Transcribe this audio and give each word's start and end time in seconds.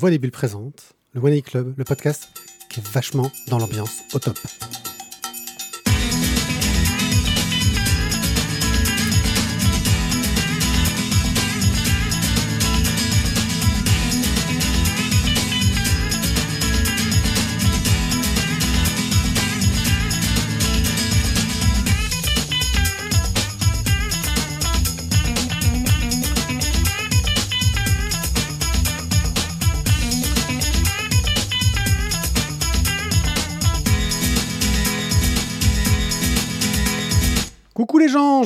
Voix 0.00 0.08
des 0.08 0.18
Bulles 0.18 0.30
présente 0.30 0.94
le 1.12 1.20
One 1.20 1.34
A 1.34 1.42
Club, 1.42 1.74
le 1.76 1.84
podcast 1.84 2.30
qui 2.70 2.80
est 2.80 2.88
vachement 2.88 3.30
dans 3.48 3.58
l'ambiance 3.58 4.00
au 4.14 4.18
top. 4.18 4.38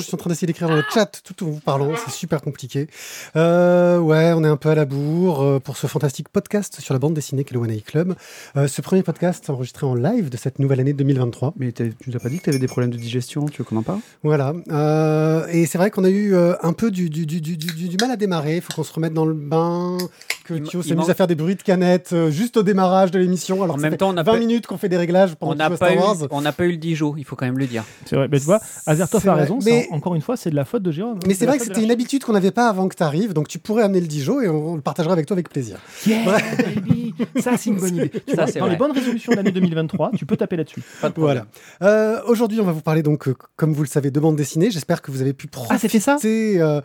Je 0.04 0.08
suis 0.08 0.14
en 0.14 0.18
train 0.18 0.28
d'essayer 0.30 0.46
d'écrire 0.46 0.68
dans 0.68 0.76
le 0.76 0.84
chat 0.92 1.20
tout 1.24 1.44
en 1.44 1.48
vous 1.50 1.60
parlant, 1.60 1.90
c'est 2.04 2.12
super 2.12 2.42
compliqué. 2.42 2.88
Euh, 3.36 3.98
ouais, 3.98 4.32
on 4.36 4.44
est 4.44 4.48
un 4.48 4.56
peu 4.56 4.68
à 4.68 4.74
la 4.74 4.84
bourre 4.84 5.42
euh, 5.42 5.58
pour 5.60 5.76
ce 5.76 5.86
fantastique 5.86 6.28
podcast 6.28 6.80
sur 6.80 6.92
la 6.94 6.98
bande 7.00 7.14
dessinée 7.14 7.44
qu'est 7.44 7.54
le 7.54 7.60
One 7.60 7.70
A 7.70 7.76
Club. 7.80 8.14
Euh, 8.56 8.68
ce 8.68 8.82
premier 8.82 9.02
podcast 9.02 9.48
enregistré 9.50 9.86
en 9.86 9.94
live 9.94 10.28
de 10.28 10.36
cette 10.36 10.58
nouvelle 10.58 10.80
année 10.80 10.92
2023. 10.92 11.54
Mais 11.56 11.72
tu 11.72 11.94
nous 12.06 12.16
as 12.16 12.20
pas 12.20 12.28
dit 12.28 12.38
que 12.38 12.44
tu 12.44 12.50
avais 12.50 12.58
des 12.58 12.66
problèmes 12.66 12.90
de 12.90 12.96
digestion, 12.98 13.46
tu 13.46 13.58
veux 13.58 13.64
qu'on 13.64 13.76
en 13.76 13.82
parle? 13.82 14.00
Voilà. 14.22 14.52
Euh, 14.70 15.46
et 15.50 15.66
c'est 15.66 15.78
vrai 15.78 15.90
qu'on 15.90 16.04
a 16.04 16.10
eu 16.10 16.34
un 16.36 16.72
peu 16.74 16.90
du, 16.90 17.08
du, 17.10 17.26
du, 17.26 17.40
du, 17.40 17.56
du- 17.56 17.88
du 17.88 17.96
mal 18.00 18.10
à 18.10 18.16
démarrer. 18.16 18.56
Il 18.56 18.62
faut 18.62 18.72
qu'on 18.74 18.84
se 18.84 18.92
remette 18.92 19.14
dans 19.14 19.26
le 19.26 19.34
bain. 19.34 19.96
Que 20.44 20.54
Thio 20.54 20.82
s'amuse 20.82 21.08
à 21.08 21.14
faire 21.14 21.26
des 21.26 21.34
bruits 21.34 21.54
de 21.56 21.62
canettes 21.62 22.14
juste 22.28 22.58
au 22.58 22.62
démarrage 22.62 23.10
de 23.10 23.18
l'émission. 23.18 23.62
Alors 23.62 23.76
En 23.76 23.78
même 23.78 23.96
temps, 23.96 24.10
on 24.10 24.16
a 24.18 24.22
20 24.22 24.32
pas- 24.32 24.38
minutes 24.38 24.66
qu'on 24.66 24.76
fait 24.76 24.90
des 24.90 24.98
réglages 24.98 25.34
pendant 25.36 25.52
On 25.52 25.54
n'a 25.54 25.70
pas, 25.70 25.76
Star 25.76 25.92
eu- 25.92 25.98
Wars. 25.98 26.16
on 26.30 26.42
n'a 26.42 26.52
pas 26.52 26.64
eu 26.66 26.72
le 26.72 26.76
Dijon, 26.76 27.14
il 27.16 27.24
faut 27.24 27.34
quand 27.34 27.46
même 27.46 27.58
le 27.58 27.66
dire. 27.66 27.82
C'est 28.04 28.16
vrai. 28.16 28.28
Mais 28.30 28.38
tu 28.38 28.44
vois, 28.44 28.60
Azertov 28.84 29.26
a 29.28 29.34
raison. 29.34 29.58
Mais- 29.64 29.88
encore 29.94 30.14
une 30.14 30.20
fois, 30.20 30.36
c'est 30.36 30.50
de 30.50 30.56
la 30.56 30.64
faute 30.64 30.82
de 30.82 30.90
Jérôme. 30.92 31.16
hein. 31.16 31.26
Mais 31.26 31.34
c'est 31.34 31.44
de 31.46 31.50
vrai 31.50 31.58
que 31.58 31.62
de 31.64 31.68
c'était 31.68 31.82
une 31.84 31.90
habitude 31.90 32.22
qu'on 32.24 32.32
n'avait 32.32 32.50
pas 32.50 32.68
avant 32.68 32.88
que 32.88 32.94
tu 32.96 33.02
arrives, 33.02 33.32
donc 33.32 33.48
tu 33.48 33.58
pourrais 33.58 33.82
amener 33.84 34.00
le 34.00 34.06
Dijon 34.06 34.40
et 34.40 34.48
on, 34.48 34.72
on 34.72 34.74
le 34.76 34.80
partagera 34.82 35.12
avec 35.12 35.26
toi 35.26 35.34
avec 35.34 35.48
plaisir. 35.48 35.78
Yeah, 36.06 36.24
baby 36.58 37.14
Ça, 37.40 37.56
c'est 37.56 37.70
une 37.70 37.76
bonne 37.76 37.96
idée. 37.96 38.12
Ça, 38.34 38.46
c'est 38.46 38.58
Dans 38.58 38.66
les 38.66 38.76
bonnes 38.76 38.92
résolutions 38.92 39.32
de 39.32 39.36
l'année 39.36 39.52
2023, 39.52 40.10
tu 40.16 40.26
peux 40.26 40.36
taper 40.36 40.56
là-dessus. 40.56 40.82
Pas 41.00 41.08
de 41.08 41.14
problème. 41.14 41.44
Voilà. 41.80 41.92
Euh, 41.92 42.20
Aujourd'hui, 42.26 42.60
on 42.60 42.64
va 42.64 42.72
vous 42.72 42.80
parler 42.82 43.02
donc, 43.02 43.28
euh, 43.28 43.34
comme 43.56 43.72
vous 43.72 43.82
le 43.82 43.88
savez, 43.88 44.10
de 44.10 44.20
bande 44.20 44.36
dessinée. 44.36 44.70
J'espère 44.70 45.00
que 45.02 45.10
vous 45.10 45.20
avez 45.22 45.32
pu 45.32 45.48
Ah, 45.70 45.78
c'était 45.78 46.00
ça 46.00 46.12
profiter 46.12 46.60
euh, 46.60 46.80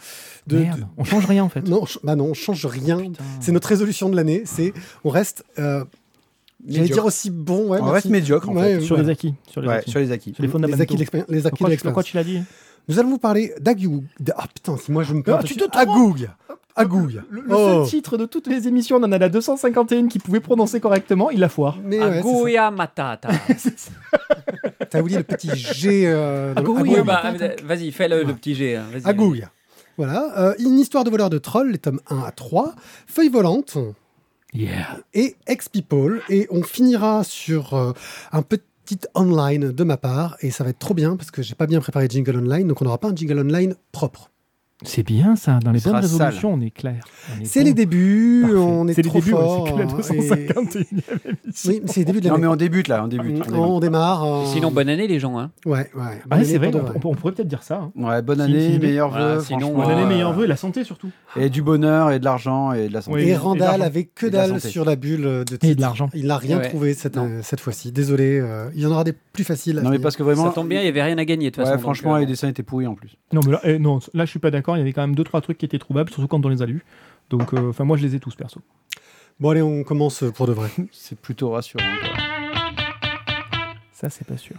de, 0.48 0.60
Merde, 0.60 0.88
on 0.98 1.04
change 1.04 1.26
rien 1.26 1.44
en 1.44 1.50
fait. 1.50 1.62
de- 1.62 1.70
Non, 1.70 1.86
ch- 1.86 2.00
bah 2.04 2.16
non, 2.16 2.26
on 2.26 2.34
change 2.34 2.66
rien. 2.66 3.00
C'est 3.40 3.52
notre 3.52 3.68
résolution 3.68 4.10
de 4.10 4.16
l'année. 4.16 4.44
C'est 4.46 4.74
on 5.04 5.10
reste. 5.10 5.44
euh, 5.58 5.84
J'allais 6.68 6.90
dire 6.90 7.06
aussi 7.06 7.30
bon. 7.30 7.70
Ouais, 7.70 7.80
On 7.82 7.86
reste 7.86 8.08
médiocre 8.10 8.50
en 8.50 8.56
Ouais, 8.56 8.76
fait. 8.76 8.82
Sur 8.82 8.98
les 8.98 9.08
acquis. 9.10 9.34
Sur 9.50 9.62
les 9.62 9.70
Ouais, 9.70 9.76
acquis. 9.76 9.92
sur 9.92 10.00
les 10.02 10.12
acquis. 10.12 10.34
Sur 10.34 10.44
les 10.44 10.50
fondamentaux. 10.50 10.78
de 10.78 10.84
les 10.84 10.84
acquis 10.84 11.06
de 11.06 11.24
Pourquoi, 11.52 11.70
l'expérience. 11.70 11.82
pourquoi 11.84 12.04
tu 12.04 12.18
l'as 12.18 12.24
dit 12.26 12.42
Nous 12.90 13.00
allons 13.00 13.10
vous 13.10 13.18
parler 13.20 13.54
d'Agouille. 13.62 14.04
de- 14.20 14.34
Ah 14.36 14.46
putain, 14.54 14.76
si 14.78 14.92
moi 14.92 15.04
je 15.04 15.14
me 15.14 15.22
Ah, 15.28 15.38
tu 15.44 15.54
dessus. 15.56 15.70
te. 15.70 15.78
Agouille. 15.78 16.28
Agouille. 16.76 17.20
Le, 17.30 17.42
le 17.42 17.54
Oh. 17.56 17.84
seul 17.84 17.90
titre 17.90 18.18
de 18.18 18.26
toutes 18.26 18.48
les 18.48 18.68
émissions, 18.68 18.98
on 18.98 19.04
en 19.04 19.12
a 19.12 19.18
la 19.18 19.30
251 19.30 20.08
qui 20.08 20.18
pouvait 20.20 20.40
prononcer 20.40 20.80
correctement, 20.80 21.30
il 21.30 21.40
la 21.40 21.50
foire. 21.50 21.78
Mais 21.84 22.00
ouais. 22.00 22.20
Aguya 22.20 22.72
Matata. 22.72 23.30
T'as 24.90 25.02
oublié 25.02 25.18
le 25.18 25.24
petit 25.24 25.50
G. 25.56 26.04
euh, 26.08 26.54
Agouille. 26.56 27.02
bah, 27.06 27.22
Vas-y, 27.64 27.92
fais 27.92 28.08
le, 28.08 28.24
le 28.24 28.34
petit 28.34 28.56
G. 28.56 28.76
hein. 28.76 28.86
Voilà. 29.98 30.32
euh, 30.40 30.54
une 30.60 30.80
histoire 30.80 31.04
de 31.04 31.10
voleur 31.10 31.30
de 31.30 31.38
trolls, 31.38 31.72
les 31.72 31.78
tomes 31.78 32.00
1 32.10 32.20
à 32.20 32.32
3. 32.32 32.74
Feuille 33.06 33.30
volante. 33.30 33.78
Yeah. 34.54 34.98
et 35.14 35.36
Ex-People. 35.46 36.22
Et 36.30 36.48
on 36.50 36.64
finira 36.64 37.24
sur 37.24 37.76
euh, 37.76 37.92
un 38.32 38.42
petit 38.42 38.64
online 39.16 39.72
de 39.72 39.84
ma 39.84 39.98
part. 39.98 40.38
Et 40.42 40.52
ça 40.52 40.64
va 40.64 40.72
être 40.72 40.80
trop 40.80 40.94
bien 40.94 41.16
parce 41.16 41.32
que 41.32 41.42
j'ai 41.42 41.56
pas 41.56 41.68
bien 41.68 41.80
préparé 41.82 42.08
Jingle 42.10 42.38
Online. 42.38 42.68
Donc 42.68 42.82
on 42.82 42.86
n'aura 42.86 42.98
pas 42.98 43.10
un 43.10 43.16
Jingle 43.16 43.40
Online 43.40 43.76
propre. 43.92 44.32
C'est 44.84 45.04
bien 45.04 45.36
ça, 45.36 45.60
dans 45.62 45.72
les 45.72 45.82
bonnes 45.82 45.96
résolutions, 45.98 46.54
on 46.54 46.62
est 46.62 46.70
clair. 46.72 47.04
C'est 47.44 47.60
bon. 47.60 47.66
les 47.66 47.74
débuts. 47.74 48.42
Parfait. 48.44 48.56
On 48.58 48.88
est, 48.88 48.96
les 48.98 49.04
trop 49.04 49.20
débuts, 49.20 49.34
ouais, 49.34 49.40
fort. 49.42 49.66
c'est 49.68 49.74
que 49.74 49.78
la 49.78 49.84
et- 49.84 49.88
251e 49.88 50.86
émission. 51.44 51.70
Oui, 51.72 51.80
mais 51.84 51.88
c'est 51.92 52.00
les 52.00 52.06
débuts 52.06 52.22
de 52.22 52.28
Non 52.28 52.34
l'année. 52.36 52.42
mais 52.48 52.54
on 52.54 52.56
débute 52.56 52.88
là, 52.88 53.04
on 53.04 53.08
débute. 53.10 53.44
On 53.52 53.80
démarre. 53.82 54.24
euh, 54.24 54.46
Sinon, 54.46 54.72
bonne 54.72 54.88
année, 54.88 55.08
les 55.08 55.20
gens. 55.20 55.38
Hein. 55.38 55.52
Ouais, 55.66 55.80
ouais. 55.80 55.90
Ah, 55.96 56.12
Bonne 56.38 56.44
c'est 56.46 56.56
année 56.56 56.70
vrai, 56.72 56.82
on, 57.04 57.14
pourrait 57.14 57.34
peut-être 57.34 57.48
dire 57.50 57.62
ça. 57.64 57.82
hein. 57.82 57.92
Ouais, 57.98 58.22
bonne 58.22 58.40
année, 58.40 58.74
si- 58.74 58.80
meilleurs 58.80 59.10
Voilà, 59.10 59.36
vœux. 59.36 59.42
sinon. 59.42 59.74
Bonne 59.76 59.90
année, 59.92 60.04
euh, 60.04 60.08
meilleurs 60.08 60.32
vœux 60.34 60.46
et 60.46 60.48
la 60.48 60.56
santé 60.56 60.86
surtout. 60.86 61.10
Et 61.36 61.50
du 61.50 61.62
bonheur 61.62 62.12
et 62.12 62.20
de 62.20 62.24
l'argent 62.26 62.72
et 62.72 62.88
de 62.88 62.94
la 62.94 63.02
santé. 63.02 63.22
Et 63.24 63.28
et 63.30 63.36
Randall 63.36 63.82
avait 63.82 64.06
que 64.06 64.28
Et 64.28 64.30
dalle 64.30 64.62
sur 64.62 64.86
la 64.86 64.96
bulle 64.96 65.22
de 65.24 65.58
Et 65.62 65.76
de 65.76 65.82
l'argent. 65.82 66.10
Il 66.14 66.28
n'a 66.28 66.38
rien 66.38 66.60
trouvé 66.60 66.94
cette, 66.94 67.18
Non. 67.18 67.26
euh, 67.26 67.40
cette 67.44 67.60
fois-ci. 67.60 67.92
Désolé. 67.92 68.42
il 68.76 68.82
y 68.82 68.86
en 68.86 68.92
aura 68.92 69.04
des 69.04 69.14
plus 69.14 69.44
faciles. 69.44 69.78
à 69.80 69.82
Non 69.82 69.90
mais 69.90 70.00
parce 70.00 70.16
que 70.16 70.24
vraiment. 70.24 70.46
Ça 70.46 70.52
tombe 70.54 70.70
bien, 70.70 70.80
il 70.80 70.84
n'y 70.84 70.90
avait 70.90 71.04
rien 71.04 71.18
à 71.18 71.26
gagner 71.26 71.50
de 71.52 71.56
toute 71.56 71.64
Ouais, 71.66 71.70
façon. 71.70 71.82
franchement, 71.82 72.16
les 72.16 72.26
dessins 72.26 72.48
étaient 72.48 72.64
pourris 72.64 72.88
en 72.88 72.96
plus. 72.96 73.18
Non, 73.34 73.42
mais 73.46 73.52
là, 73.52 73.60
eh, 73.66 73.78
non, 73.78 74.00
là, 74.14 74.24
je 74.26 74.30
suis 74.30 74.40
pas 74.40 74.52
d'accord. 74.52 74.69
Il 74.76 74.80
y 74.80 74.82
avait 74.82 74.94
quand 74.94 75.02
même 75.02 75.16
deux 75.16 75.24
trois 75.24 75.42
trucs 75.42 75.58
qui 75.58 75.66
étaient 75.66 75.80
trouvables, 75.80 76.10
surtout 76.12 76.28
quand 76.28 76.46
on 76.46 76.50
les 76.50 76.62
a 76.62 76.66
lus. 76.66 76.84
Donc, 77.30 77.54
euh, 77.54 77.70
enfin, 77.70 77.84
moi, 77.84 77.98
je 77.98 78.04
les 78.04 78.16
ai 78.16 78.20
tous 78.20 78.36
perso. 78.36 78.60
Bon, 79.40 79.50
allez, 79.52 79.62
on 79.62 79.84
commence 79.84 80.24
pour 80.36 80.48
de 80.48 80.54
vrai. 80.54 80.70
C'est 80.92 81.18
plutôt 81.20 81.52
rassurant. 81.52 81.84
quoi. 82.02 82.10
Ça, 83.94 84.10
c'est 84.10 84.26
pas 84.26 84.38
sûr. 84.38 84.56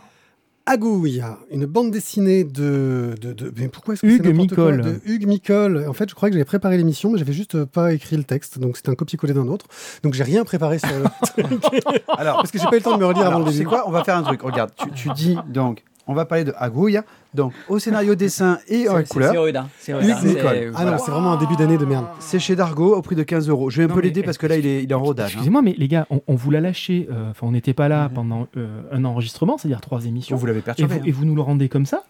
Agouille, 0.66 1.22
une 1.50 1.64
bande 1.66 1.90
dessinée 1.90 2.44
de. 2.44 3.14
de, 3.20 3.32
de- 3.32 3.52
mais 3.56 3.68
pourquoi 3.68 3.94
est-ce 3.94 4.02
que 4.02 4.06
Hugues 4.06 4.22
c'est 4.22 4.32
n'importe 4.32 4.54
quoi 4.54 4.70
Micol. 4.72 4.82
De 4.84 5.00
Hugues 5.06 5.26
Micol. 5.26 5.86
En 5.88 5.94
fait, 5.94 6.08
je 6.08 6.14
croyais 6.14 6.30
que 6.30 6.34
j'avais 6.36 6.44
préparé 6.44 6.76
l'émission, 6.76 7.10
mais 7.10 7.18
j'avais 7.18 7.32
juste 7.32 7.64
pas 7.64 7.92
écrit 7.94 8.16
le 8.16 8.24
texte. 8.24 8.58
Donc, 8.58 8.76
c'était 8.76 8.90
un 8.90 8.94
copier-coller 8.94 9.32
d'un 9.32 9.48
autre. 9.48 9.66
Donc, 10.02 10.12
j'ai 10.14 10.22
rien 10.22 10.44
préparé 10.44 10.78
sur 10.78 10.88
le 10.90 11.04
truc. 11.60 11.82
Alors, 12.16 12.36
Parce 12.36 12.50
que 12.52 12.58
j'ai 12.58 12.66
pas 12.66 12.76
eu 12.76 12.78
le 12.78 12.84
temps 12.84 12.94
de 12.94 13.00
me 13.00 13.06
relire 13.06 13.26
avant 13.26 13.38
le 13.40 13.46
c'est 13.46 13.52
début. 13.58 13.68
quoi 13.70 13.84
On 13.88 13.90
va 13.90 14.04
faire 14.04 14.16
un 14.16 14.22
truc. 14.22 14.42
Regarde, 14.42 14.70
tu, 14.76 14.90
tu 14.92 15.08
dis 15.14 15.36
donc, 15.48 15.82
on 16.06 16.12
va 16.14 16.26
parler 16.26 16.44
de 16.44 16.52
Agouya, 16.56 17.04
donc 17.34 17.52
au 17.68 17.78
scénario 17.78 18.14
dessin 18.14 18.58
et 18.68 18.88
en 18.88 19.02
couleur. 19.04 19.32
hein, 19.56 19.68
C'est 19.78 19.92
hein, 19.92 20.00
Nicole. 20.24 20.72
Ah 20.74 20.98
c'est 20.98 21.10
vraiment 21.10 21.32
un 21.32 21.36
début 21.38 21.56
d'année 21.56 21.78
de 21.78 21.84
merde. 21.84 22.06
C'est 22.18 22.38
chez 22.38 22.56
Dargo 22.56 22.94
au 22.96 23.02
prix 23.02 23.16
de 23.16 23.22
15 23.22 23.48
euros. 23.48 23.70
Je 23.70 23.78
vais 23.78 23.84
un 23.84 23.94
peu 23.94 24.00
l'aider 24.00 24.22
parce 24.22 24.38
que 24.38 24.46
là, 24.46 24.56
il 24.56 24.66
est, 24.66 24.82
il 24.82 24.90
est 24.90 24.94
en 24.94 25.02
rodage. 25.02 25.26
hein. 25.26 25.32
Excusez-moi, 25.34 25.62
mais 25.62 25.74
les 25.78 25.88
gars, 25.88 26.06
on, 26.10 26.20
on 26.26 26.34
vous 26.34 26.50
l'a 26.50 26.60
lâché. 26.60 27.08
euh, 27.10 27.30
Enfin, 27.30 27.46
on 27.46 27.52
n'était 27.52 27.74
pas 27.74 27.88
là 27.88 28.08
Mhm. 28.08 28.14
pendant 28.14 28.48
euh, 28.56 28.82
un 28.92 29.04
enregistrement, 29.04 29.58
c'est-à-dire 29.58 29.80
trois 29.80 29.98
On 30.02 30.06
émissions. 30.06 30.36
vous 30.36 30.46
l'avez 30.46 30.58
Et 30.58 30.62
perturbé. 30.62 30.98
vous, 30.98 31.06
et 31.06 31.12
vous 31.12 31.24
nous 31.24 31.34
le 31.34 31.42
rendez 31.42 31.68
comme 31.68 31.86
ça 31.86 32.02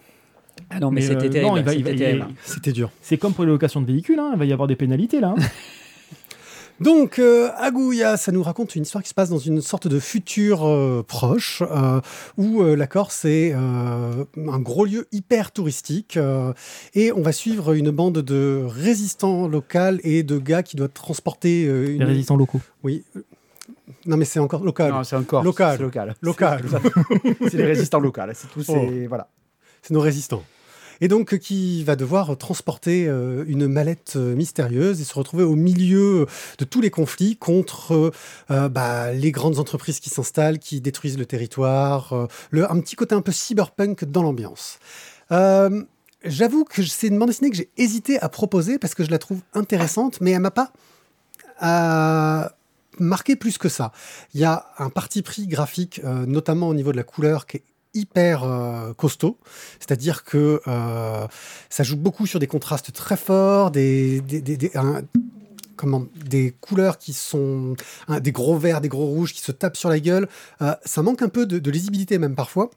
Ah 0.71 0.81
non, 0.81 0.91
mais, 0.91 1.01
Mais, 1.01 1.07
c'était 1.07 1.27
euh, 1.27 1.29
terrible. 1.29 1.59
c'était 1.69 1.91
il- 1.93 1.97
terrible. 1.99 2.27
C'était 2.45 2.73
dur. 2.73 2.91
C'est 3.03 3.17
comme 3.19 3.33
pour 3.35 3.45
les 3.45 3.51
locations 3.51 3.81
de 3.81 3.87
véhicules, 3.87 4.19
hein, 4.19 4.31
il 4.35 4.39
va 4.39 4.45
y 4.47 4.53
avoir 4.53 4.69
des 4.69 4.77
pénalités 4.77 5.21
là. 5.21 5.35
hein. 5.37 5.43
Donc, 6.81 7.19
euh, 7.19 7.51
Agouya, 7.59 8.17
ça 8.17 8.33
nous 8.33 8.43
raconte 8.43 8.75
une 8.75 8.83
histoire 8.85 9.03
qui 9.05 9.11
se 9.11 9.15
passe 9.15 9.29
dans 9.29 9.39
une 9.39 9.61
sorte 9.61 9.87
de 9.87 9.99
futur 10.01 10.67
euh, 10.67 11.05
proche, 11.07 11.63
euh, 11.63 12.01
où 12.39 12.63
euh, 12.63 12.75
la 12.75 12.87
Corse 12.87 13.27
est 13.27 13.53
euh, 13.55 14.25
un 14.37 14.59
gros 14.61 14.87
lieu 14.87 15.07
hyper 15.13 15.53
touristique, 15.53 16.17
euh, 16.17 16.53
et 16.95 17.13
on 17.13 17.21
va 17.21 17.33
suivre 17.33 17.75
une 17.75 17.91
bande 17.91 18.19
de 18.19 18.65
résistants 18.67 19.47
locaux 19.47 19.99
et 20.05 20.23
de 20.23 20.39
gars 20.39 20.63
qui 20.63 20.77
doivent 20.77 20.91
transporter 20.93 21.67
euh, 21.67 21.85
les 21.85 21.95
une... 21.97 22.05
résistants 22.05 22.37
locaux. 22.37 22.61
Oui. 22.83 23.05
Non, 24.07 24.17
mais 24.17 24.25
c'est 24.25 24.41
encore 24.41 24.65
local. 24.65 24.93
Non, 24.93 25.05
c'est 25.05 25.17
encore 25.17 25.45
Local. 25.45 25.77
C'est 25.77 25.83
local. 25.83 26.15
Local. 26.23 26.65
C'est 27.43 27.55
les 27.55 27.65
résistants 27.67 28.01
locaux. 28.01 28.23
C'est 28.33 28.49
tout. 28.49 28.63
C'est 28.63 29.07
voilà. 29.07 29.29
C'est 29.83 29.93
nos 29.93 30.01
résistants. 30.01 30.43
Et 31.01 31.09
donc, 31.09 31.35
euh, 31.35 31.37
qui 31.37 31.83
va 31.85 31.97
devoir 31.97 32.37
transporter 32.37 33.07
euh, 33.09 33.45
une 33.47 33.67
mallette 33.67 34.15
euh, 34.17 34.35
mystérieuse 34.35 35.01
et 35.01 35.05
se 35.05 35.15
retrouver 35.15 35.45
au 35.45 35.57
milieu 35.57 36.27
de 36.59 36.65
tous 36.65 36.81
les 36.81 36.91
conflits 36.91 37.37
contre 37.37 38.13
bah, 38.49 39.13
les 39.13 39.33
grandes 39.33 39.59
entreprises 39.59 40.01
qui 40.01 40.11
s'installent, 40.11 40.59
qui 40.59 40.81
détruisent 40.81 41.19
le 41.19 41.27
territoire, 41.27 42.29
le, 42.51 42.71
un 42.71 42.81
petit 42.81 42.97
côté 42.97 43.15
un 43.15 43.23
peu 43.23 43.33
cyberpunk 43.33 44.05
dans 44.05 44.23
l'ambiance. 44.23 44.79
J'avoue 46.25 46.65
que 46.65 46.83
c'est 46.83 47.07
une 47.07 47.19
bande 47.19 47.29
dessinée 47.29 47.51
que 47.51 47.57
j'ai 47.57 47.71
hésité 47.77 48.21
à 48.21 48.29
proposer 48.29 48.79
parce 48.79 48.95
que 48.95 49.05
je 49.05 49.11
la 49.11 49.19
trouve 49.19 49.41
intéressante, 49.55 50.21
mais 50.21 50.33
elle 50.33 50.41
m'a 50.41 50.51
pas 50.51 50.73
marqué 52.99 53.37
plus 53.37 53.59
que 53.59 53.69
ça. 53.69 53.93
Il 54.35 54.41
y 54.41 54.45
a 54.45 54.67
un 54.79 54.91
parti 54.91 55.23
pris 55.23 55.47
graphique, 55.47 56.03
notamment 56.05 56.69
au 56.69 56.75
niveau 56.75 56.93
de 56.93 56.97
la 56.97 57.05
couleur, 57.05 57.47
qui 57.47 57.59
est 57.59 57.63
hyper 57.95 58.45
euh, 58.45 58.93
costaud, 58.95 59.39
c'est-à-dire 59.79 60.25
que 60.25 60.61
euh, 60.67 61.27
ça 61.69 61.83
joue 61.83 61.97
beaucoup 61.97 62.27
sur 62.27 62.39
des 62.39 62.47
contrastes 62.47 62.93
très 62.93 63.17
forts, 63.17 63.71
des, 63.71 64.21
des, 64.21 64.41
des- 64.41 64.57
des- 64.57 64.71
un- 64.77 65.03
comment, 65.77 66.07
des 66.15 66.53
couleurs 66.61 66.99
qui 66.99 67.13
sont 67.13 67.75
hein, 68.09 68.21
des 68.21 68.33
gros 68.33 68.57
verts, 68.59 68.81
des 68.81 68.89
gros 68.89 69.07
rouges 69.07 69.33
qui 69.33 69.41
se 69.41 69.51
tapent 69.53 69.77
sur 69.77 69.89
la 69.89 69.99
gueule. 70.01 70.29
Euh, 70.63 70.75
ça 70.85 71.03
manque 71.03 71.23
un 71.23 71.29
peu 71.29 71.47
de, 71.47 71.59
de 71.59 71.71
lisibilité 71.71 72.19
même 72.19 72.35
parfois, 72.35 72.71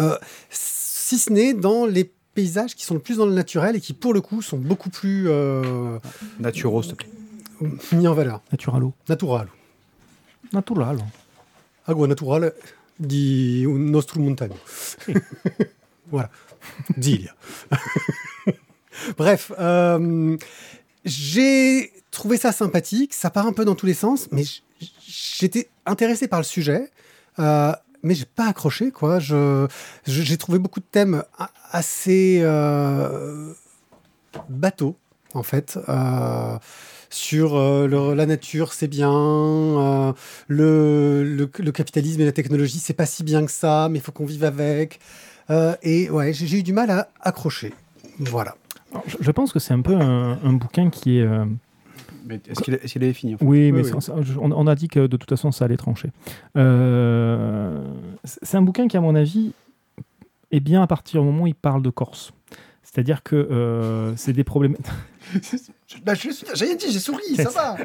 Euh, 0.00 0.18
si 0.50 1.18
ce 1.18 1.30
n'est 1.32 1.54
dans 1.54 1.86
les 1.86 2.10
paysages 2.34 2.74
qui 2.74 2.84
sont 2.84 2.94
le 2.94 3.00
plus 3.00 3.18
dans 3.18 3.26
le 3.26 3.34
naturel 3.34 3.76
et 3.76 3.80
qui 3.80 3.92
pour 3.92 4.12
le 4.12 4.20
coup 4.20 4.42
sont 4.42 4.58
beaucoup 4.58 4.90
plus 4.90 5.28
euh, 5.28 6.00
Naturo, 6.40 6.82
s'il 6.82 6.96
te 6.96 6.96
plaît. 6.96 7.70
mis 7.92 8.08
en 8.08 8.14
valeur. 8.14 8.40
Naturalo. 8.50 8.92
Natural. 9.08 9.46
Natural. 10.52 10.98
Agua 11.86 12.08
natural 12.08 12.52
di 12.98 13.64
un 13.66 13.90
nostro 13.90 14.20
montagno. 14.20 14.56
voilà. 16.10 16.30
D'Ilia. 16.96 17.34
Bref. 19.18 19.52
euh, 19.58 20.36
J'ai 21.04 21.92
trouvé 22.10 22.36
ça 22.36 22.52
sympathique, 22.52 23.12
ça 23.12 23.30
part 23.30 23.46
un 23.46 23.52
peu 23.52 23.64
dans 23.64 23.74
tous 23.74 23.86
les 23.86 23.94
sens, 23.94 24.28
mais 24.32 24.44
j'étais 25.06 25.68
intéressé 25.84 26.28
par 26.28 26.38
le 26.40 26.44
sujet, 26.44 26.90
euh, 27.38 27.72
mais 28.02 28.14
j'ai 28.14 28.24
pas 28.24 28.46
accroché, 28.48 28.90
quoi. 28.90 29.18
Je, 29.18 29.66
j'ai 30.06 30.36
trouvé 30.38 30.58
beaucoup 30.58 30.80
de 30.80 30.86
thèmes 30.90 31.24
assez 31.72 32.38
euh, 32.42 33.52
bateaux, 34.48 34.96
en 35.34 35.42
fait. 35.42 35.78
euh, 35.88 36.56
sur 37.14 37.54
euh, 37.56 37.86
le- 37.86 38.14
la 38.14 38.26
nature, 38.26 38.72
c'est 38.72 38.88
bien. 38.88 39.10
euh, 39.12 40.12
le, 40.48 41.22
le, 41.24 41.50
le 41.58 41.72
capitalisme 41.72 42.20
et 42.20 42.24
la 42.24 42.32
technologie, 42.32 42.78
c'est 42.78 42.94
pas 42.94 43.06
si 43.06 43.22
bien 43.24 43.44
que 43.46 43.50
ça, 43.52 43.88
mais 43.90 43.98
il 43.98 44.02
faut 44.02 44.12
qu'on 44.12 44.26
vive 44.26 44.44
avec. 44.44 45.00
Euh, 45.50 45.74
et 45.82 46.10
ouais, 46.10 46.32
j'ai 46.32 46.58
eu 46.58 46.62
du 46.62 46.72
mal 46.72 46.90
à 46.90 47.08
accrocher. 47.20 47.72
Voilà. 48.18 48.54
Alors, 48.92 49.04
je, 49.06 49.16
je 49.20 49.30
pense 49.30 49.52
que 49.52 49.58
c'est 49.58 49.74
un 49.74 49.80
peu 49.82 49.94
un, 49.94 50.38
un 50.42 50.52
bouquin 50.54 50.90
qui 50.90 51.18
est. 51.18 51.22
euh, 51.22 51.44
est-ce 52.48 52.62
qu'il 52.62 53.02
est, 53.04 53.12
fini 53.12 53.34
en 53.34 53.38
fait 53.38 53.44
Oui, 53.44 53.70
mais 53.72 53.82
oui. 53.82 53.90
ça- 54.00 54.14
on, 54.40 54.50
on 54.52 54.66
a 54.66 54.74
dit 54.74 54.88
que 54.88 55.00
de 55.06 55.16
toute 55.18 55.28
façon 55.28 55.52
ça 55.52 55.66
allait 55.66 55.76
trancher. 55.76 56.10
Euh, 56.56 57.82
c'est 58.24 58.38
c'est 58.42 58.56
un 58.56 58.62
bouquin 58.62 58.88
qui, 58.88 58.96
à 58.96 59.00
mon 59.00 59.14
avis, 59.14 59.52
est 60.50 60.60
bien 60.60 60.82
à 60.82 60.86
partir 60.86 61.20
du 61.20 61.26
moment 61.26 61.44
où 61.44 61.46
il 61.46 61.54
parle 61.54 61.82
de 61.82 61.90
Corse. 61.90 62.32
C'est-à-dire 62.84 63.22
que 63.22 63.34
euh, 63.34 64.14
c'est 64.16 64.32
des 64.32 64.44
problèmes. 64.44 64.76
Bah, 66.04 66.12
J'ai 66.14 66.30
rien 66.66 66.76
dit, 66.76 66.86
j'ai 66.90 66.98
souri, 66.98 67.36
ça 67.36 67.48
va. 67.50 67.76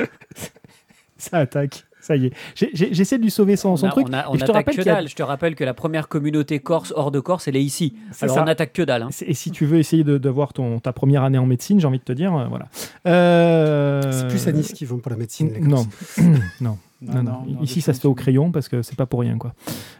ça 1.17 1.37
attaque. 1.37 1.85
Ça 2.01 2.15
y 2.15 2.27
est. 2.27 2.33
J'essaie 2.55 3.17
de 3.17 3.23
lui 3.23 3.29
sauver 3.31 3.55
son, 3.55 3.75
son 3.75 3.85
on 3.85 3.89
a- 3.89 3.91
truc. 3.91 4.07
on, 4.09 4.13
a- 4.13 4.27
on 4.29 4.33
et 4.35 4.39
je 4.39 4.45
te 4.45 4.51
attaque 4.51 4.55
rappelle 4.67 4.75
que 4.75 4.81
a- 4.81 4.83
dalle. 4.95 5.07
Je 5.09 5.15
te 5.15 5.21
rappelle 5.23 5.55
que 5.55 5.63
la 5.63 5.73
première 5.73 6.07
communauté 6.07 6.59
corse 6.59 6.91
hors 6.95 7.11
de 7.11 7.19
Corse, 7.19 7.47
elle 7.47 7.55
est 7.57 7.63
ici. 7.63 7.93
Alors 8.21 8.35
ça. 8.37 8.43
on 8.43 8.47
attaque 8.47 8.73
que 8.73 8.81
dalle. 8.81 9.03
hein. 9.03 9.09
Et 9.25 9.33
si 9.33 9.51
tu 9.51 9.65
veux 9.65 9.77
essayer 9.79 10.03
de- 10.03 10.17
d'avoir 10.17 10.53
ton 10.53 10.79
ta 10.79 10.91
première 10.93 11.23
année 11.23 11.37
en 11.37 11.45
médecine, 11.45 11.79
j'ai 11.79 11.87
envie 11.87 11.99
de 11.99 12.03
te 12.03 12.13
dire, 12.13 12.33
euh, 12.35 12.45
voilà. 12.47 12.67
Euh, 13.05 14.11
C'est 14.11 14.27
plus 14.27 14.47
à 14.47 14.51
Nice 14.53 14.73
qu'ils 14.73 14.87
vont 14.87 14.97
pour 14.99 15.11
la 15.11 15.17
médecine. 15.17 15.51
les 15.53 15.59
Non, 15.59 15.85
non. 16.61 16.77
Non, 17.01 17.23
non. 17.23 17.45
non, 17.47 17.61
Ici, 17.61 17.81
ça 17.81 17.93
se 17.93 18.01
fait 18.01 18.07
au 18.07 18.13
crayon 18.13 18.51
parce 18.51 18.67
que 18.67 18.81
c'est 18.81 18.97
pas 18.97 19.05
pour 19.05 19.21
rien, 19.21 19.37
quoi. 19.37 19.53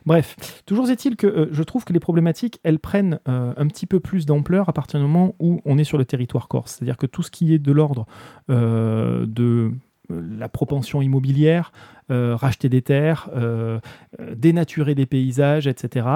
Bref, 0.06 0.64
toujours 0.66 0.90
est-il 0.90 1.16
que 1.16 1.28
euh, 1.28 1.48
je 1.52 1.64
trouve 1.64 1.86
que 1.86 1.94
les 1.94 2.00
problématiques, 2.00 2.60
elles 2.64 2.80
prennent 2.80 3.20
euh, 3.28 3.54
un 3.56 3.68
petit 3.68 3.86
peu 3.86 4.00
plus 4.00 4.26
d'ampleur 4.26 4.70
à 4.70 4.74
partir 4.74 5.00
du 5.00 5.06
moment 5.06 5.36
où 5.40 5.62
on 5.66 5.78
est 5.78 5.84
sur 5.84 5.98
le 5.98 6.06
territoire 6.06 6.48
corse. 6.48 6.76
C'est-à-dire 6.76 6.98
que 6.98 7.06
tout 7.06 7.24
ce 7.24 7.32
qui 7.32 7.54
est 7.54 7.60
de 7.60 7.72
l'ordre 7.72 8.06
euh, 8.50 9.26
de 9.26 9.72
la 10.10 10.50
propension 10.50 11.02
immobilière, 11.02 11.72
euh, 12.12 12.36
racheter 12.36 12.70
des 12.70 12.82
terres, 12.82 13.30
euh, 13.36 13.80
dénaturer 14.36 14.96
des 14.96 15.06
paysages, 15.06 15.68
etc., 15.68 16.08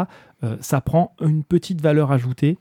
euh, 0.44 0.58
ça 0.60 0.82
prend 0.82 1.16
une 1.22 1.44
petite 1.44 1.82
valeur 1.82 2.12
ajoutée 2.12 2.58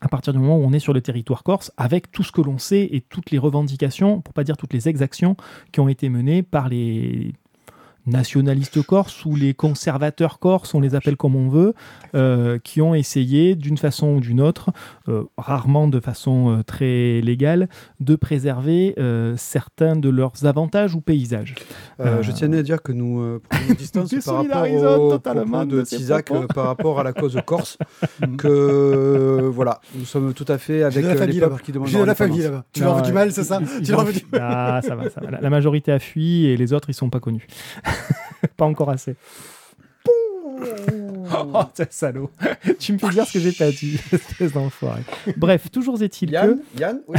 à 0.00 0.08
partir 0.08 0.32
du 0.32 0.40
moment 0.40 0.58
où 0.58 0.62
on 0.62 0.72
est 0.72 0.80
sur 0.80 0.92
le 0.92 1.00
territoire 1.00 1.44
corse, 1.44 1.70
avec 1.76 2.10
tout 2.10 2.24
ce 2.24 2.32
que 2.32 2.40
l'on 2.40 2.58
sait 2.58 2.88
et 2.90 3.00
toutes 3.00 3.30
les 3.30 3.38
revendications, 3.38 4.20
pour 4.20 4.34
pas 4.34 4.42
dire 4.42 4.56
toutes 4.56 4.72
les 4.72 4.88
exactions 4.88 5.36
qui 5.70 5.78
ont 5.78 5.88
été 5.88 6.08
menées 6.08 6.42
par 6.42 6.68
les 6.68 7.32
nationalistes 8.06 8.82
corses 8.82 9.24
ou 9.24 9.36
les 9.36 9.54
conservateurs 9.54 10.38
corses, 10.38 10.74
on 10.74 10.80
les 10.80 10.94
appelle 10.94 11.16
comme 11.16 11.36
on 11.36 11.48
veut, 11.48 11.74
euh, 12.14 12.58
qui 12.62 12.80
ont 12.82 12.94
essayé 12.94 13.54
d'une 13.54 13.78
façon 13.78 14.14
ou 14.14 14.20
d'une 14.20 14.40
autre, 14.40 14.70
euh, 15.08 15.24
rarement 15.38 15.88
de 15.88 16.00
façon 16.00 16.58
euh, 16.58 16.62
très 16.62 17.20
légale, 17.20 17.68
de 18.00 18.16
préserver 18.16 18.94
euh, 18.98 19.34
certains 19.36 19.96
de 19.96 20.08
leurs 20.08 20.44
avantages 20.44 20.94
ou 20.94 21.00
paysages. 21.00 21.54
Euh, 22.00 22.18
Euh, 22.18 22.22
Je 22.22 22.32
tiens 22.32 22.52
à 22.52 22.62
dire 22.62 22.82
que 22.82 22.92
nous 22.92 23.20
euh, 23.20 23.40
prenons 23.48 23.68
une 23.68 23.74
distance 23.74 24.10
par 24.24 24.34
rapport 24.36 24.62
solidarises 24.64 24.84
au 24.84 25.10
totalement 25.12 25.58
propos 25.58 25.64
de 25.66 25.80
de 25.80 25.84
ces 25.84 25.96
Tisac 25.96 26.26
propos. 26.26 26.42
euh, 26.42 26.46
par 26.48 26.66
rapport 26.66 27.00
à 27.00 27.04
la 27.04 27.12
cause 27.12 27.38
corse. 27.46 27.78
que 28.38 28.48
euh, 28.48 29.50
voilà, 29.52 29.80
nous 29.94 30.04
sommes 30.04 30.34
tout 30.34 30.44
à 30.48 30.58
fait 30.58 30.82
avec 30.82 31.02
la 31.04 31.10
euh, 31.10 31.12
les 31.12 31.18
famille 31.18 31.38
peuples 31.40 31.52
là-bas. 31.52 31.62
qui 31.64 31.72
demandent 31.72 31.88
J'ai 31.88 31.94
de 31.94 32.00
la 32.00 32.06
leur 32.06 32.16
famille 32.16 32.40
indépendance. 32.40 32.52
là-bas. 32.52 32.66
Tu 32.72 32.80
leur 32.82 32.96
veux 32.96 33.02
du 33.02 33.12
mal, 33.12 33.32
c'est 33.32 33.44
ça 33.44 33.60
Ils- 33.80 33.82
Tu 33.86 33.94
ont 33.94 34.02
du. 34.04 34.20
Ah, 34.38 34.80
ça 34.86 34.94
va, 34.94 35.08
ça 35.10 35.20
va. 35.20 35.30
La, 35.30 35.40
la 35.40 35.50
majorité 35.50 35.92
a 35.92 35.98
fui 35.98 36.46
et 36.46 36.56
les 36.56 36.72
autres, 36.72 36.90
ils 36.90 36.94
sont 36.94 37.10
pas 37.10 37.20
connus. 37.20 37.46
pas 38.56 38.64
encore 38.64 38.90
assez. 38.90 39.16
Oh, 41.54 41.62
t'es 41.74 41.86
salaud. 41.90 42.30
tu 42.78 42.92
me 42.92 42.98
fais 42.98 43.08
dire 43.08 43.26
ce 43.26 43.32
que 43.32 43.40
j'ai 43.40 43.52
pas 43.52 43.70
dit, 43.70 43.98
espèce 44.12 44.52
d'enfoiré. 44.52 45.00
Bref, 45.36 45.70
toujours 45.70 46.00
est-il 46.02 46.28
que. 46.28 46.34
Yann, 46.34 46.58
Yann 46.78 47.00
oui. 47.08 47.18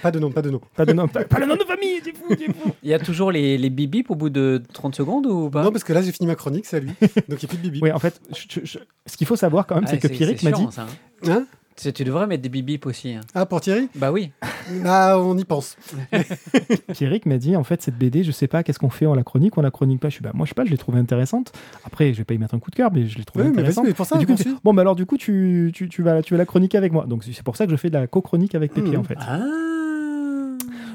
Pas 0.00 0.10
de 0.10 0.18
nom, 0.18 0.30
pas 0.30 0.40
de 0.40 0.50
nom. 0.50 0.60
Pas, 0.74 0.86
de 0.86 0.92
nom, 0.94 1.06
pas, 1.08 1.24
pas 1.24 1.38
le 1.38 1.46
nom 1.46 1.56
de 1.56 1.64
famille, 1.64 2.00
t'es 2.02 2.12
fou, 2.14 2.34
t'es 2.34 2.46
fou. 2.46 2.70
Il 2.82 2.88
y 2.88 2.94
a 2.94 2.98
toujours 2.98 3.30
les, 3.32 3.58
les 3.58 3.68
bip 3.70 3.90
bip 3.90 4.10
au 4.10 4.14
bout 4.14 4.30
de 4.30 4.62
30 4.72 4.94
secondes 4.94 5.26
ou 5.26 5.50
pas? 5.50 5.62
Non, 5.64 5.72
parce 5.72 5.84
que 5.84 5.92
là, 5.92 6.00
j'ai 6.00 6.12
fini 6.12 6.26
ma 6.28 6.34
chronique, 6.36 6.64
c'est 6.64 6.76
à 6.76 6.80
lui. 6.80 6.92
Donc 7.00 7.10
il 7.28 7.34
n'y 7.40 7.44
a 7.44 7.48
plus 7.48 7.56
de 7.58 7.62
bibi. 7.62 7.80
Oui, 7.82 7.92
en 7.92 7.98
fait, 7.98 8.18
je- 8.34 8.60
je- 8.60 8.64
je- 8.64 8.78
ce 9.04 9.16
qu'il 9.18 9.26
faut 9.26 9.36
savoir 9.36 9.66
quand 9.66 9.74
même, 9.74 9.84
Ah, 9.86 9.90
c'est 9.90 9.98
que 9.98 10.08
Pierrick 10.08 10.42
m'a 10.44 10.52
dit. 10.52 10.66
ça, 10.70 10.82
hein. 10.82 10.86
Hein? 11.30 11.46
Tu 11.76 12.04
devrais 12.04 12.26
mettre 12.26 12.42
des 12.42 12.48
bip 12.50 12.66
bip 12.66 12.84
aussi. 12.84 13.14
hein. 13.14 13.20
Ah, 13.34 13.46
pour 13.46 13.60
Thierry? 13.62 13.88
Bah 13.94 14.12
oui. 14.12 14.32
Ah, 14.84 15.18
on 15.18 15.36
y 15.36 15.44
pense. 15.44 15.76
Pierrick 16.92 17.26
m'a 17.26 17.38
dit 17.38 17.56
en 17.56 17.64
fait 17.64 17.82
cette 17.82 17.96
BD 17.98 18.22
je 18.22 18.30
sais 18.30 18.46
pas 18.46 18.62
qu'est-ce 18.62 18.78
qu'on 18.78 18.90
fait 18.90 19.06
on 19.06 19.14
la 19.14 19.24
chronique 19.24 19.58
on 19.58 19.62
la 19.62 19.70
chronique 19.72 19.98
pas 20.00 20.08
je 20.10 20.14
suis 20.14 20.22
bah 20.22 20.30
moi 20.32 20.44
je 20.46 20.50
sais 20.50 20.54
pas 20.54 20.64
je 20.64 20.70
l'ai 20.70 20.76
trouvée 20.76 21.00
intéressante 21.00 21.52
après 21.84 22.12
je 22.12 22.18
vais 22.18 22.24
pas 22.24 22.34
y 22.34 22.38
mettre 22.38 22.54
un 22.54 22.60
coup 22.60 22.70
de 22.70 22.76
cœur 22.76 22.90
mais 22.92 23.06
je 23.06 23.18
l'ai 23.18 23.24
trouvée 23.24 23.46
Oui, 23.46 23.50
mais 23.50 23.58
intéressante 23.58 23.86
mais 23.86 23.94
pour 23.94 24.06
ça, 24.06 24.16
Et 24.16 24.18
du 24.20 24.26
coup, 24.26 24.36
continue. 24.36 24.54
bon 24.62 24.72
bah 24.74 24.82
alors 24.82 24.94
du 24.94 25.06
coup 25.06 25.16
tu, 25.16 25.72
tu, 25.74 25.88
tu 25.88 26.02
vas 26.02 26.22
tu 26.22 26.34
vas 26.34 26.38
la 26.38 26.46
chroniquer 26.46 26.78
avec 26.78 26.92
moi 26.92 27.04
donc 27.06 27.24
c'est 27.24 27.42
pour 27.42 27.56
ça 27.56 27.64
que 27.66 27.72
je 27.72 27.76
fais 27.76 27.88
de 27.90 27.94
la 27.98 28.06
co-chronique 28.06 28.54
avec 28.54 28.72
Pépi 28.74 28.90
Mhm. 28.90 28.98
en 28.98 29.02
fait 29.04 29.16
Ah. 29.18 29.40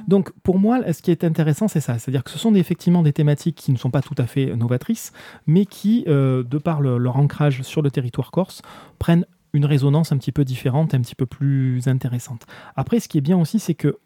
donc 0.08 0.32
pour 0.44 0.58
moi 0.60 0.80
ce 0.94 1.02
qui 1.02 1.12
est 1.12 1.24
intéressant 1.24 1.68
c'est 1.68 1.82
ça 1.82 1.98
c'est 2.00 2.10
à 2.10 2.12
dire 2.14 2.24
que 2.24 2.32
ce 2.32 2.38
sont 2.40 2.54
effectivement 2.56 3.02
des 3.02 3.14
thématiques 3.14 3.56
qui 3.56 3.72
ne 3.74 3.78
sont 3.78 3.90
pas 3.92 4.02
tout 4.02 4.16
à 4.18 4.26
fait 4.26 4.56
novatrices 4.56 5.12
mais 5.48 5.66
qui 5.66 6.06
euh, 6.08 6.44
de 6.44 6.58
par 6.58 6.82
le- 6.82 6.98
leur 6.98 7.18
ancrage 7.18 7.62
sur 7.64 7.82
le 7.82 7.92
territoire 7.92 8.32
corse 8.32 8.62
prennent 9.00 9.26
une 9.56 9.66
résonance 9.66 10.12
un 10.12 10.18
petit 10.18 10.32
peu 10.32 10.44
différente 10.46 10.94
un 10.94 11.02
petit 11.02 11.16
peu 11.16 11.26
plus 11.26 11.88
intéressante 11.88 12.46
après 12.76 13.00
ce 13.00 13.08
qui 13.08 13.18
est 13.18 13.22
bien 13.22 13.38
aussi 13.38 13.60
c'est 13.60 13.74
que 13.76 13.98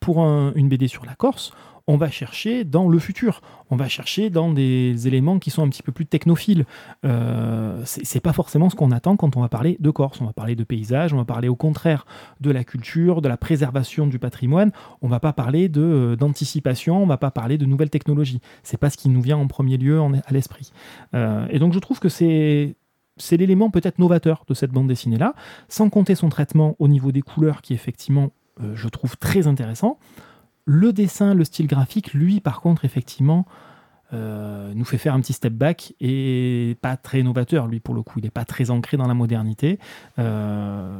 pour 0.00 0.20
un- 0.20 0.52
une 0.56 0.68
BD 0.68 0.88
sur 0.88 1.04
la 1.06 1.14
Corse, 1.14 1.52
on 1.86 1.96
va 1.96 2.10
chercher 2.10 2.64
dans 2.64 2.88
le 2.88 2.98
futur. 2.98 3.40
On 3.70 3.76
va 3.76 3.86
chercher 3.88 4.30
dans 4.30 4.52
des 4.52 5.06
éléments 5.06 5.38
qui 5.38 5.50
sont 5.50 5.62
un 5.62 5.68
petit 5.68 5.84
peu 5.84 5.92
plus 5.92 6.06
technophiles. 6.06 6.64
Euh, 7.04 7.80
c'est 7.84 8.20
pas 8.20 8.32
forcément 8.32 8.68
ce 8.70 8.74
qu'on 8.74 8.90
attend 8.90 9.16
quand 9.16 9.36
on 9.36 9.40
va 9.40 9.48
parler 9.48 9.76
de 9.78 9.90
Corse. 9.90 10.20
On 10.20 10.26
va 10.26 10.32
parler 10.32 10.56
de 10.56 10.64
paysage, 10.64 11.12
on 11.12 11.18
va 11.18 11.24
parler 11.24 11.48
au 11.48 11.54
contraire 11.56 12.04
de 12.40 12.50
la 12.50 12.64
culture, 12.64 13.22
de 13.22 13.28
la 13.28 13.36
préservation 13.36 14.06
du 14.08 14.18
patrimoine. 14.18 14.72
On 15.02 15.08
va 15.08 15.20
pas 15.20 15.32
parler 15.32 15.70
euh, 15.76 16.16
d'anticipation, 16.16 17.00
on 17.02 17.06
va 17.06 17.16
pas 17.18 17.30
parler 17.30 17.58
de 17.58 17.66
nouvelles 17.66 17.90
technologies. 17.90 18.40
C'est 18.64 18.78
pas 18.78 18.90
ce 18.90 18.96
qui 18.96 19.08
nous 19.08 19.22
vient 19.22 19.36
en 19.38 19.46
premier 19.46 19.76
lieu 19.76 20.00
à 20.00 20.32
l'esprit. 20.32 20.72
Euh, 21.14 21.46
et 21.50 21.58
donc 21.58 21.72
je 21.72 21.78
trouve 21.78 22.00
que 22.00 22.08
c'est 22.08 22.74
c'est 23.16 23.36
l'élément 23.36 23.70
peut-être 23.70 23.98
novateur 23.98 24.44
de 24.48 24.54
cette 24.54 24.70
bande 24.70 24.88
dessinée 24.88 25.18
là, 25.18 25.34
sans 25.68 25.90
compter 25.90 26.14
son 26.14 26.28
traitement 26.28 26.76
au 26.78 26.88
niveau 26.88 27.12
des 27.12 27.22
couleurs 27.22 27.62
qui 27.62 27.74
effectivement 27.74 28.30
euh, 28.62 28.74
je 28.74 28.88
trouve 28.88 29.16
très 29.16 29.46
intéressant. 29.46 29.98
Le 30.64 30.92
dessin, 30.92 31.34
le 31.34 31.44
style 31.44 31.66
graphique, 31.66 32.14
lui, 32.14 32.40
par 32.40 32.60
contre, 32.60 32.84
effectivement, 32.84 33.46
euh, 34.12 34.72
nous 34.74 34.84
fait 34.84 34.98
faire 34.98 35.14
un 35.14 35.20
petit 35.20 35.32
step 35.32 35.52
back 35.52 35.94
et 36.00 36.76
pas 36.82 36.96
très 36.96 37.22
novateur, 37.22 37.66
lui, 37.66 37.80
pour 37.80 37.94
le 37.94 38.02
coup. 38.02 38.18
Il 38.18 38.24
n'est 38.24 38.30
pas 38.30 38.44
très 38.44 38.70
ancré 38.70 38.96
dans 38.96 39.06
la 39.08 39.14
modernité. 39.14 39.78
Euh, 40.18 40.98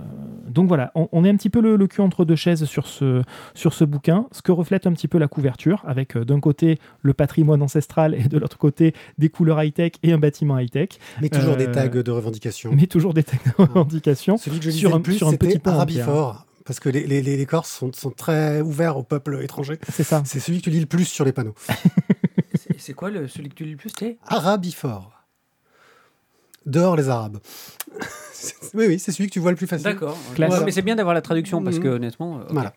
donc 0.49 0.69
voilà, 0.69 0.90
on, 0.95 1.09
on 1.12 1.25
est 1.25 1.31
un 1.31 1.37
petit 1.37 1.50
peu 1.50 1.61
le, 1.61 1.76
le 1.76 1.87
cul 1.87 2.00
entre 2.00 2.25
deux 2.25 2.37
chaises 2.37 2.64
sur 2.64 2.87
ce, 2.87 3.23
sur 3.54 3.73
ce 3.75 3.85
bouquin, 3.85 4.26
ce 4.33 4.42
que 4.42 4.52
reflète 4.52 4.87
un 4.87 4.92
petit 4.92 5.09
peu 5.09 5.19
la 5.19 5.28
couverture, 5.28 5.83
avec 5.87 6.16
euh, 6.16 6.25
d'un 6.25 6.40
côté 6.40 6.78
le 7.02 7.12
patrimoine 7.14 7.62
ancestral 7.62 8.14
et 8.14 8.28
de 8.28 8.38
l'autre 8.38 8.59
côté 8.59 8.95
des 9.19 9.28
couleurs 9.28 9.62
high-tech 9.62 9.92
et 10.02 10.12
un 10.12 10.19
bâtiment 10.19 10.59
high-tech, 10.59 10.90
Mais 11.21 11.28
toujours 11.28 11.57
des 11.57 11.71
tags 11.71 11.88
de 11.88 12.11
revendication. 12.11 12.73
mais 12.75 12.87
toujours 12.87 13.14
des 13.14 13.25
revendications. 13.59 14.37
Celui 14.37 14.59
que 14.59 14.64
je 14.66 14.71
sur 14.71 14.92
un- 14.95 14.97
le 14.97 15.02
plus, 15.02 15.14
sur 15.16 15.28
un 15.28 15.35
petit 15.37 15.61
Arabifort. 15.64 16.47
Parce 16.64 16.78
que 16.78 16.88
les, 16.88 17.04
les 17.23 17.45
Corses 17.47 17.71
sont, 17.73 17.90
sont 17.92 18.11
très 18.11 18.61
ouverts 18.61 18.97
au 18.97 19.02
peuple 19.02 19.40
étranger. 19.42 19.78
C'est 19.88 20.04
ça. 20.04 20.23
C'est 20.25 20.38
celui 20.38 20.59
que 20.59 20.62
tu 20.64 20.71
lis 20.71 20.78
le 20.78 20.87
plus 20.87 21.04
sur 21.07 21.25
les 21.25 21.33
panneaux. 21.33 21.54
C'est- 22.83 22.95
quoi 22.95 23.11
le, 23.11 23.29
celui 23.29 23.49
que 23.49 23.55
tu 23.55 23.65
lis 23.65 23.73
le 23.73 23.77
plus 23.77 23.93
Arabifort. 24.27 25.12
Dehors 26.67 26.97
les 26.97 27.09
Arabes. 27.09 27.39
Oui, 28.75 28.87
oui, 28.89 28.99
c'est 28.99 29.12
celui 29.12 29.29
que 29.29 29.35
tu 29.35 29.39
vois 29.39 29.53
le 29.53 29.57
plus 29.57 29.69
facile. 29.69 29.85
D'accord. 29.85 30.19
Mais 30.37 30.73
c'est 30.73 30.83
bien 30.83 30.97
d'avoir 30.97 31.15
la 31.15 31.23
traduction 31.23 31.62
parce 31.62 31.79
que 31.79 31.87
Mhm. 31.87 31.95
honnêtement. 31.95 32.39
euh. 32.41 32.45
Voilà. 32.51 32.73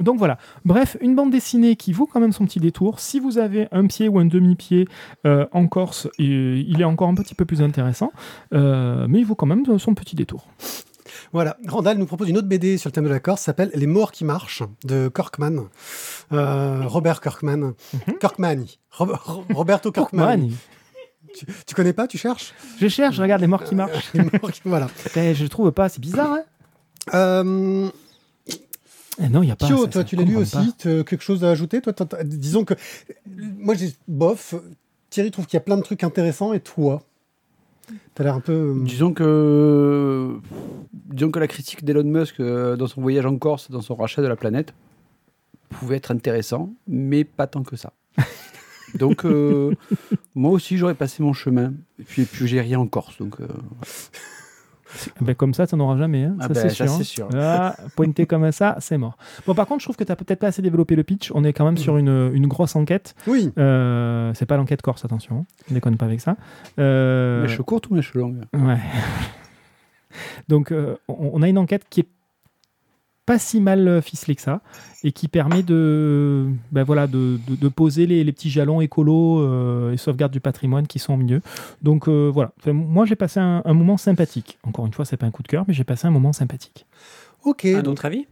Donc 0.00 0.18
voilà. 0.18 0.38
Bref, 0.64 0.96
une 1.00 1.14
bande 1.14 1.30
dessinée 1.30 1.76
qui 1.76 1.92
vaut 1.92 2.06
quand 2.06 2.18
même 2.18 2.32
son 2.32 2.46
petit 2.46 2.58
détour. 2.58 2.98
Si 2.98 3.20
vous 3.20 3.38
avez 3.38 3.68
un 3.70 3.86
pied 3.86 4.08
ou 4.08 4.18
un 4.18 4.24
demi-pied 4.24 4.88
euh, 5.24 5.46
en 5.52 5.68
Corse, 5.68 6.08
et- 6.18 6.58
il 6.66 6.80
est 6.80 6.84
encore 6.84 7.08
un 7.08 7.14
petit 7.14 7.36
peu 7.36 7.44
plus 7.44 7.62
intéressant. 7.62 8.10
Euh, 8.54 9.06
mais 9.08 9.20
il 9.20 9.24
vaut 9.24 9.36
quand 9.36 9.46
même 9.46 9.78
son 9.78 9.94
petit 9.94 10.16
détour. 10.16 10.48
Voilà. 11.34 11.58
Randall 11.66 11.98
nous 11.98 12.06
propose 12.06 12.28
une 12.30 12.38
autre 12.38 12.48
BD 12.48 12.78
sur 12.78 12.88
le 12.88 12.92
thème 12.92 13.04
de 13.04 13.10
la 13.10 13.20
Corse, 13.20 13.42
s'appelle 13.42 13.70
Les 13.74 13.86
morts 13.88 14.12
qui 14.12 14.24
marchent, 14.24 14.62
de 14.84 15.08
Corkman. 15.08 15.68
Euh, 16.32 16.82
Robert 16.86 17.20
Corkman. 17.20 17.74
Corkmani. 18.20 18.78
Ro- 18.92 19.06
Ro- 19.24 19.44
Roberto 19.52 19.90
Corkmani. 19.92 20.48
Man, 20.50 20.56
Tu, 21.36 21.44
tu 21.66 21.74
connais 21.74 21.92
pas 21.92 22.06
Tu 22.06 22.16
cherches? 22.18 22.54
Je 22.80 22.86
cherche, 22.88 23.16
je 23.16 23.22
regarde 23.22 23.40
les 23.40 23.48
morts 23.48 23.64
qui 23.64 23.74
marchent. 23.74 24.12
Les 24.14 24.22
morts 24.22 24.52
qui- 24.52 24.60
Voilà. 24.64 24.86
Eh, 25.16 25.34
je 25.34 25.44
trouve 25.46 25.72
pas, 25.72 25.88
c'est 25.88 26.00
bizarre. 26.00 26.32
Hein 26.32 26.42
Euh, 27.14 27.88
Eh 29.20 29.28
non, 29.28 29.42
il 29.42 29.48
y 29.48 29.52
a 29.52 29.56
pas. 29.56 29.66
Thio, 29.66 29.78
ça- 29.84 29.88
toi, 29.88 30.00
ça 30.02 30.04
tu 30.04 30.14
l'as 30.16 30.22
lu 30.22 30.36
aussi 30.36 30.72
quelque 30.78 31.20
chose 31.20 31.44
à 31.44 31.50
ajouter 31.50 31.80
toi, 31.82 31.92
Disons 32.24 32.64
que 32.64 32.74
moi, 33.26 33.74
j'ai 33.74 33.92
bof. 34.08 34.54
Thierry 35.10 35.30
trouve 35.32 35.46
qu'il 35.46 35.56
y 35.56 35.58
a 35.58 35.60
plein 35.62 35.76
de 35.76 35.82
trucs 35.82 36.02
intéressants 36.04 36.52
et 36.52 36.60
toi? 36.60 37.02
T'as 38.14 38.24
l'air 38.24 38.34
un 38.34 38.40
peu. 38.40 38.52
euh, 38.52 38.82
Disons 38.84 39.12
que, 39.12 40.38
disons 40.92 41.30
que 41.30 41.38
la 41.38 41.48
critique 41.48 41.84
d'Elon 41.84 42.04
Musk 42.04 42.40
euh, 42.40 42.76
dans 42.76 42.86
son 42.86 43.00
voyage 43.00 43.26
en 43.26 43.36
Corse, 43.36 43.70
dans 43.70 43.80
son 43.80 43.94
rachat 43.94 44.22
de 44.22 44.26
la 44.26 44.36
planète, 44.36 44.74
pouvait 45.70 45.96
être 45.96 46.10
intéressant, 46.10 46.72
mais 46.86 47.24
pas 47.24 47.46
tant 47.46 47.62
que 47.62 47.76
ça. 47.76 47.92
donc, 48.94 49.24
euh, 49.24 49.74
moi 50.34 50.50
aussi, 50.52 50.76
j'aurais 50.76 50.94
passé 50.94 51.22
mon 51.22 51.32
chemin. 51.32 51.74
Et 51.98 52.04
puis, 52.04 52.22
et 52.22 52.26
puis 52.26 52.46
j'ai 52.46 52.60
rien 52.60 52.78
en 52.78 52.86
Corse. 52.86 53.18
Donc, 53.18 53.40
euh, 53.40 53.46
Ben, 55.20 55.34
comme 55.34 55.54
ça, 55.54 55.66
ça 55.66 55.76
n'aura 55.76 55.96
jamais. 55.96 56.24
hein. 56.24 56.36
Ah 56.40 56.42
ça, 56.44 56.48
ben, 56.48 56.54
c'est 56.54 56.70
sûr. 56.70 56.84
hein. 56.92 57.02
sûr. 57.02 57.28
Ah, 57.34 57.76
pointé 57.96 58.26
comme 58.26 58.50
ça, 58.52 58.76
c'est 58.80 58.98
mort. 58.98 59.16
Bon, 59.46 59.54
par 59.54 59.66
contre, 59.66 59.80
je 59.80 59.86
trouve 59.86 59.96
que 59.96 60.04
tu 60.04 60.10
n'as 60.12 60.16
peut-être 60.16 60.38
pas 60.40 60.48
assez 60.48 60.62
développé 60.62 60.96
le 60.96 61.02
pitch. 61.04 61.30
On 61.34 61.44
est 61.44 61.52
quand 61.52 61.64
même 61.64 61.76
sur 61.78 61.96
une, 61.96 62.30
une 62.34 62.46
grosse 62.46 62.76
enquête. 62.76 63.14
Oui. 63.26 63.50
Euh, 63.58 64.32
c'est 64.34 64.46
pas 64.46 64.56
l'enquête 64.56 64.82
Corse, 64.82 65.04
attention. 65.04 65.38
hein. 65.40 65.44
On 65.70 65.74
déconne 65.74 65.96
pas 65.96 66.06
avec 66.06 66.20
ça. 66.20 66.36
Euh, 66.78 67.42
Mèche 67.42 67.58
courte 67.62 67.88
ou 67.90 67.94
mèche 67.94 68.14
longue? 68.14 68.42
Ouais. 68.52 68.78
Donc, 70.48 70.70
euh, 70.70 70.96
on 71.08 71.42
a 71.42 71.48
une 71.48 71.58
enquête 71.58 71.84
qui 71.90 72.00
est 72.00 72.08
pas 73.26 73.38
si 73.38 73.60
mal 73.60 74.02
ficelée 74.02 74.34
que 74.34 74.42
ça 74.42 74.60
et 75.02 75.12
qui 75.12 75.28
permet 75.28 75.62
de, 75.62 76.46
ben 76.72 76.82
voilà, 76.82 77.06
de, 77.06 77.38
de- 77.48 77.56
de 77.56 77.68
poser 77.68 78.06
les, 78.06 78.22
les 78.24 78.32
petits 78.32 78.50
jalons 78.50 78.80
écolos 78.80 79.40
euh, 79.40 79.92
et 79.92 79.96
sauvegarde 79.96 80.32
du 80.32 80.40
patrimoine 80.40 80.86
qui 80.86 80.98
sont 80.98 81.14
au 81.14 81.16
milieu. 81.16 81.40
Donc 81.82 82.08
euh, 82.08 82.30
voilà, 82.32 82.52
Enfin, 82.60 82.72
moi 82.72 83.04
j'ai 83.06 83.16
passé 83.16 83.40
un, 83.40 83.62
un 83.64 83.74
moment 83.74 83.96
sympathique. 83.96 84.58
Encore 84.62 84.86
une 84.86 84.92
fois, 84.92 85.04
c'est 85.04 85.16
pas 85.16 85.26
un 85.26 85.30
coup 85.30 85.42
de 85.42 85.48
cœur, 85.48 85.64
mais 85.68 85.74
j'ai 85.74 85.84
passé 85.84 86.06
un 86.06 86.10
moment 86.10 86.32
sympathique. 86.32 86.86
Ok. 87.44 87.64
Un 87.66 87.82
autre 87.84 88.04
avis? 88.04 88.26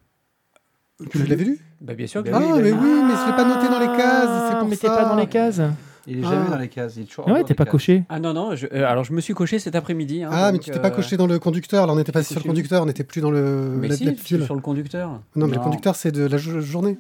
Tu 1.11 1.19
l'avais 1.27 1.45
lu 1.45 1.59
bah, 1.81 1.95
Bien 1.95 2.07
sûr 2.07 2.23
que 2.23 2.31
Ah, 2.33 2.39
oui, 2.39 2.47
mais 2.63 2.73
oui, 2.73 2.79
mais 3.07 3.15
je 3.17 3.27
l'ai 3.31 3.37
pas 3.37 3.45
noté 3.45 3.69
dans 3.69 3.81
les 3.81 3.87
cases. 3.99 4.49
C'est 4.49 4.55
Ah, 4.55 4.59
pour 4.61 4.69
mais 4.69 4.77
ça. 4.77 4.89
pas 4.97 5.05
dans 5.07 5.17
les 5.17 5.27
cases. 5.27 5.61
Il 6.07 6.19
est 6.19 6.23
Ah. 6.27 6.31
jamais 6.31 6.51
dans 6.51 6.59
les 6.59 6.69
cases. 6.69 6.95
Il 6.97 7.03
est 7.03 7.05
toujours 7.07 7.25
Ah 7.29 7.33
ouais, 7.33 7.39
hors 7.41 7.45
t'es 7.47 7.55
des 7.55 7.57
pas 7.57 7.65
cases. 7.65 7.71
coché? 7.73 8.03
Ah 8.09 8.19
non, 8.19 8.33
non, 8.33 8.57
je- 8.57 8.67
euh, 8.73 8.87
alors 8.87 9.05
je 9.05 9.13
me 9.13 9.21
suis 9.21 9.35
coché 9.35 9.59
cet 9.59 9.77
après-midi. 9.77 10.23
hein, 10.25 10.31
Ah, 10.33 10.47
mais 10.47 10.59
donc, 10.59 10.63
tu 10.63 10.71
t'es 10.71 10.81
pas 10.81 10.89
euh, 10.89 10.91
coché 10.91 11.17
dans 11.17 11.27
le 11.29 11.39
conducteur. 11.39 11.87
Là, 11.87 11.93
on 11.93 11.97
n'était 11.97 12.11
pas 12.13 12.23
sur 12.23 12.35
le 12.35 12.41
coché. 12.41 12.49
conducteur, 12.49 12.83
on 12.83 12.87
n'était 12.87 13.05
plus 13.05 13.21
dans 13.21 13.31
le 13.31 13.77
Mais 13.81 13.89
la, 13.89 13.97
si, 13.97 14.05
la 14.05 14.11
je 14.13 14.17
suis 14.17 14.25
file. 14.37 14.45
sur 14.45 14.55
le 14.55 14.61
conducteur. 14.61 15.21
Non, 15.37 15.47
mais 15.47 15.55
le 15.57 15.61
conducteur, 15.63 15.95
c'est 15.95 16.11
de 16.13 16.25
la 16.27 16.39
jo- 16.39 16.61
journée. 16.61 16.99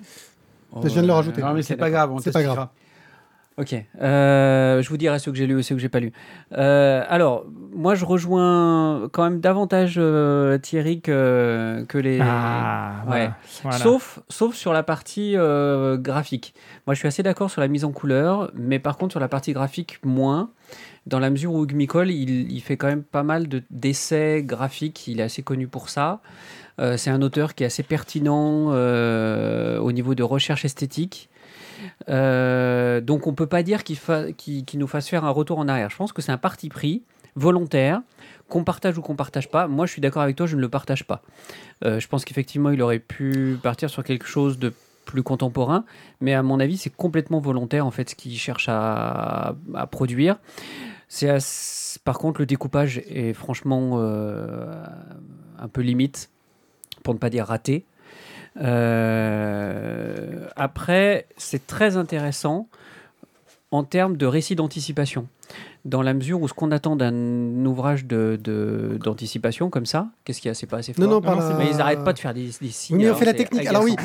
Oh, 0.74 0.80
Je 0.84 0.88
viens 0.88 1.02
de 1.02 1.06
le 1.08 1.12
rajouter. 1.12 1.42
Non, 1.42 1.52
mais 1.52 1.62
c'est 1.62 1.76
pas 1.76 1.90
grave. 1.90 2.12
on 2.12 2.18
C'est 2.18 2.30
pas 2.32 2.42
grave. 2.42 2.68
Ok, 3.58 3.74
euh, 4.00 4.80
je 4.80 4.88
vous 4.88 4.96
dirai 4.96 5.18
ce 5.18 5.28
que 5.28 5.36
j'ai 5.36 5.46
lu 5.46 5.58
et 5.60 5.62
ce 5.62 5.74
que 5.74 5.80
j'ai 5.80 5.90
pas 5.90 6.00
lu. 6.00 6.10
Euh, 6.56 7.04
alors, 7.06 7.44
moi, 7.74 7.94
je 7.94 8.06
rejoins 8.06 9.08
quand 9.12 9.24
même 9.24 9.40
davantage 9.40 9.96
euh, 9.98 10.56
Thierry 10.56 11.02
que, 11.02 11.84
que 11.86 11.98
les. 11.98 12.18
Ah. 12.22 13.04
Ouais. 13.06 13.30
Voilà. 13.62 13.76
Sauf, 13.78 14.20
sauf 14.30 14.54
sur 14.54 14.72
la 14.72 14.82
partie 14.82 15.34
euh, 15.36 15.98
graphique. 15.98 16.54
Moi, 16.86 16.94
je 16.94 17.00
suis 17.00 17.08
assez 17.08 17.22
d'accord 17.22 17.50
sur 17.50 17.60
la 17.60 17.68
mise 17.68 17.84
en 17.84 17.92
couleur, 17.92 18.50
mais 18.54 18.78
par 18.78 18.96
contre, 18.96 19.12
sur 19.12 19.20
la 19.20 19.28
partie 19.28 19.52
graphique, 19.52 19.98
moins. 20.02 20.48
Dans 21.06 21.18
la 21.18 21.28
mesure 21.28 21.52
où 21.52 21.64
Hugh 21.64 21.74
Micol, 21.74 22.10
il, 22.10 22.50
il 22.50 22.60
fait 22.62 22.78
quand 22.78 22.86
même 22.86 23.02
pas 23.02 23.22
mal 23.22 23.48
de- 23.48 23.62
d'essais 23.70 24.42
graphiques. 24.42 25.08
Il 25.08 25.20
est 25.20 25.24
assez 25.24 25.42
connu 25.42 25.66
pour 25.68 25.90
ça. 25.90 26.20
C'est 26.96 27.10
un 27.10 27.20
auteur 27.22 27.54
qui 27.54 27.62
est 27.64 27.66
assez 27.66 27.82
pertinent 27.82 28.68
au 28.72 29.92
niveau 29.92 30.14
de 30.14 30.22
recherche 30.22 30.64
esthétique. 30.64 31.28
Euh, 32.08 33.00
donc, 33.00 33.26
on 33.26 33.34
peut 33.34 33.46
pas 33.46 33.62
dire 33.62 33.84
qu'il 33.84 34.78
nous 34.78 34.86
fasse 34.86 35.08
faire 35.08 35.24
un 35.24 35.30
retour 35.30 35.58
en 35.58 35.68
arrière. 35.68 35.90
Je 35.90 35.96
pense 35.96 36.12
que 36.12 36.22
c'est 36.22 36.32
un 36.32 36.38
parti 36.38 36.68
pris 36.68 37.02
volontaire 37.34 38.02
qu'on 38.48 38.64
partage 38.64 38.98
ou 38.98 39.02
qu'on 39.02 39.16
partage 39.16 39.50
pas. 39.50 39.66
Moi, 39.66 39.86
je 39.86 39.92
suis 39.92 40.00
d'accord 40.02 40.22
avec 40.22 40.36
toi, 40.36 40.46
je 40.46 40.56
ne 40.56 40.60
le 40.60 40.68
partage 40.68 41.04
pas. 41.04 41.22
Euh, 41.84 41.98
je 42.00 42.08
pense 42.08 42.24
qu'effectivement, 42.24 42.70
il 42.70 42.82
aurait 42.82 42.98
pu 42.98 43.58
partir 43.62 43.88
sur 43.88 44.04
quelque 44.04 44.26
chose 44.26 44.58
de 44.58 44.72
plus 45.04 45.22
contemporain, 45.22 45.84
mais 46.20 46.32
à 46.34 46.42
mon 46.42 46.60
avis, 46.60 46.76
c'est 46.76 46.94
complètement 46.94 47.40
volontaire 47.40 47.86
en 47.86 47.90
fait 47.90 48.10
ce 48.10 48.14
qu'il 48.14 48.36
cherche 48.38 48.66
à, 48.68 49.56
produire. 49.90 50.36
C'est 51.08 51.28
ass- 51.28 51.98
par 52.04 52.18
contre 52.18 52.40
le 52.40 52.46
découpage 52.46 52.98
est 53.08 53.32
franchement 53.32 53.94
euh, 53.94 54.84
un 55.58 55.68
peu 55.68 55.80
limite, 55.80 56.30
pour 57.02 57.14
ne 57.14 57.18
pas 57.18 57.30
dire 57.30 57.46
raté. 57.46 57.84
Euh, 58.60 60.46
après, 60.56 61.26
c'est 61.36 61.66
très 61.66 61.96
intéressant 61.96 62.68
en 63.70 63.84
termes 63.84 64.16
de 64.16 64.26
récit 64.26 64.54
d'anticipation. 64.54 65.26
Dans 65.84 66.02
la 66.02 66.14
mesure 66.14 66.40
où 66.40 66.48
ce 66.48 66.54
qu'on 66.54 66.70
attend 66.70 66.94
d'un 66.96 67.64
ouvrage 67.66 68.04
de- 68.04 68.38
de- 68.42 68.98
d'anticipation 69.02 69.68
comme 69.70 69.86
ça, 69.86 70.08
qu'est-ce 70.24 70.40
qu'il 70.40 70.48
y 70.48 70.52
a 70.52 70.54
C'est 70.54 70.66
pas 70.66 70.78
assez 70.78 70.92
fort 70.92 71.04
Non, 71.04 71.10
non, 71.10 71.20
par 71.20 71.36
non, 71.36 71.48
la- 71.48 71.56
mais 71.56 71.68
ils 71.70 71.76
n'arrêtent 71.78 72.04
pas 72.04 72.12
de 72.12 72.18
faire 72.18 72.34
des, 72.34 72.50
des 72.60 72.68
signes. 72.70 72.96
Oui, 72.96 73.02
mais 73.02 73.04
on 73.04 73.08
alors 73.08 73.18
fait 73.18 73.24
la 73.24 73.34
technique. 73.34 73.66
Alors 73.66 73.82
oui, 73.82 73.96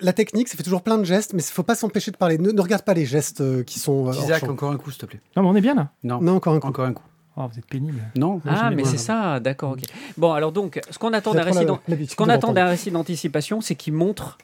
la 0.00 0.12
technique, 0.12 0.48
ça 0.48 0.56
fait 0.56 0.62
toujours 0.62 0.82
plein 0.82 0.96
de 0.98 1.04
gestes, 1.04 1.32
mais 1.34 1.42
il 1.42 1.52
faut 1.52 1.62
pas 1.62 1.74
s'empêcher 1.74 2.10
de 2.10 2.16
parler. 2.16 2.38
Ne, 2.38 2.50
ne 2.52 2.60
regarde 2.60 2.82
pas 2.84 2.94
les 2.94 3.04
gestes 3.06 3.40
euh, 3.42 3.62
qui 3.62 3.78
sont. 3.78 4.08
euh, 4.08 4.12
Isaac, 4.12 4.44
encore 4.48 4.70
un 4.72 4.76
coup, 4.76 4.90
s'il 4.90 5.00
te 5.00 5.06
plaît. 5.06 5.20
Non, 5.36 5.42
mais 5.42 5.48
on 5.50 5.56
est 5.56 5.60
bien 5.60 5.74
là. 5.74 5.90
Non, 6.04 6.20
Non, 6.20 6.36
encore 6.36 6.54
un 6.54 6.60
coup. 6.60 6.68
encore 6.68 6.84
un 6.86 6.92
coup. 6.94 7.02
Oh, 7.36 7.42
vous 7.50 7.58
êtes 7.58 7.66
pénible. 7.66 8.00
Non 8.16 8.40
Ah, 8.46 8.70
mais 8.70 8.84
c'est 8.84 8.96
ça, 8.98 9.40
d'accord. 9.40 9.76
Bon, 10.16 10.32
alors 10.32 10.52
donc, 10.52 10.80
ce 10.90 10.98
qu'on 10.98 11.12
attend 11.12 11.34
d'un 11.34 11.42
récit, 11.42 11.66
ce 12.08 12.14
qu'on 12.16 12.28
attend 12.28 12.52
d'un 12.52 12.74
d'anticipation, 12.92 13.60
c'est 13.60 13.74
qu'il 13.74 13.92
montre 13.92 14.38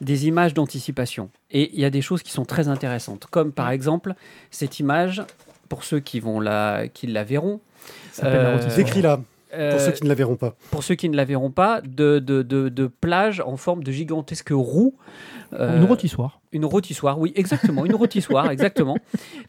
des 0.00 0.26
images 0.26 0.52
d'anticipation. 0.52 1.30
Et 1.52 1.70
il 1.74 1.80
y 1.80 1.84
a 1.84 1.90
des 1.90 2.02
choses 2.02 2.22
qui 2.24 2.32
sont 2.32 2.44
très 2.44 2.66
intéressantes, 2.68 3.26
comme 3.30 3.52
par 3.52 3.70
exemple 3.70 4.14
cette 4.50 4.80
image, 4.80 5.22
pour 5.68 5.84
ceux 5.84 6.00
qui 6.00 6.18
vont 6.18 6.40
la, 6.40 6.88
qui 6.88 7.06
la 7.06 7.22
verront. 7.22 7.60
Euh. 8.24 8.58
Décris-la, 8.76 9.20
euh, 9.54 9.70
pour 9.72 9.80
ceux 9.80 9.92
qui 9.92 10.02
ne 10.02 10.08
la 10.08 10.14
verront 10.16 10.36
pas. 10.36 10.56
pour 10.72 10.82
ceux 10.82 10.96
qui 10.96 11.08
ne 11.08 11.16
la 11.16 11.24
verront 11.24 11.50
pas, 11.52 11.80
de, 11.82 12.18
de, 12.18 12.42
de, 12.42 12.68
de 12.68 12.86
plage 12.88 13.40
en 13.46 13.56
forme 13.56 13.84
de 13.84 13.92
gigantesque 13.92 14.50
roue. 14.50 14.94
euh, 15.54 15.76
Une 15.78 15.84
rôtissoire. 15.84 16.40
Une 16.52 16.64
rôtissoire, 16.64 17.18
oui, 17.18 17.32
exactement, 17.34 17.84
une 17.84 17.94
rôtissoire, 17.94 18.50
exactement. 18.50 18.96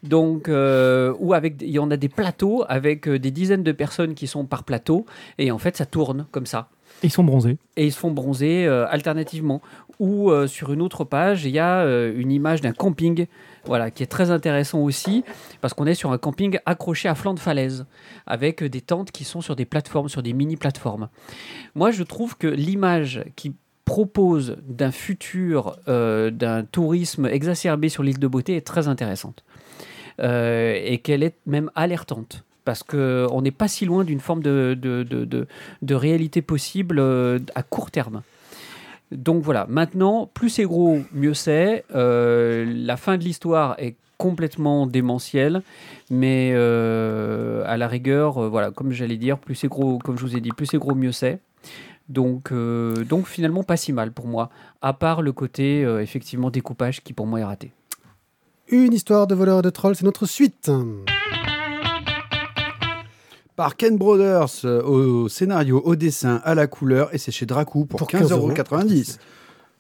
Donc, 0.04 0.50
euh, 0.50 1.14
où 1.20 1.34
avec, 1.34 1.62
il 1.62 1.70
y 1.70 1.80
en 1.80 1.92
a 1.92 1.98
des 1.98 2.10
plateaux 2.10 2.64
avec 2.68 3.08
euh, 3.08 3.20
des 3.20 3.32
dizaines 3.32 3.64
de 3.64 3.72
personnes 3.72 4.14
qui 4.16 4.28
sont 4.28 4.46
par 4.46 4.64
plateau, 4.64 5.06
et 5.38 5.52
en 5.52 5.58
fait, 5.58 5.78
ça 5.78 5.86
tourne 5.86 6.26
comme 6.32 6.46
ça. 6.46 6.70
Et 7.02 7.08
ils 7.08 7.12
sont 7.12 7.24
bronzés. 7.24 7.58
Et 7.76 7.86
ils 7.86 7.92
se 7.92 7.98
font 7.98 8.12
bronzer 8.12 8.66
euh, 8.66 8.86
alternativement. 8.90 9.62
Ou 10.00 10.32
euh, 10.32 10.48
sur 10.48 10.72
une 10.72 10.82
autre 10.82 11.04
page, 11.04 11.46
il 11.46 11.52
y 11.52 11.60
a 11.60 11.82
euh, 11.82 12.14
une 12.16 12.32
image 12.32 12.62
d'un 12.62 12.72
camping, 12.72 13.28
voilà, 13.66 13.92
qui 13.92 14.04
est 14.04 14.08
très 14.08 14.32
intéressant 14.32 14.80
aussi, 14.80 15.24
parce 15.62 15.74
qu'on 15.74 15.86
est 15.86 15.96
sur 15.96 16.12
un 16.12 16.18
camping 16.18 16.60
accroché 16.66 17.10
à 17.10 17.16
flanc 17.16 17.34
de 17.34 17.40
falaise, 17.40 17.86
avec 18.26 18.64
des 18.64 18.82
tentes 18.82 19.12
qui 19.12 19.24
sont 19.24 19.42
sur 19.42 19.56
des 19.56 19.66
plateformes, 19.66 20.10
sur 20.10 20.24
des 20.24 20.34
mini-plateformes. 20.34 21.10
Moi, 21.76 21.92
je 21.92 22.04
trouve 22.04 22.38
que 22.38 22.48
l'image 22.48 23.24
qui 23.36 23.54
propose 23.86 24.58
d'un 24.68 24.92
futur, 24.92 25.78
euh, 25.88 26.32
d'un 26.32 26.64
tourisme 26.64 27.26
exacerbé 27.26 27.90
sur 27.90 28.04
l'île 28.04 28.20
de 28.20 28.28
Beauté 28.28 28.56
est 28.56 28.66
très 28.66 28.88
intéressante. 28.88 29.44
Euh, 30.22 30.80
et 30.84 31.00
qu'elle 31.00 31.24
est 31.24 31.36
même 31.46 31.72
alertante. 31.76 32.44
Parce 32.66 32.84
qu'on 32.84 33.42
n'est 33.42 33.52
pas 33.52 33.68
si 33.68 33.86
loin 33.86 34.04
d'une 34.04 34.22
forme 34.22 34.42
de, 34.42 34.78
de, 34.80 35.04
de, 35.82 35.96
réalité 35.96 36.42
possible 36.42 36.98
euh, 37.00 37.40
à 37.56 37.64
court 37.64 37.92
terme. 37.92 38.22
Donc 39.12 39.44
voilà, 39.44 39.66
maintenant, 39.68 40.30
plus 40.34 40.50
c'est 40.50 40.64
gros, 40.64 41.00
mieux 41.14 41.34
c'est. 41.34 41.84
La 41.94 42.98
fin 42.98 43.18
de 43.18 43.24
l'histoire 43.24 43.76
est 43.80 43.96
complètement 44.18 44.88
démentielle, 44.88 45.62
mais 46.10 46.54
à 46.54 47.76
la 47.76 47.88
rigueur, 47.88 48.50
voilà, 48.50 48.72
comme 48.72 48.92
j'allais 48.92 49.18
dire, 49.18 49.40
plus 49.40 49.56
c'est 49.56 49.68
gros, 49.68 49.98
comme 49.98 50.18
je 50.18 50.26
vous 50.26 50.38
ai 50.38 50.40
dit, 50.40 50.52
plus 50.52 50.68
c'est 50.68 50.78
gros, 50.78 50.96
mieux 50.96 51.12
c'est. 51.12 51.40
Donc, 52.10 52.52
euh, 52.52 53.04
donc 53.06 53.28
finalement, 53.28 53.64
pas 53.64 53.78
si 53.78 53.94
mal 53.94 54.12
pour 54.12 54.28
moi, 54.28 54.50
à 54.82 54.94
part 54.94 55.22
le 55.22 55.32
côté 55.32 55.84
euh, 55.86 56.02
effectivement 56.02 56.50
découpage 56.50 57.02
qui 57.04 57.14
pour 57.14 57.26
moi 57.28 57.40
est 57.40 57.44
raté. 57.46 57.72
Une 58.70 58.94
histoire 58.94 59.28
de 59.28 59.36
voleur 59.36 59.60
et 59.60 59.62
de 59.62 59.70
troll, 59.70 59.96
c'est 59.96 60.06
notre 60.06 60.26
suite. 60.26 60.70
Par 63.56 63.76
Ken 63.76 63.98
Brothers, 63.98 64.66
euh, 64.66 64.82
au 64.82 65.30
scénario, 65.30 65.82
au 65.86 65.96
dessin, 65.96 66.42
à 66.44 66.56
la 66.56 66.66
couleur, 66.66 67.14
et 67.14 67.20
c'est 67.20 67.32
chez 67.32 67.46
Dracou 67.46 67.86
pour, 67.86 68.00
Pour 68.00 68.08
15 68.08 68.32
euros. 68.32 68.52
15,90€. 68.52 69.18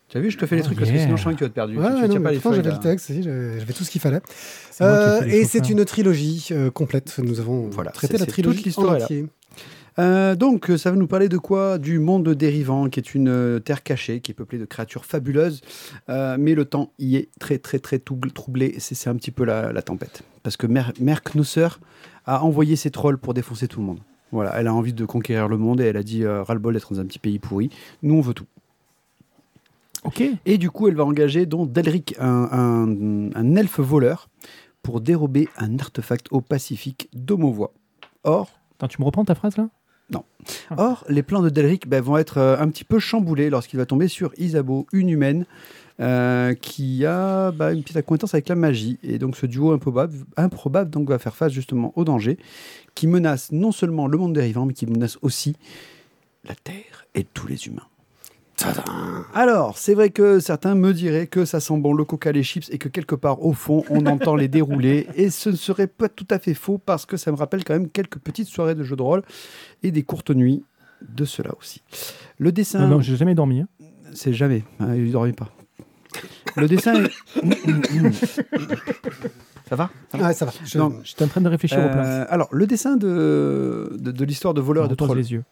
Tu 0.09 0.17
as 0.17 0.21
vu, 0.21 0.29
je 0.29 0.37
te 0.37 0.45
fais 0.45 0.57
les 0.57 0.61
trucs 0.61 0.77
parce 0.77 0.91
que 0.91 0.97
sinon 0.99 1.17
je 1.17 1.23
sens 1.23 1.33
que 1.33 1.39
tu 1.39 1.43
vas 1.43 1.49
te 1.49 1.55
perdre. 1.55 1.73
Ouais, 1.75 2.01
tu, 2.03 2.09
tu 2.09 2.15
non, 2.17 2.21
pas 2.21 2.31
les 2.31 2.39
feuilles, 2.39 2.57
j'avais 2.57 2.69
le 2.71 2.77
texte, 2.79 3.07
si, 3.07 3.23
j'avais 3.23 3.73
tout 3.73 3.83
ce 3.83 3.89
qu'il 3.89 3.99
fallait. 3.99 4.21
Euh, 4.81 5.21
et 5.23 5.43
c'est 5.45 5.71
une 5.71 5.83
trilogie 5.85 6.49
euh, 6.51 6.69
complète. 6.69 7.15
Nous 7.17 7.39
avons 7.39 7.67
Voilà, 7.69 7.89
traité 7.89 8.19
la 8.19 8.27
trilogie 8.27 8.57
toute 8.57 8.65
l'histoire 8.67 8.91
en 8.91 8.95
est 8.95 8.99
là. 8.99 9.05
entier. 9.05 9.25
Euh, 9.99 10.35
donc, 10.35 10.71
ça 10.77 10.91
va 10.91 10.97
nous 10.97 11.07
parler 11.07 11.29
de 11.29 11.37
quoi? 11.37 11.77
Du 11.77 11.99
monde 11.99 12.27
dérivant, 12.29 12.89
qui 12.89 12.99
est 12.99 13.13
une 13.13 13.29
euh, 13.29 13.59
terre 13.59 13.83
cachée, 13.83 14.21
qui 14.21 14.31
est 14.31 14.33
peuplée 14.33 14.57
de 14.57 14.65
créatures 14.65 15.05
fabuleuses. 15.05 15.61
Euh, 16.09 16.37
mais 16.39 16.55
le 16.55 16.65
temps 16.65 16.91
y 16.99 17.15
est 17.15 17.29
très, 17.39 17.57
très, 17.59 17.79
très 17.79 17.99
troublé. 17.99 18.75
C'est 18.79 19.09
un 19.09 19.15
petit 19.15 19.31
peu 19.31 19.43
la, 19.43 19.71
la 19.71 19.81
tempête. 19.81 20.23
Parce 20.41 20.57
que 20.57 20.67
Mère, 20.67 20.93
Mère 20.99 21.21
Knosser 21.23 21.67
a 22.25 22.43
envoyé 22.43 22.75
ses 22.75 22.91
trolls 22.91 23.17
pour 23.17 23.33
défoncer 23.33 23.67
tout 23.67 23.79
le 23.79 23.85
monde. 23.85 23.99
Voilà, 24.31 24.59
elle 24.59 24.67
a 24.67 24.73
envie 24.73 24.93
de 24.93 25.05
conquérir 25.05 25.47
le 25.47 25.57
monde 25.57 25.79
et 25.79 25.85
elle 25.85 25.97
a 25.97 26.03
dit 26.03 26.25
ras-le-bol 26.25 26.73
d'être 26.73 26.93
dans 26.93 26.99
un 26.99 27.05
petit 27.05 27.19
pays 27.19 27.37
pourri. 27.37 27.69
Nous, 28.01 28.15
on 28.15 28.21
veut 28.21 28.33
tout. 28.33 28.47
Ok. 30.03 30.23
Et 30.45 30.57
du 30.57 30.71
coup, 30.71 30.87
elle 30.87 30.95
va 30.95 31.05
engager 31.05 31.45
donc 31.45 31.71
Delric, 31.71 32.15
un, 32.19 32.49
un, 32.51 33.29
un 33.35 33.55
elfe 33.55 33.79
voleur, 33.79 34.27
pour 34.81 35.01
dérober 35.01 35.47
un 35.57 35.77
artefact 35.77 36.27
au 36.31 36.41
Pacifique 36.41 37.09
d'Homovois. 37.13 37.73
Or, 38.23 38.49
Attends, 38.75 38.87
tu 38.87 38.99
me 38.99 39.05
reprends 39.05 39.23
ta 39.23 39.35
phrase 39.35 39.55
là? 39.55 39.69
Or, 40.77 41.05
les 41.09 41.23
plans 41.23 41.41
de 41.41 41.49
Delric 41.49 41.87
ben, 41.87 42.01
vont 42.01 42.17
être 42.17 42.37
euh, 42.37 42.57
un 42.59 42.67
petit 42.69 42.83
peu 42.83 42.99
chamboulés 42.99 43.49
lorsqu'il 43.49 43.79
va 43.79 43.85
tomber 43.85 44.07
sur 44.07 44.31
Isabeau, 44.37 44.87
une 44.91 45.09
humaine, 45.09 45.45
euh, 45.99 46.53
qui 46.53 47.05
a 47.05 47.51
bah, 47.51 47.71
une 47.71 47.83
petite 47.83 47.97
acquaintance 47.97 48.33
avec 48.33 48.49
la 48.49 48.55
magie. 48.55 48.99
Et 49.03 49.19
donc 49.19 49.37
ce 49.37 49.45
duo 49.45 49.71
improbable, 49.71 50.17
improbable 50.37 50.89
donc, 50.89 51.09
va 51.09 51.19
faire 51.19 51.35
face 51.35 51.51
justement 51.51 51.93
au 51.95 52.03
danger, 52.03 52.37
qui 52.95 53.07
menace 53.07 53.51
non 53.51 53.71
seulement 53.71 54.07
le 54.07 54.17
monde 54.17 54.33
dérivant, 54.33 54.65
mais 54.65 54.73
qui 54.73 54.85
menace 54.85 55.17
aussi 55.21 55.55
la 56.45 56.55
Terre 56.55 57.05
et 57.15 57.23
tous 57.23 57.47
les 57.47 57.67
humains. 57.67 57.87
Alors, 59.33 59.77
c'est 59.77 59.93
vrai 59.93 60.09
que 60.11 60.39
certains 60.39 60.75
me 60.75 60.93
diraient 60.93 61.27
que 61.27 61.45
ça 61.45 61.59
sent 61.59 61.77
bon 61.77 61.93
le 61.93 62.05
coca, 62.05 62.31
les 62.31 62.43
chips 62.43 62.69
et 62.71 62.77
que 62.77 62.87
quelque 62.89 63.15
part 63.15 63.43
au 63.43 63.53
fond, 63.53 63.83
on 63.89 64.05
entend 64.05 64.35
les 64.35 64.47
dérouler. 64.47 65.07
Et 65.15 65.29
ce 65.29 65.49
ne 65.49 65.55
serait 65.55 65.87
pas 65.87 66.09
tout 66.09 66.27
à 66.29 66.39
fait 66.39 66.53
faux 66.53 66.77
parce 66.77 67.05
que 67.05 67.17
ça 67.17 67.31
me 67.31 67.37
rappelle 67.37 67.63
quand 67.63 67.73
même 67.73 67.89
quelques 67.89 68.19
petites 68.19 68.47
soirées 68.47 68.75
de 68.75 68.83
jeux 68.83 68.95
de 68.95 69.01
rôle 69.01 69.23
et 69.81 69.91
des 69.91 70.03
courtes 70.03 70.29
nuits 70.31 70.63
de 71.07 71.25
cela 71.25 71.51
aussi. 71.59 71.81
Le 72.37 72.51
dessin. 72.51 72.79
Non, 72.81 72.87
non, 72.95 73.01
j'ai 73.01 73.15
jamais 73.15 73.35
dormi. 73.35 73.61
hein. 73.61 73.67
C'est 74.13 74.33
jamais. 74.33 74.63
Hein, 74.79 74.93
il 74.95 75.05
ne 75.07 75.11
dormait 75.11 75.33
pas. 75.33 75.49
Le 76.55 76.67
dessin. 76.67 76.93
est- 77.03 77.09
ça 79.67 79.75
va? 79.75 79.89
Ouais, 80.13 80.33
ça 80.33 80.45
va. 80.45 80.51
Je- 80.63 80.77
Non. 80.77 80.93
J'étais 81.03 81.23
en 81.23 81.27
train 81.27 81.41
de 81.41 81.49
réfléchir 81.49 81.79
au 81.79 81.89
plan. 81.89 82.03
Euh, 82.05 82.25
Alors, 82.29 82.47
le 82.51 82.67
dessin 82.67 82.95
de, 82.95 83.97
de, 83.99 84.11
de 84.11 84.25
l'histoire 84.25 84.53
de 84.53 84.61
voleurs 84.61 84.85
et 84.85 84.89
de 84.89 84.95
trolls 84.95 85.17
les 85.17 85.31
yeux. 85.31 85.43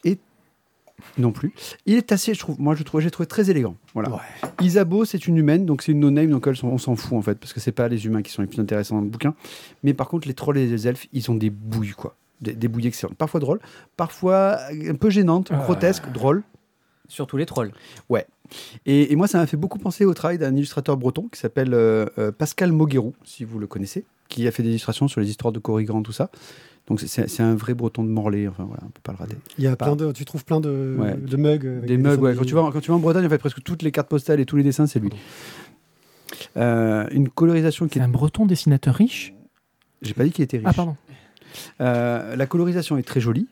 Non 1.17 1.31
plus. 1.31 1.53
Il 1.86 1.96
est 1.96 2.12
assez, 2.12 2.34
je 2.34 2.39
trouve, 2.39 2.60
moi 2.60 2.75
je 2.75 2.84
trouve, 2.84 3.01
j'ai 3.01 3.12
trouvé 3.12 3.27
très 3.27 3.50
élégant. 3.50 3.75
Voilà. 3.93 4.10
Ouais. 4.10 4.17
Isabeau, 4.62 5.05
c'est 5.05 5.27
une 5.27 5.38
humaine, 5.38 5.65
donc 5.65 5.81
c'est 5.81 5.91
une 5.91 6.00
no-name, 6.00 6.29
donc 6.29 6.48
elle, 6.48 6.55
on 6.63 6.77
s'en 6.77 6.96
fout 6.96 7.17
en 7.17 7.22
fait, 7.22 7.36
parce 7.39 7.53
que 7.53 7.60
c'est 7.60 7.72
pas 7.72 7.88
les 7.88 8.05
humains 8.05 8.22
qui 8.22 8.31
sont 8.31 8.41
les 8.41 8.48
plus 8.48 8.60
intéressants 8.60 8.96
dans 8.96 9.01
le 9.01 9.10
bouquin. 9.10 9.36
Mais 9.84 9.93
par 9.93 10.08
contre, 10.08 10.27
les 10.27 10.34
trolls 10.34 10.58
et 10.58 10.67
les 10.67 10.88
elfes, 10.88 11.08
ils 11.13 11.29
ont 11.31 11.36
des 11.36 11.50
bouilles, 11.50 11.91
quoi. 11.91 12.15
Des, 12.41 12.53
des 12.53 12.67
bouilles 12.67 12.88
excellentes. 12.88 13.17
Parfois 13.17 13.39
drôles, 13.39 13.60
parfois 13.98 14.58
un 14.72 14.96
peu 14.96 15.10
gênantes, 15.10 15.51
grotesques, 15.51 16.12
drôles. 16.12 16.43
Surtout 17.08 17.36
les 17.36 17.46
trolls. 17.46 17.74
Et, 18.86 19.12
et 19.12 19.15
moi, 19.17 19.27
ça 19.27 19.38
m'a 19.38 19.46
fait 19.46 19.58
beaucoup 19.58 19.79
penser 19.79 20.05
au 20.05 20.13
travail 20.13 20.38
d'un 20.38 20.55
illustrateur 20.55 20.96
breton 20.96 21.27
qui 21.29 21.38
s'appelle 21.38 21.74
euh, 21.74 22.05
euh, 22.17 22.31
Pascal 22.31 22.72
Moguerou, 22.72 23.13
si 23.25 23.43
vous 23.43 23.60
le 23.60 23.67
connaissez, 23.67 24.05
qui 24.29 24.48
a 24.48 24.51
fait 24.51 24.63
des 24.63 24.70
illustrations 24.70 25.10
sur 25.10 25.20
les 25.20 25.29
histoires 25.29 25.51
de 25.51 25.60
Corrigan, 25.60 26.01
tout 26.03 26.13
ça. 26.13 26.29
Donc 26.91 27.00
c'est- 27.00 27.39
un 27.39 27.55
vrai 27.55 27.74
breton 27.74 28.03
de 28.03 28.10
Morlaix, 28.10 28.50
enfin 28.50 28.65
voilà, 28.65 28.81
on 28.86 28.89
peut 28.89 29.00
pas 29.01 29.13
le 29.13 29.17
rater. 29.17 29.38
Il 29.57 29.63
y 29.63 29.67
a 29.67 29.77
plein 29.77 29.95
de, 29.95 30.12
tu 30.12 30.25
trouves 30.25 30.43
plein 30.43 30.60
de, 30.60 30.98
Ouais. 31.00 31.15
de 31.15 31.38
mugs. 31.38 31.65
avec 31.65 31.86
Des 31.86 31.95
mugs, 31.95 32.19
ouais. 32.19 32.36
Quand 32.36 32.43
tu, 32.43 32.53
vas, 32.53 32.69
quand 32.74 32.81
tu 32.81 32.89
vas 32.91 32.98
en 32.98 33.00
Bretagne, 33.00 33.25
en 33.25 33.29
fait, 33.29 33.38
presque 33.38 33.63
toutes 33.63 33.81
les 33.81 33.93
cartes 33.93 34.10
postales 34.10 34.41
et 34.41 34.45
tous 34.45 34.57
les 34.57 34.63
dessins, 34.63 34.88
c'est 34.88 35.00
lui. 35.00 35.10
Euh, 36.57 37.07
une 37.12 37.29
colorisation 37.29 37.88
qui 37.88 37.93
C'est 37.93 38.00
est. 38.00 38.03
un 38.03 38.10
breton 38.10 38.45
dessinateur 38.45 38.93
riche. 38.95 39.33
J'ai 40.01 40.13
pas 40.13 40.25
dit 40.25 40.31
qu'il 40.31 40.43
était 40.43 40.57
riche. 40.57 40.67
Ah, 40.69 40.74
pardon. 40.74 40.98
Euh, 41.79 42.36
la 42.36 42.45
colorisation 42.45 42.98
est 42.98 43.03
très 43.03 43.21
jolie. 43.21 43.48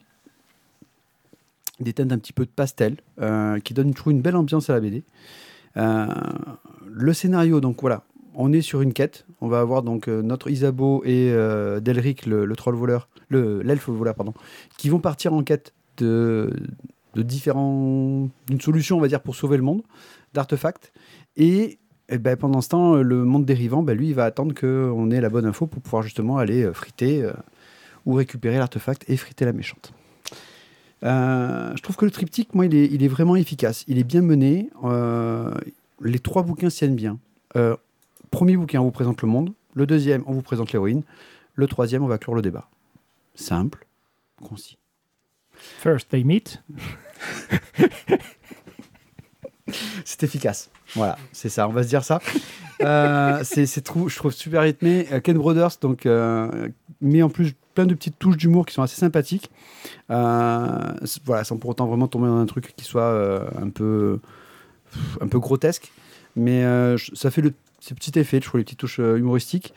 Des 1.80 1.94
teintes 1.94 2.12
un 2.12 2.18
petit 2.18 2.34
peu 2.34 2.44
de 2.44 2.50
pastel 2.54 2.98
euh, 3.22 3.60
qui 3.62 3.74
donnent, 3.74 3.92
je 3.92 3.96
trouve, 3.96 4.12
une 4.12 4.22
belle 4.22 4.36
ambiance 4.36 4.70
à 4.70 4.74
la 4.74 4.82
BD. 4.82 5.04
Euh, 5.78 6.08
le 6.92 7.14
scénario, 7.14 7.62
donc 7.62 7.80
voilà, 7.80 8.04
on 8.36 8.54
est 8.54 8.62
sur 8.62 8.82
une 8.82 8.94
quête. 8.94 9.26
On 9.42 9.48
va 9.48 9.60
avoir 9.60 9.84
donc 9.84 10.08
euh, 10.08 10.22
notre 10.22 10.50
Isabeau 10.50 11.02
et 11.06 11.32
euh, 11.32 11.80
Delric, 11.80 12.26
le, 12.26 12.56
troll 12.56 12.76
voleur, 12.76 13.10
le 13.28 13.62
l'elfe 13.62 13.90
voleur, 13.90 14.16
pardon, 14.16 14.34
qui 14.78 14.90
vont 14.90 15.00
partir 15.00 15.34
en 15.34 15.44
quête 15.44 15.74
de, 15.98 16.54
de 17.16 17.22
différents, 17.22 18.30
d'une 18.48 18.62
solution, 18.62 18.98
on 18.98 19.02
va 19.02 19.08
dire, 19.08 19.22
pour 19.22 19.36
sauver 19.36 19.58
le 19.58 19.64
monde, 19.64 19.82
d'artefacts. 20.34 20.92
Et, 21.38 21.80
eh 22.10 22.18
ben, 22.18 22.36
pendant 22.38 22.62
ce 22.62 22.70
temps, 22.70 22.96
le 22.96 23.24
monde 23.24 23.46
dérivant, 23.46 23.84
ben, 23.84 23.98
lui, 23.98 24.10
il 24.10 24.16
va 24.16 24.26
attendre 24.26 24.54
qu'on 24.54 25.12
ait 25.12 25.22
la 25.22 25.30
bonne 25.30 25.46
info 25.46 25.68
pour 25.68 25.82
pouvoir 25.82 26.04
justement 26.04 26.38
aller 26.38 26.64
euh, 26.64 26.74
friter 26.74 27.30
ou 28.06 28.14
récupérer 28.14 28.58
l'artefact 28.58 29.06
et 29.08 29.18
friter 29.18 29.46
la 29.46 29.54
méchante. 29.54 29.94
Je 31.02 31.82
trouve 31.82 31.96
que 31.96 32.06
le 32.06 32.12
triptyque, 32.12 32.54
moi, 32.56 32.66
il 32.66 33.04
est, 33.04 33.08
vraiment 33.08 33.36
efficace. 33.36 33.86
Il 33.88 33.98
est 34.00 34.04
bien 34.04 34.22
mené. 34.22 34.70
Les 36.02 36.20
trois 36.20 36.44
bouquins 36.44 36.68
tiennent 36.68 36.96
bien. 36.96 37.20
Premier 38.32 38.58
bouquin, 38.58 38.82
on 38.82 38.86
vous 38.86 38.92
présente 38.92 39.22
le 39.22 39.28
monde. 39.28 39.54
Le 39.74 39.86
deuxième, 39.86 40.24
on 40.28 40.34
vous 40.34 40.42
présente 40.42 40.72
l'héroïne. 40.72 41.04
Le 41.56 41.68
troisième, 41.68 42.04
on 42.04 42.08
va 42.08 42.18
clore 42.18 42.36
le 42.36 42.42
débat. 42.42 42.70
Simple, 43.36 43.86
concis. 44.42 44.78
First 45.54 46.10
they 46.10 46.24
meet. 46.24 46.62
C'est 50.04 50.24
efficace. 50.24 50.72
Voilà, 50.96 51.18
c'est 51.32 51.50
ça, 51.50 51.68
on 51.68 51.72
va 51.72 51.84
se 51.84 51.90
dire 51.90 52.04
ça. 52.04 52.20
Euh, 52.82 53.44
c'est, 53.44 53.82
trou- 53.84 54.10
je 54.10 54.16
trouve 54.16 54.32
super 54.32 54.64
rythmé. 54.64 55.06
Euh, 55.12 55.20
Ken 55.20 55.38
Brothers, 55.38 55.72
donc, 55.80 56.06
euh, 56.08 56.70
met 57.02 57.22
en 57.22 57.30
plus 57.30 57.54
plein 57.76 57.86
de 57.86 57.94
petites 57.94 58.18
touches 58.18 58.38
d'humour 58.38 58.66
qui 58.66 58.74
sont 58.74 58.82
assez 58.82 58.96
sympathiques. 58.96 59.52
Euh, 60.10 60.94
voilà, 61.26 61.44
sans 61.44 61.58
pour 61.58 61.70
autant 61.70 61.86
vraiment 61.86 62.08
tomber 62.08 62.26
dans 62.28 62.40
un 62.40 62.46
truc 62.48 62.74
qui 62.76 62.84
soit 62.84 63.48
un 63.62 63.70
peu, 63.70 64.20
un 65.22 65.28
peu 65.28 65.38
grotesque. 65.40 65.92
Mais 66.36 66.64
ça 67.14 67.30
fait 67.30 67.42
le, 67.42 67.54
ce 67.80 67.94
petit 67.94 68.18
effet, 68.20 68.40
je 68.42 68.46
trouve, 68.46 68.60
les 68.60 68.66
petites 68.66 68.80
touches 68.80 69.00
euh, 69.00 69.18
humoristiques. 69.18 69.74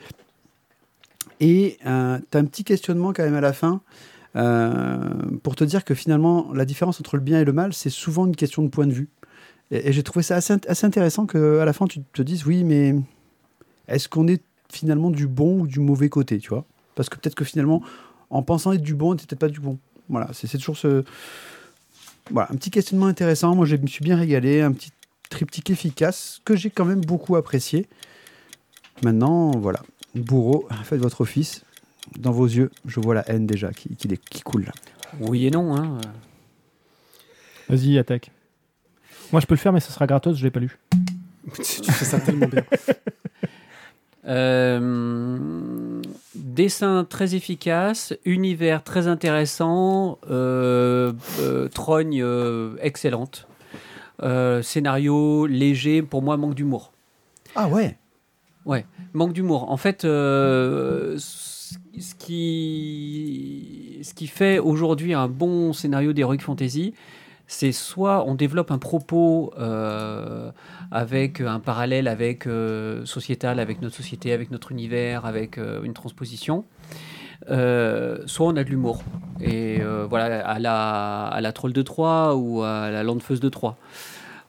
Et 1.39 1.77
euh, 1.85 2.19
tu 2.31 2.37
as 2.37 2.41
un 2.41 2.45
petit 2.45 2.63
questionnement 2.63 3.13
quand 3.13 3.23
même 3.23 3.35
à 3.35 3.41
la 3.41 3.53
fin. 3.53 3.81
euh, 4.35 4.97
pour 5.43 5.55
te 5.55 5.63
dire 5.63 5.83
que 5.83 5.93
finalement, 5.93 6.51
la 6.53 6.65
différence 6.65 6.99
entre 6.99 7.17
le 7.17 7.23
bien 7.23 7.39
et 7.39 7.45
le 7.45 7.53
mal, 7.53 7.73
c'est 7.73 7.89
souvent 7.89 8.25
une 8.25 8.35
question 8.35 8.63
de 8.63 8.69
point 8.69 8.87
de 8.87 8.93
vue. 8.93 9.09
Et, 9.71 9.91
j'ai 9.93 10.03
trouvé 10.03 10.23
ça 10.23 10.35
assez, 10.35 10.53
int- 10.53 10.67
assez 10.67 10.85
intéressant 10.85 11.25
qu'à 11.25 11.65
la 11.65 11.73
fin, 11.73 11.87
tu 11.87 12.01
te 12.01 12.21
dises, 12.21 12.45
oui, 12.45 12.63
mais 12.63 12.95
est-ce 13.87 14.09
qu'on 14.09 14.27
est 14.27 14.41
finalement 14.71 15.11
du 15.11 15.27
bon 15.27 15.61
ou 15.61 15.67
du 15.67 15.79
mauvais 15.79 16.09
côté, 16.09 16.39
tu 16.39 16.49
vois? 16.49 16.65
Parce 16.95 17.09
que 17.09 17.17
peut-être 17.17 17.35
que 17.35 17.45
finalement, 17.45 17.81
en 18.29 18.43
pensant 18.43 18.71
être 18.73 18.81
du 18.81 18.95
bon, 18.95 19.13
on 19.13 19.15
peut-être 19.15 19.35
pas 19.39 19.49
du 19.49 19.59
bon. 19.59 19.77
Voilà, 20.09 20.29
c'est 20.33 20.57
toujours 20.57 20.77
ce... 20.77 21.03
Voilà, 22.31 22.49
un 22.51 22.55
petit 22.55 22.71
questionnement 22.71 23.07
intéressant. 23.07 23.53
Moi, 23.55 23.65
je 23.65 23.75
me 23.75 23.87
suis 23.87 24.03
bien 24.03 24.15
régalé. 24.15 24.61
Un 24.61 24.71
petit 24.71 24.91
triptyque 25.33 25.69
efficace 25.69 26.39
que 26.45 26.55
j'ai 26.55 26.69
quand 26.69 26.85
même 26.85 27.01
beaucoup 27.01 27.35
apprécié. 27.35 27.87
Maintenant, 29.03 29.51
voilà. 29.51 29.81
Bourreau, 30.15 30.67
faites 30.83 31.01
votre 31.01 31.21
office. 31.21 31.63
Dans 32.19 32.31
vos 32.31 32.45
yeux, 32.45 32.69
je 32.85 32.99
vois 32.99 33.15
la 33.15 33.27
haine 33.29 33.47
déjà 33.47 33.71
qui, 33.71 33.95
qui, 33.95 34.07
qui 34.07 34.41
coule 34.41 34.65
là. 34.65 34.71
Oui 35.19 35.47
et 35.47 35.51
non. 35.51 35.75
Hein. 35.75 35.99
Vas-y, 37.69 37.97
attaque. 37.97 38.31
Moi, 39.31 39.41
je 39.41 39.47
peux 39.47 39.55
le 39.55 39.59
faire, 39.59 39.73
mais 39.73 39.79
ce 39.79 39.91
sera 39.91 40.05
gratos, 40.05 40.37
je 40.37 40.43
l'ai 40.43 40.51
pas 40.51 40.59
lu. 40.59 40.77
tu 41.55 41.91
fais 41.91 42.05
ça 42.05 42.19
tellement 42.19 42.47
bien. 42.47 42.63
Euh, 44.25 46.01
dessin 46.33 47.03
très 47.03 47.35
efficace, 47.35 48.13
univers 48.23 48.83
très 48.83 49.07
intéressant, 49.07 50.17
euh, 50.29 51.11
euh, 51.41 51.67
trogne 51.67 52.21
euh, 52.23 52.75
excellente, 52.81 53.47
scénario 54.61 55.45
léger, 55.45 56.01
pour 56.01 56.21
moi 56.21 56.37
manque 56.37 56.55
d'humour. 56.55 56.91
Ah 57.55 57.67
ouais 57.67 57.97
Manque 59.13 59.33
d'humour. 59.33 59.69
En 59.69 59.77
fait, 59.77 60.05
euh, 60.05 61.15
ce 61.17 61.53
ce 61.99 62.15
qui, 62.15 63.99
ce 64.03 64.13
qui 64.13 64.27
fait 64.27 64.59
aujourd'hui 64.59 65.13
un 65.13 65.27
bon 65.27 65.73
scénario 65.73 66.13
d'Heroic 66.13 66.39
Fantasy, 66.39 66.93
c'est 67.47 67.71
soit 67.71 68.25
on 68.27 68.35
développe 68.35 68.71
un 68.71 68.77
propos 68.77 69.53
euh, 69.59 70.51
avec 70.91 71.41
un 71.41 71.59
parallèle 71.59 72.07
avec 72.07 72.47
euh, 72.47 73.05
sociétal, 73.05 73.59
avec 73.59 73.81
notre 73.81 73.95
société, 73.95 74.33
avec 74.33 74.49
notre 74.49 74.71
univers, 74.71 75.25
avec 75.25 75.57
euh, 75.57 75.83
une 75.83 75.93
transposition, 75.93 76.65
euh, 77.49 78.19
soit 78.25 78.47
on 78.47 78.55
a 78.55 78.63
de 78.63 78.69
l'humour. 78.69 79.03
Et 79.41 79.81
euh, 79.81 80.05
voilà, 80.09 80.45
à 80.47 80.59
la, 80.59 81.27
à 81.27 81.41
la 81.41 81.51
Troll 81.51 81.73
de 81.73 81.81
Troyes 81.81 82.35
ou 82.35 82.63
à 82.63 82.89
la 82.89 83.03
Landfeuse 83.03 83.39
de 83.39 83.49
Troyes. 83.49 83.75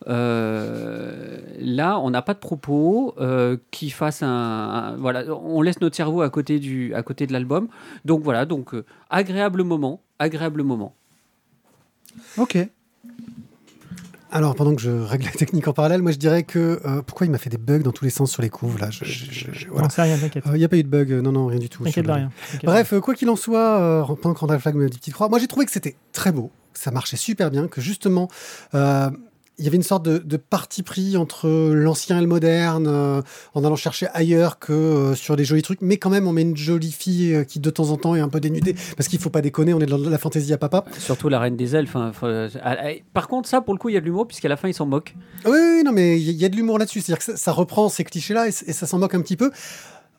Euh, 0.06 1.38
là, 1.58 1.98
on 1.98 2.10
n'a 2.10 2.22
pas 2.22 2.34
de 2.34 2.38
propos 2.38 3.14
euh, 3.18 3.56
qui 3.70 3.90
fasse 3.90 4.22
un, 4.22 4.96
Voilà, 4.98 5.24
on 5.34 5.62
laisse 5.62 5.80
notre 5.80 5.96
cerveau 5.96 6.20
à 6.22 6.30
côté, 6.30 6.58
du, 6.58 6.94
à 6.94 7.02
côté 7.02 7.26
de 7.26 7.32
l'album. 7.32 7.68
Donc 8.04 8.22
voilà, 8.22 8.44
donc 8.44 8.72
agréable 9.10 9.62
moment, 9.62 10.00
agréable 10.18 10.62
moment. 10.62 10.94
Ok. 12.36 12.58
Alors, 14.34 14.54
pendant 14.56 14.74
que 14.74 14.82
je 14.82 14.90
règle 14.90 15.24
la 15.26 15.30
technique 15.30 15.66
en 15.68 15.72
parallèle, 15.72 16.02
moi 16.02 16.10
je 16.12 16.18
dirais 16.18 16.42
que 16.42 16.80
euh, 16.84 17.02
pourquoi 17.02 17.26
il 17.26 17.30
m'a 17.30 17.38
fait 17.38 17.50
des 17.50 17.56
bugs 17.56 17.78
dans 17.78 17.92
tous 17.92 18.04
les 18.04 18.10
sens 18.10 18.30
sur 18.32 18.42
les 18.42 18.50
couves 18.50 18.78
là? 18.80 18.90
Je, 18.90 19.04
je- 19.04 19.30
je- 19.30 19.52
je- 19.52 19.68
voilà. 19.68 19.84
Non, 19.84 19.88
c'est 19.90 20.02
rien, 20.02 20.18
t'inquiète. 20.18 20.42
Il 20.46 20.54
n'y 20.58 20.64
a 20.64 20.68
pas 20.68 20.76
eu 20.76 20.82
de 20.82 20.88
bug, 20.88 21.12
euh, 21.12 21.22
non, 21.22 21.30
non, 21.32 21.46
rien 21.46 21.58
du 21.60 21.68
tout. 21.68 21.84
T'inquiète 21.84 22.04
rien. 22.06 22.30
t'inquiète 22.50 22.64
Bref, 22.68 22.92
euh, 22.92 23.00
quoi 23.00 23.14
qu'il 23.14 23.30
en 23.30 23.36
soit, 23.36 24.04
pendant 24.20 24.34
que 24.34 24.40
Randall 24.40 24.58
Flag 24.60 24.74
me 24.74 24.88
dit 24.90 24.98
petite 24.98 25.14
croix, 25.14 25.28
moi 25.28 25.38
j'ai 25.38 25.46
trouvé 25.46 25.64
que 25.66 25.72
c'était 25.72 25.94
très 26.12 26.32
beau, 26.32 26.50
que 26.72 26.80
ça 26.80 26.90
marchait 26.90 27.16
super 27.16 27.50
bien, 27.52 27.68
que 27.68 27.80
justement, 27.80 28.28
il 29.58 29.64
y 29.64 29.68
avait 29.68 29.76
une 29.76 29.82
sorte 29.84 30.04
de, 30.04 30.18
de 30.18 30.36
parti 30.36 30.82
pris 30.82 31.16
entre 31.16 31.48
l'ancien 31.72 32.18
et 32.18 32.20
le 32.20 32.26
moderne, 32.26 32.86
euh, 32.88 33.22
en 33.54 33.64
allant 33.64 33.76
chercher 33.76 34.08
ailleurs 34.12 34.58
que 34.58 34.72
euh, 34.72 35.14
sur 35.14 35.36
des 35.36 35.44
jolis 35.44 35.62
trucs, 35.62 35.80
mais 35.80 35.96
quand 35.96 36.10
même 36.10 36.26
on 36.26 36.32
met 36.32 36.42
une 36.42 36.56
jolie 36.56 36.90
fille 36.92 37.34
euh, 37.34 37.44
qui 37.44 37.60
de 37.60 37.70
temps 37.70 37.90
en 37.90 37.96
temps 37.96 38.14
est 38.16 38.20
un 38.20 38.28
peu 38.28 38.40
dénudée, 38.40 38.74
parce 38.96 39.08
qu'il 39.08 39.18
faut 39.20 39.30
pas 39.30 39.42
déconner, 39.42 39.72
on 39.74 39.80
est 39.80 39.86
dans 39.86 39.98
la 39.98 40.18
fantaisie 40.18 40.52
à 40.52 40.58
papa. 40.58 40.84
Surtout 40.98 41.28
la 41.28 41.38
Reine 41.38 41.56
des 41.56 41.76
Elfes. 41.76 41.94
hein, 41.96 42.12
faut- 42.12 42.26
ah, 42.26 42.48
ah, 42.62 42.88
par 43.12 43.28
contre, 43.28 43.48
ça, 43.48 43.60
pour 43.60 43.74
le 43.74 43.78
coup, 43.78 43.88
il 43.90 43.94
y 43.94 43.96
a 43.96 44.00
de 44.00 44.06
l'humour, 44.06 44.26
puisqu'à 44.26 44.48
la 44.48 44.56
fin, 44.56 44.68
ils 44.68 44.74
s'en 44.74 44.86
moquent. 44.86 45.14
Oui, 45.46 45.52
oui, 45.52 45.82
non, 45.84 45.92
mais 45.92 46.20
il 46.20 46.30
y, 46.30 46.34
y 46.34 46.44
a 46.44 46.48
de 46.48 46.56
l'humour 46.56 46.78
là-dessus, 46.78 47.00
c'est-à-dire 47.00 47.18
que 47.24 47.32
ça, 47.32 47.36
ça 47.36 47.52
reprend 47.52 47.88
ces 47.88 48.02
clichés-là 48.04 48.48
et 48.48 48.50
ça 48.50 48.86
s'en 48.86 48.98
moque 48.98 49.14
un 49.14 49.20
petit 49.20 49.36
peu. 49.36 49.50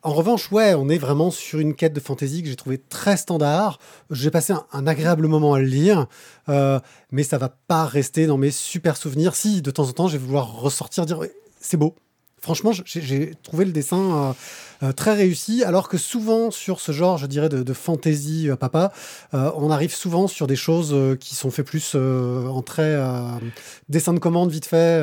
En 0.06 0.14
revanche, 0.14 0.52
ouais, 0.52 0.76
on 0.76 0.88
est 0.88 1.00
vraiment 1.00 1.32
sur 1.32 1.58
une 1.58 1.74
quête 1.74 1.94
de 1.94 2.00
fantaisie 2.00 2.44
que 2.44 2.48
j'ai 2.48 2.56
trouvé 2.56 2.78
très 2.78 3.18
standard. 3.18 3.80
J'ai 4.12 4.30
passé 4.30 4.54
un, 4.72 4.86
agréable 4.86 5.26
moment 5.26 5.56
à 5.56 5.60
le 5.60 5.66
lire, 5.66 6.06
euh, 6.48 6.80
mais 7.10 7.24
ça 7.24 7.40
va 7.40 7.50
pas 7.50 7.86
rester 7.86 8.28
dans 8.28 8.38
mes 8.38 8.52
super 8.52 8.98
souvenirs. 8.98 9.34
Si, 9.34 9.64
de 9.64 9.72
temps 9.72 9.90
en 9.90 9.94
temps, 9.94 10.08
je 10.08 10.18
vais 10.18 10.24
vouloir 10.24 10.62
ressortir, 10.62 11.08
dire 11.08 11.22
c'est 11.60 11.78
beau. 11.78 11.96
Franchement, 12.40 12.72
j'ai- 12.72 13.02
j'ai 13.02 13.34
trouvé 13.42 13.66
le 13.66 13.72
dessin 13.72 13.98
euh, 13.98 14.34
euh, 14.84 14.92
très 14.92 15.14
réussi, 15.14 15.64
alors 15.64 15.90
que 15.90 15.98
souvent 15.98 16.52
sur 16.52 16.80
ce 16.80 16.92
genre, 16.92 17.18
je 17.18 17.28
dirais, 17.28 17.50
de, 17.50 17.64
de 17.64 17.74
fantasy 17.74 18.50
euh, 18.50 18.56
papa, 18.56 18.92
euh, 19.34 19.52
on 19.56 19.72
arrive 19.72 19.94
souvent 19.94 20.28
sur 20.28 20.48
des 20.48 20.56
choses 20.56 20.96
qui 21.20 21.36
sont 21.36 21.52
faites 21.52 21.66
plus 21.66 21.96
en 21.96 22.64
euh, 22.80 23.38
dessin 23.90 24.14
de 24.14 24.20
commande 24.20 24.52
vite 24.52 24.66
fait. 24.66 25.02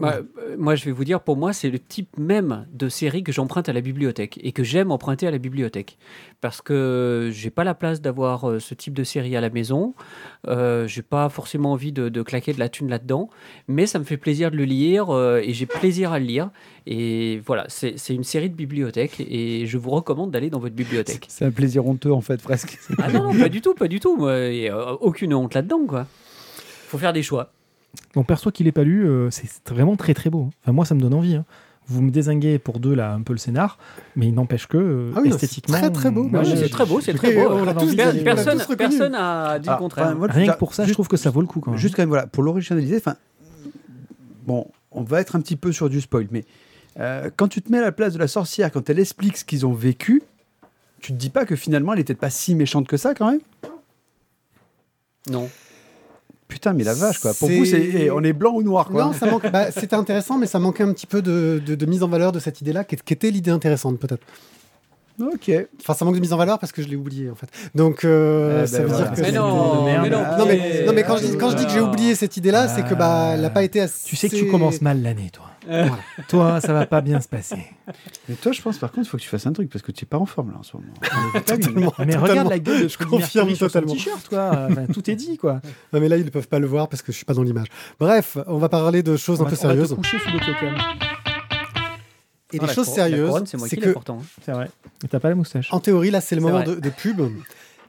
Bah, 0.00 0.20
moi, 0.58 0.74
je 0.74 0.84
vais 0.84 0.92
vous 0.92 1.04
dire, 1.04 1.20
pour 1.20 1.36
moi, 1.36 1.52
c'est 1.52 1.70
le 1.70 1.78
type 1.78 2.16
même 2.18 2.66
de 2.72 2.88
série 2.88 3.22
que 3.22 3.32
j'emprunte 3.32 3.68
à 3.68 3.72
la 3.72 3.80
bibliothèque 3.80 4.38
et 4.42 4.52
que 4.52 4.64
j'aime 4.64 4.90
emprunter 4.90 5.26
à 5.26 5.30
la 5.30 5.38
bibliothèque. 5.38 5.98
Parce 6.40 6.60
que 6.62 7.30
j'ai 7.32 7.50
pas 7.50 7.64
la 7.64 7.74
place 7.74 8.00
d'avoir 8.00 8.60
ce 8.60 8.74
type 8.74 8.94
de 8.94 9.04
série 9.04 9.36
à 9.36 9.40
la 9.40 9.50
maison. 9.50 9.94
J'ai 10.46 11.02
pas 11.02 11.28
forcément 11.28 11.72
envie 11.72 11.92
de, 11.92 12.22
claquer 12.22 12.52
de 12.52 12.58
la 12.58 12.68
thune 12.68 12.88
là-dedans. 12.88 13.28
Mais 13.68 13.86
ça 13.86 13.98
me 13.98 14.04
fait 14.04 14.16
plaisir 14.16 14.50
de 14.50 14.56
le 14.56 14.64
lire 14.64 15.08
et 15.42 15.52
j'ai 15.52 15.66
plaisir 15.66 16.12
à 16.12 16.18
le 16.18 16.26
lire. 16.26 16.50
Et 16.86 17.40
voilà, 17.44 17.66
c'est 17.68 17.96
une 18.10 18.24
série 18.24 18.50
de 18.50 18.54
bibliothèque 18.96 19.26
et 19.28 19.66
je 19.66 19.78
vous 19.78 19.90
recommande 19.90 20.30
d'aller 20.30 20.50
dans 20.50 20.58
votre 20.58 20.74
bibliothèque. 20.74 21.26
C'est 21.28 21.44
un 21.44 21.50
plaisir 21.50 21.86
honteux, 21.86 22.12
en 22.12 22.20
fait, 22.20 22.40
presque. 22.42 22.78
Ah 22.98 23.10
non, 23.12 23.32
non, 23.32 23.38
pas 23.38 23.48
du 23.48 23.60
tout, 23.60 23.74
pas 23.74 23.88
du 23.88 24.00
tout. 24.00 24.16
Moi, 24.16 24.38
et, 24.38 24.70
euh, 24.70 24.92
aucune 25.00 25.34
honte 25.34 25.54
là-dedans, 25.54 25.84
quoi. 25.86 26.06
Faut 26.88 26.98
faire 26.98 27.12
des 27.12 27.22
choix. 27.22 27.52
Donc 28.14 28.26
perso 28.26 28.50
qui 28.50 28.62
l'ait 28.64 28.72
pas 28.72 28.84
lu, 28.84 29.06
euh, 29.08 29.30
c'est 29.30 29.48
vraiment 29.70 29.96
très 29.96 30.12
très 30.14 30.28
beau. 30.28 30.50
Enfin 30.62 30.72
moi 30.72 30.84
ça 30.84 30.94
me 30.94 31.00
donne 31.00 31.14
envie. 31.14 31.34
hein. 31.36 31.44
Vous 31.88 32.02
me 32.02 32.10
désinguez 32.10 32.58
pour 32.58 32.78
deux 32.78 32.94
là 32.94 33.14
un 33.14 33.22
peu 33.22 33.32
le 33.32 33.38
scénar, 33.38 33.78
mais 34.16 34.26
il 34.28 34.34
n'empêche 34.34 34.66
que 34.66 34.76
euh, 34.76 35.12
Ah 35.14 35.20
oui, 35.22 35.30
non, 35.30 35.36
c'est 35.38 35.44
esthétiquement, 35.46 35.78
très, 35.78 35.90
très 35.90 36.10
beau. 36.10 36.28
Bah, 36.28 36.40
Ouais, 36.40 36.56
c'est 36.56 36.68
très 36.68 36.84
beau, 36.84 37.00
c'est 37.00 37.14
très 37.14 37.32
beau. 37.34 37.48
on 37.50 37.64
l'a 37.64 37.72
tous 37.74 37.86
dit, 37.90 37.96
Per- 37.96 38.04
on 38.08 38.12
l'a 38.12 38.22
personne, 38.22 38.58
tous 38.58 38.66
reconnu. 38.66 38.76
personne 38.90 39.14
a 39.14 39.58
dit 39.58 39.68
le 39.68 39.72
Ah, 39.74 39.78
contraire. 39.78 40.06
enfin, 40.06 40.14
moi, 40.14 40.26
Rien 40.30 40.52
que 40.52 40.58
pour 40.58 40.74
ça, 40.74 40.84
je 40.84 40.92
trouve 40.92 41.08
que 41.08 41.16
ça 41.16 41.30
vaut 41.30 41.40
le 41.40 41.46
coup 41.46 41.60
quand 41.60 41.70
même. 41.70 41.80
Juste 41.80 41.94
quand 41.94 42.02
même, 42.02 42.08
voilà, 42.10 42.26
pour 42.26 42.42
l'originalité, 42.42 42.96
enfin, 42.96 43.14
bon, 44.46 44.66
on 44.90 45.02
va 45.02 45.20
être 45.20 45.36
un 45.36 45.40
petit 45.40 45.56
peu 45.56 45.72
sur 45.72 45.88
du 45.88 46.00
spoil, 46.00 46.26
mais 46.30 46.44
euh, 46.98 47.30
quand 47.36 47.48
tu 47.48 47.62
te 47.62 47.70
mets 47.70 47.78
à 47.78 47.82
la 47.82 47.92
place 47.92 48.12
de 48.14 48.18
la 48.18 48.28
sorcière, 48.28 48.70
quand 48.72 48.88
elle 48.90 48.98
explique 48.98 49.36
ce 49.36 49.44
qu'ils 49.44 49.66
ont 49.66 49.72
vécu, 49.72 50.22
tu 51.00 51.12
te 51.12 51.16
dis 51.18 51.30
pas 51.30 51.44
que 51.44 51.56
finalement 51.56 51.92
elle 51.92 52.00
était 52.00 52.14
pas 52.14 52.30
si 52.30 52.54
méchante 52.54 52.86
que 52.88 52.96
ça 52.96 53.14
quand 53.14 53.30
même? 53.30 53.40
Non. 55.28 55.48
Putain, 56.48 56.72
mais 56.74 56.84
la 56.84 56.94
vache, 56.94 57.18
quoi. 57.18 57.34
Pour 57.34 57.50
vous, 57.50 57.64
c'est, 57.64 57.80
eh, 57.82 58.10
on 58.12 58.22
est 58.22 58.32
blanc 58.32 58.52
ou 58.54 58.62
noir, 58.62 58.88
quoi. 58.88 59.06
Non, 59.06 59.12
ça 59.12 59.26
manque. 59.28 59.50
bah, 59.50 59.72
c'était 59.72 59.96
intéressant, 59.96 60.38
mais 60.38 60.46
ça 60.46 60.60
manquait 60.60 60.84
un 60.84 60.92
petit 60.92 61.06
peu 61.08 61.20
de, 61.20 61.60
de- 61.64 61.74
de 61.74 61.86
mise 61.86 62.04
en 62.04 62.08
valeur 62.08 62.30
de 62.30 62.38
cette 62.38 62.60
idée-là, 62.60 62.84
qui 62.84 62.94
était 62.94 63.30
l'idée 63.32 63.50
intéressante 63.50 63.98
peut-être. 63.98 64.24
Ok. 65.20 65.50
Enfin, 65.80 65.94
ça 65.94 66.04
manque 66.04 66.14
de 66.16 66.20
mise 66.20 66.32
en 66.32 66.36
valeur 66.36 66.58
parce 66.58 66.72
que 66.72 66.82
je 66.82 66.88
l'ai 66.88 66.96
oublié 66.96 67.30
en 67.30 67.34
fait. 67.34 67.48
Donc, 67.74 68.04
euh, 68.04 68.50
Eh 68.50 68.60
ben 68.60 68.66
ça 68.66 68.80
veut 68.80 68.86
voilà. 68.88 69.04
dire 69.08 69.14
que. 69.14 69.20
Mais 69.22 69.32
non, 69.32 69.84
mais 69.84 70.10
non. 70.10 70.22
Ah, 70.24 70.36
Non 70.38 70.46
mais, 70.46 70.84
non, 70.86 70.92
mais 70.92 71.02
quand, 71.04 71.16
je 71.16 71.26
dis, 71.26 71.36
quand 71.38 71.50
je 71.50 71.56
dis 71.56 71.64
que 71.64 71.70
j'ai 71.72 71.78
Ah. 71.78 71.84
oublié 71.84 72.14
cette 72.14 72.36
idée-là, 72.36 72.68
c'est 72.68 72.84
que 72.84 72.94
bah, 72.94 73.32
elle 73.34 73.40
n'a 73.40 73.50
pas 73.50 73.62
été 73.62 73.80
assez. 73.80 74.06
Tu 74.08 74.16
sais 74.16 74.28
que 74.28 74.36
tu 74.36 74.46
commences 74.50 74.80
mal 74.82 75.02
l'année, 75.02 75.30
toi. 75.32 75.46
Voilà. 75.68 75.96
Toi, 76.28 76.60
ça 76.60 76.72
va 76.72 76.86
pas 76.86 77.00
bien 77.00 77.20
se 77.20 77.26
passer. 77.26 77.56
Mais 78.28 78.36
toi, 78.36 78.52
je 78.52 78.62
pense 78.62 78.78
par 78.78 78.92
contre, 78.92 79.08
il 79.08 79.10
faut 79.10 79.16
que 79.16 79.22
tu 79.22 79.28
fasses 79.28 79.48
un 79.48 79.52
truc 79.52 79.68
parce 79.68 79.82
que 79.82 79.90
tu 79.90 80.04
es 80.04 80.06
pas 80.06 80.16
en 80.16 80.24
forme 80.26 80.52
là 80.52 80.58
en 80.60 80.62
ce 80.62 80.76
moment. 80.76 80.92
Bien. 81.00 81.40
Totalement, 81.40 81.92
Mais 81.98 82.04
totalement. 82.12 82.22
regarde 82.24 82.48
la 82.50 82.58
gueule 82.60 82.82
de 82.84 82.88
Je 82.88 82.96
confirme 82.98 83.18
Mercury 83.48 83.56
sur 83.56 83.66
son 83.68 83.80
totalement. 83.80 83.94
t-shirt, 83.94 84.28
quoi. 84.28 84.68
Enfin, 84.70 84.86
tout 84.92 85.10
est 85.10 85.16
dit, 85.16 85.36
quoi. 85.36 85.60
Non, 85.92 85.98
mais 85.98 86.08
là, 86.08 86.18
ils 86.18 86.24
ne 86.24 86.30
peuvent 86.30 86.46
pas 86.46 86.60
le 86.60 86.68
voir 86.68 86.88
parce 86.88 87.02
que 87.02 87.10
je 87.10 87.16
suis 87.16 87.24
pas 87.24 87.34
dans 87.34 87.42
l'image. 87.42 87.66
Bref, 87.98 88.38
on 88.46 88.58
va 88.58 88.68
parler 88.68 89.02
de 89.02 89.16
choses 89.16 89.40
On 89.40 89.46
un 89.46 89.48
va- 89.48 89.50
peu 89.50 89.56
on 89.60 89.66
va 89.68 89.74
te 89.74 89.76
sérieuses. 89.80 89.94
coucher 89.96 90.18
sous 90.20 90.30
le. 90.30 91.05
Et 92.56 92.60
Ah, 92.62 92.66
les 92.66 92.74
choses 92.74 92.88
sérieuses, 92.88 93.42
c'est 93.46 93.58
c'est 93.58 93.76
que 93.76 93.90
hein. 93.90 94.18
C'est 94.44 94.52
vrai. 94.52 94.70
Et 95.04 95.08
t'as 95.08 95.20
pas 95.20 95.28
la 95.28 95.34
moustache. 95.34 95.72
En 95.72 95.80
théorie, 95.80 96.10
là, 96.10 96.20
c'est 96.20 96.34
le 96.36 96.40
C'est 96.42 96.46
moment 96.50 96.64
de, 96.64 96.74
de 96.76 96.90
pub, 96.90 97.20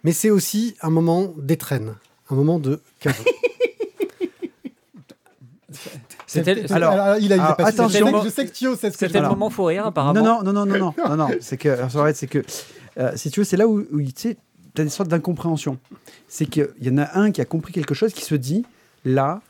mais 0.03 0.11
c'est 0.11 0.29
aussi 0.29 0.75
un 0.81 0.89
moment 0.89 1.33
d'étrennes, 1.37 1.95
un 2.29 2.35
moment 2.35 2.59
de 2.59 2.81
cadeau. 2.99 3.23
C'était 6.25 6.71
Alors, 6.71 6.93
il 6.93 6.99
a, 6.99 7.19
il 7.19 7.33
a 7.33 7.45
alors, 7.45 7.55
attention. 7.67 7.87
je 7.89 7.93
sais 7.93 8.11
que- 8.11 8.23
je 8.25 8.29
sais 8.29 8.45
que 8.45 8.51
Thio 8.51 8.75
sait 8.75 8.91
ce 8.91 8.97
c'était 8.97 9.13
le 9.13 9.19
Alors. 9.19 9.31
moment 9.31 9.49
fou 9.49 9.63
rire, 9.65 9.85
apparemment. 9.85 10.21
Non, 10.21 10.43
non, 10.43 10.53
non, 10.53 10.65
non, 10.65 10.77
non, 10.77 10.93
non, 10.97 11.09
non, 11.09 11.15
non. 11.15 11.29
C'est 11.39 11.57
que, 11.57 11.69
alors, 11.69 11.89
c'est 11.91 11.97
vrai, 11.97 12.13
c'est 12.13 12.27
que, 12.27 12.43
euh, 12.99 13.11
si 13.15 13.31
tu 13.31 13.39
veux, 13.39 13.43
c'est 13.45 13.57
là 13.57 13.67
où, 13.67 13.79
où 13.91 14.01
tu 14.01 14.11
sais, 14.15 14.37
as 14.77 14.83
des 14.83 14.89
sortes 14.89 15.09
d'incompréhension. 15.09 15.77
C'est 16.27 16.45
qu'il 16.45 16.67
y 16.81 16.89
en 16.89 16.97
a 16.97 17.17
un 17.17 17.31
qui 17.31 17.41
a 17.41 17.45
compris 17.45 17.71
quelque 17.73 17.93
chose 17.95 18.13
qui 18.13 18.23
se 18.23 18.35
dit, 18.35 18.65
là, 19.05 19.41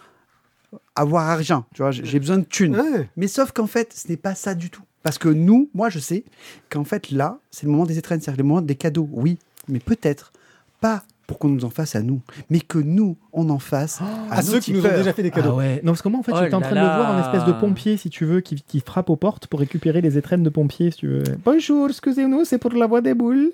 avoir 0.97 1.29
argent, 1.29 1.65
tu 1.73 1.81
vois, 1.81 1.91
j'ai 1.91 2.19
besoin 2.19 2.37
de 2.39 2.43
thunes. 2.45 2.75
Ouais. 2.75 3.09
Mais 3.15 3.27
sauf 3.27 3.51
qu'en 3.51 3.67
fait, 3.67 3.93
ce 3.95 4.07
n'est 4.09 4.17
pas 4.17 4.35
ça 4.35 4.53
du 4.55 4.69
tout. 4.69 4.81
Parce 5.03 5.17
que 5.17 5.29
nous, 5.29 5.69
moi, 5.73 5.89
je 5.89 5.99
sais 5.99 6.25
qu'en 6.69 6.83
fait, 6.83 7.11
là, 7.11 7.39
c'est 7.51 7.65
le 7.65 7.71
moment 7.71 7.85
des 7.85 7.97
étrennes, 7.97 8.19
c'est 8.19 8.35
le 8.35 8.43
moment 8.43 8.61
des 8.61 8.75
cadeaux, 8.75 9.07
oui, 9.13 9.37
mais 9.69 9.79
peut-être 9.79 10.33
pas 10.81 11.03
pour 11.27 11.39
qu'on 11.39 11.49
nous 11.49 11.65
en 11.65 11.69
fasse 11.69 11.95
à 11.95 12.01
nous, 12.01 12.21
mais 12.49 12.61
que 12.61 12.77
nous, 12.77 13.17
on 13.33 13.49
en 13.49 13.59
fasse 13.59 13.99
à, 14.01 14.35
À 14.37 14.41
nos 14.41 14.51
ceux 14.51 14.59
qui 14.61 14.71
nous 14.71 14.79
ont 14.85 14.89
déjà 14.95 15.11
fait 15.11 15.23
des 15.23 15.31
cadeaux. 15.31 15.51
Ah 15.53 15.55
ouais. 15.57 15.81
Non, 15.83 15.91
parce 15.91 16.01
que 16.01 16.07
moi, 16.07 16.19
en 16.21 16.23
fait, 16.23 16.31
Oh 16.33 16.39
j'étais 16.41 16.53
en 16.55 16.61
là 16.61 16.67
train 16.67 16.75
de 16.75 16.79
voir 16.81 17.13
là. 17.17 17.25
espèce 17.25 17.45
de 17.45 17.51
pompier, 17.59 17.97
si 17.97 18.09
tu 18.09 18.23
veux, 18.23 18.39
qui, 18.39 18.55
qui 18.65 18.79
frappe 18.79 19.09
aux 19.09 19.17
portes 19.17 19.47
pour 19.47 19.59
récupérer 19.59 19.99
les 19.99 20.17
étrennes 20.17 20.43
de 20.43 20.49
pompiers, 20.49 20.89
si 20.91 20.97
tu 20.99 21.07
veux. 21.07 21.23
Bonjour, 21.43 21.89
excusez-nous, 21.89 22.45
c'est 22.45 22.57
pour 22.57 22.71
la 22.71 22.87
voix 22.87 23.01
des 23.01 23.13
boules. 23.13 23.51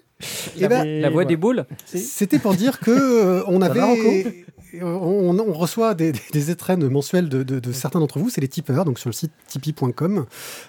Eh 0.60 0.68
ben, 0.68 1.02
La 1.02 1.10
voix 1.10 1.14
voilà. 1.24 1.28
des 1.30 1.36
boules? 1.36 1.66
C'était 1.88 2.38
pour 2.40 2.54
dire 2.54 2.80
que 2.80 2.92
euh, 2.92 3.44
on 3.48 3.58
va, 3.60 3.66
avait, 3.66 4.46
on, 4.82 5.38
on 5.40 5.54
reçoit 5.54 5.94
des, 5.94 6.12
des- 6.12 6.20
des 6.32 6.52
étrennes 6.52 6.88
mensuelles 6.88 7.30
de, 7.30 7.44
de- 7.44 7.60
de 7.60 7.72
certains 7.72 8.00
d'entre 8.00 8.20
vous. 8.20 8.30
C'est 8.30 8.42
les 8.42 8.48
tipeurs, 8.48 8.86
donc 8.86 9.00
sur 9.00 9.10
le 9.10 9.14
site 9.14 9.32
tipeee.com, 9.48 10.26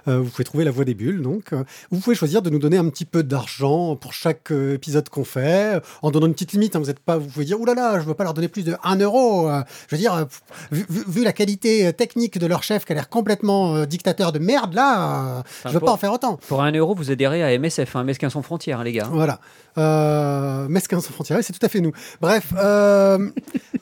euh, 0.08 0.18
vous 0.20 0.30
pouvez 0.30 0.44
trouver 0.44 0.64
la 0.64 0.70
voix 0.70 0.84
des 0.84 0.94
bulles. 0.94 1.22
Donc, 1.22 1.52
euh, 1.52 1.64
vous 1.90 2.00
pouvez 2.00 2.14
choisir 2.16 2.42
de 2.42 2.50
nous 2.50 2.58
donner 2.58 2.76
un 2.76 2.88
petit 2.88 3.04
peu 3.04 3.22
d'argent 3.22 3.96
pour 3.96 4.12
chaque 4.12 4.50
euh, 4.52 4.74
épisode 4.74 5.08
qu'on 5.08 5.24
fait, 5.24 5.80
en 6.02 6.10
donnant 6.10 6.26
une 6.26 6.32
petite 6.34 6.52
limite. 6.52 6.76
hein. 6.76 6.80
vous 6.80 6.90
êtes 6.90 7.00
pas, 7.00 7.16
vous 7.16 7.26
pouvez 7.28 7.44
dire, 7.44 7.60
oulala, 7.60 7.82
là 7.82 7.92
là, 7.94 8.00
je 8.00 8.06
veux 8.06 8.14
pas 8.14 8.24
leur 8.24 8.34
donner 8.34 8.48
plus 8.48 8.64
de 8.64 8.76
1 8.82 8.96
euro. 8.96 9.48
euh, 9.48 9.62
je 9.88 9.96
veux 9.96 10.00
dire, 10.00 10.26
vu, 10.70 11.24
la 11.24 11.32
qualité 11.32 11.92
technique 11.92 12.38
de 12.38 12.46
leur 12.46 12.62
chef, 12.62 12.84
qui 12.84 12.92
a 12.92 12.94
l'air 12.94 13.08
complètement 13.08 13.84
dictateur 13.86 14.32
de 14.32 14.38
merde, 14.38 14.74
là, 14.74 15.38
Enfin, 15.40 15.68
je 15.68 15.74
veux 15.74 15.78
pour- 15.80 15.86
pas 15.86 15.92
en 15.92 15.96
faire 15.96 16.12
autant. 16.12 16.36
Pour 16.48 16.62
un 16.62 16.72
euro, 16.72 16.94
vous 16.94 17.10
adhérez 17.10 17.42
à 17.42 17.52
MSF, 17.58 17.96
hein, 17.96 18.04
Mesquin 18.04 18.30
sans 18.30 18.42
frontières, 18.42 18.80
hein, 18.80 18.84
les 18.84 18.92
gars. 18.92 19.08
Voilà. 19.10 19.40
Euh, 19.78 20.68
Mesquin 20.68 21.00
sans 21.00 21.12
frontières, 21.12 21.38
c'est 21.42 21.52
tout 21.52 21.64
à 21.64 21.68
fait 21.68 21.80
nous. 21.80 21.92
Bref, 22.20 22.52
euh, 22.56 23.30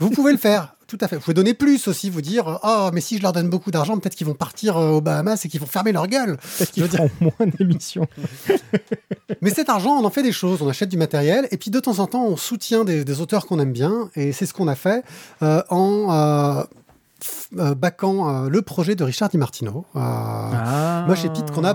vous 0.00 0.11
pouvez 0.11 0.33
le 0.33 0.38
faire, 0.38 0.74
tout 0.87 0.98
à 1.00 1.09
fait. 1.09 1.16
Vous 1.16 1.22
pouvez 1.22 1.35
donner 1.35 1.55
plus 1.55 1.87
aussi, 1.88 2.09
vous 2.11 2.22
dire 2.22 2.59
Ah, 2.62 2.90
mais 2.92 3.00
si 3.00 3.18
je 3.18 3.22
leur 3.22 3.33
donne 3.33 3.48
beaucoup 3.50 3.70
d'argent, 3.70 3.98
peut-être 3.98 4.14
qu'ils 4.14 4.26
vont 4.26 4.35
partir 4.35 4.76
euh, 4.78 4.90
aux 4.90 5.00
Bahamas 5.00 5.44
et 5.44 5.48
qu'ils 5.48 5.61
vont 5.61 5.66
fermer 5.66 5.92
leur 5.92 6.07
gueule. 6.07 6.38
Peut-être 6.59 6.70
qu'ils 6.72 6.88
feront 6.88 7.11
moins 7.20 7.46
d'émissions. 7.59 8.07
Mais 9.42 9.50
cet 9.50 9.68
argent, 9.68 9.90
on 9.90 10.05
en 10.05 10.11
fait 10.11 10.22
des 10.22 10.33
choses, 10.33 10.62
on 10.62 10.68
achète 10.68 10.88
du 10.88 10.96
matériel, 10.96 11.48
et 11.50 11.57
puis 11.57 11.70
de 11.70 11.81
temps 11.81 11.98
en 11.98 12.07
temps, 12.07 12.24
on 12.24 12.37
soutient 12.37 12.85
des, 12.85 13.05
des 13.05 13.20
auteurs 13.20 13.46
qu'on 13.46 13.59
aime 13.61 13.72
bien, 13.72 14.09
et 14.14 14.33
c'est 14.33 14.46
ce 14.46 14.55
qu'on 14.55 14.68
a 14.68 14.74
fait 14.76 15.05
euh, 15.42 15.62
en 15.70 16.64
baquant 17.52 18.28
euh, 18.46 18.48
le 18.48 18.62
projet 18.62 18.94
de 18.94 19.05
Richard 19.05 19.28
Di 19.28 19.38
Martino. 19.38 19.85
euh, 19.96 20.00
Ah. 20.00 21.05
Moi, 21.07 21.14
chez 21.16 21.28
Pete, 21.28 21.50
qu'on 21.52 21.64
a 21.64 21.74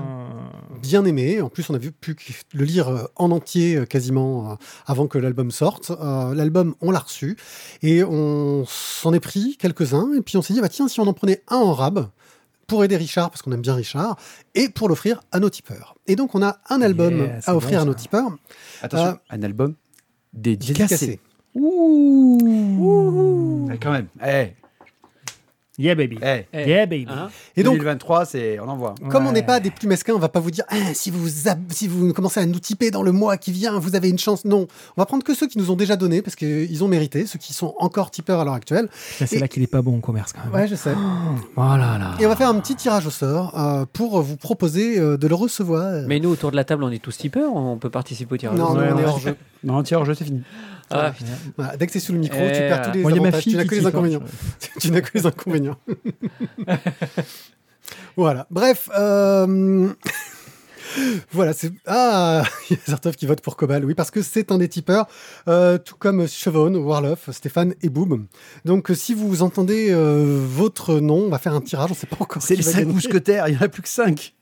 bien 0.88 1.04
aimé. 1.06 1.41
En 1.41 1.50
plus, 1.50 1.69
on 1.69 1.73
a 1.73 1.78
vu, 1.78 1.91
pu 1.91 2.15
le 2.54 2.63
lire 2.63 2.88
euh, 2.89 3.04
en 3.15 3.32
entier 3.32 3.76
euh, 3.76 3.86
quasiment 3.86 4.52
euh, 4.52 4.56
avant 4.86 5.08
que 5.08 5.17
l'album 5.17 5.52
sorte. 5.52 5.91
Euh, 5.91 6.34
l'album, 6.34 6.76
on 6.82 6.91
l'a 6.91 7.00
reçu 7.00 7.36
et 7.82 8.04
on 8.04 8.63
s'en 8.67 9.13
est 9.13 9.19
pris 9.19 9.58
quelques-uns. 9.60 10.13
Et 10.17 10.21
puis 10.21 10.38
on 10.38 10.41
s'est 10.41 10.54
dit, 10.54 10.62
bah, 10.62 10.69
tiens, 10.69 10.88
si 10.88 11.00
on 11.00 11.08
en 11.08 11.13
prenait 11.13 11.41
un 11.50 11.58
en 11.58 11.73
rab 11.73 12.08
pour 12.67 12.84
aider 12.84 12.97
Richard, 12.97 13.30
parce 13.30 13.41
qu'on 13.41 13.52
aime 13.54 13.62
bien 13.62 13.76
Richard, 13.76 14.17
et 14.54 14.67
pour 14.69 14.89
l'offrir 14.89 15.21
à 15.32 15.39
nos 15.39 15.50
tipeurs. 15.50 15.95
Et 16.06 16.15
donc, 16.17 16.36
on 16.36 16.41
a 16.43 16.58
un 16.69 16.82
album 16.82 17.17
Yeah, 17.19 17.39
à 17.45 17.56
offrir 17.56 17.80
bon, 17.80 17.84
à 17.84 17.86
nos 17.86 17.93
tipeurs. 17.93 18.30
Attention, 18.82 19.08
Euh, 19.08 19.13
un 19.30 19.43
album 19.43 19.76
dédicacé. 20.34 20.86
dédicacé. 20.97 21.19
Ouh. 22.38 23.69
Eh, 23.73 23.78
quand 23.78 23.91
même. 23.91 24.08
Eh, 24.26 24.54
Yeah, 25.79 25.93
baby. 25.93 26.17
Yeah, 26.53 26.85
baby. 26.87 27.05
hein 27.07 27.29
Et 27.55 27.61
donc, 27.61 27.75
2023, 27.75 28.25
c'est 28.25 28.59
on 28.59 28.67
envoie. 28.67 28.95
Comme 29.09 29.27
on 29.27 29.31
n'est 29.31 29.43
pas 29.43 29.59
des 29.59 29.69
plus 29.69 29.87
mesquins, 29.87 30.13
on 30.15 30.19
va 30.19 30.29
pas 30.29 30.39
vous 30.39 30.49
dire 30.49 30.63
Ah, 30.69 30.75
si 30.93 31.11
vous 31.11 31.47
ab- 31.47 31.59
si 31.69 31.87
vous 31.87 32.13
commencez 32.13 32.39
à 32.39 32.45
nous 32.47 32.59
tiper 32.59 32.89
dans 32.89 33.03
le 33.03 33.11
mois 33.11 33.37
qui 33.37 33.51
vient, 33.51 33.77
vous 33.77 33.95
avez 33.95 34.09
une 34.09 34.17
chance. 34.17 34.43
Non, 34.43 34.67
on 34.95 35.01
va 35.01 35.05
prendre 35.05 35.23
que 35.23 35.35
ceux 35.35 35.47
qui 35.47 35.59
nous 35.59 35.69
ont 35.69 35.75
déjà 35.75 35.95
donné 35.95 36.23
parce 36.23 36.35
qu'ils 36.35 36.83
ont 36.83 36.87
mérité, 36.87 37.27
ceux 37.27 37.37
qui 37.37 37.53
sont 37.53 37.75
encore 37.79 38.09
tipeurs 38.09 38.39
à 38.39 38.43
l'heure 38.45 38.55
actuelle. 38.55 38.89
C'est 38.93 39.39
là 39.39 39.47
qu'il 39.47 39.61
est 39.61 39.67
pas 39.67 39.83
bon 39.83 39.97
au 39.97 40.01
commerce, 40.01 40.33
quand 40.33 40.43
même. 40.45 40.53
Ouais, 40.53 40.67
je 40.67 40.75
sais. 40.75 40.93
Oh 41.55 41.61
là 41.61 41.97
là. 41.99 42.15
Et 42.19 42.25
on 42.25 42.29
va 42.29 42.35
faire 42.35 42.49
un 42.49 42.59
petit 42.59 42.75
tirage 42.75 43.05
au 43.05 43.11
sort 43.11 43.57
euh, 43.59 43.85
pour 43.91 44.19
vous 44.21 44.37
proposer 44.37 44.99
euh, 44.99 45.17
de 45.17 45.27
le 45.27 45.35
recevoir. 45.35 46.07
Mais 46.07 46.19
nous, 46.19 46.29
autour 46.29 46.49
de 46.49 46.55
la 46.55 46.63
table, 46.63 46.83
on 46.83 46.89
est 46.91 47.01
tous 47.01 47.15
tipeurs, 47.17 47.55
on 47.55 47.77
peut 47.77 47.89
participer 47.91 48.33
au 48.33 48.37
tirage. 48.37 48.57
non, 48.57 48.69
au 48.71 48.73
non, 48.73 48.73
sort. 48.75 48.83
ouais, 48.83 48.93
on 48.95 48.99
est 48.99 49.05
hors 49.05 49.19
jeu. 49.19 49.35
Non, 49.63 49.83
je 49.83 50.13
c'est 50.13 50.25
fini. 50.25 50.41
Ah, 50.89 51.13
Voilà, 51.58 51.78
dès 51.78 51.86
que 51.88 51.91
c'est 51.93 52.00
sous 52.00 52.13
le 52.13 52.19
micro, 52.19 52.38
tu 52.38 52.43
perds 52.60 52.91
tous 52.91 52.97
les 52.97 53.06
avantages. 53.06 53.43
Tu 53.43 53.56
n'as 53.56 53.65
que 53.65 53.76
les 53.76 53.86
inconvénients. 53.86 54.21
tu 54.80 54.91
n'as 54.91 55.02
que 55.02 55.17
les 55.17 55.26
inconvénients. 55.26 55.78
voilà. 58.15 58.47
Bref. 58.50 58.89
euh, 58.97 59.89
Voilà, 61.32 61.54
c'est 61.54 61.71
ah, 61.86 62.43
il 62.69 62.78
y 62.78 62.80
a 62.80 62.91
Zartov 62.91 63.15
qui 63.15 63.26
vote 63.28 63.41
pour 63.41 63.56
Cobal, 63.58 63.84
oui, 63.86 63.93
parce 63.93 64.10
que 64.10 64.21
c'est 64.21 64.52
un 64.52 64.58
des 64.58 64.69
tipeurs, 64.69 65.06
euh, 65.47 65.78
tout 65.78 65.95
comme 66.00 66.28
Chevon, 66.28 66.73
Warloff, 66.76 67.30
Stéphane 67.32 67.76
et 67.82 67.89
Boom. 67.89 68.28
Donc, 68.65 68.89
euh, 68.89 68.95
si 68.95 69.13
vous 69.13 69.41
entendez 69.43 69.89
euh, 69.91 70.39
votre 70.50 71.00
nom, 71.00 71.26
on 71.26 71.30
va 71.30 71.38
faire 71.39 71.54
un 71.54 71.62
tirage. 71.62 71.91
On 71.91 71.93
ne 71.93 71.97
sait 72.00 72.08
pas 72.08 72.15
encore 72.19 72.41
C'est 72.41 72.56
les 72.56 72.62
va 72.63 72.71
5 72.71 72.78
gagner. 72.80 72.93
mousquetaires, 72.93 73.47
il 73.47 73.52
n'y 73.52 73.58
en 73.58 73.63
a 73.63 73.67
plus 73.67 73.82
que 73.82 73.89
5. 73.89 74.34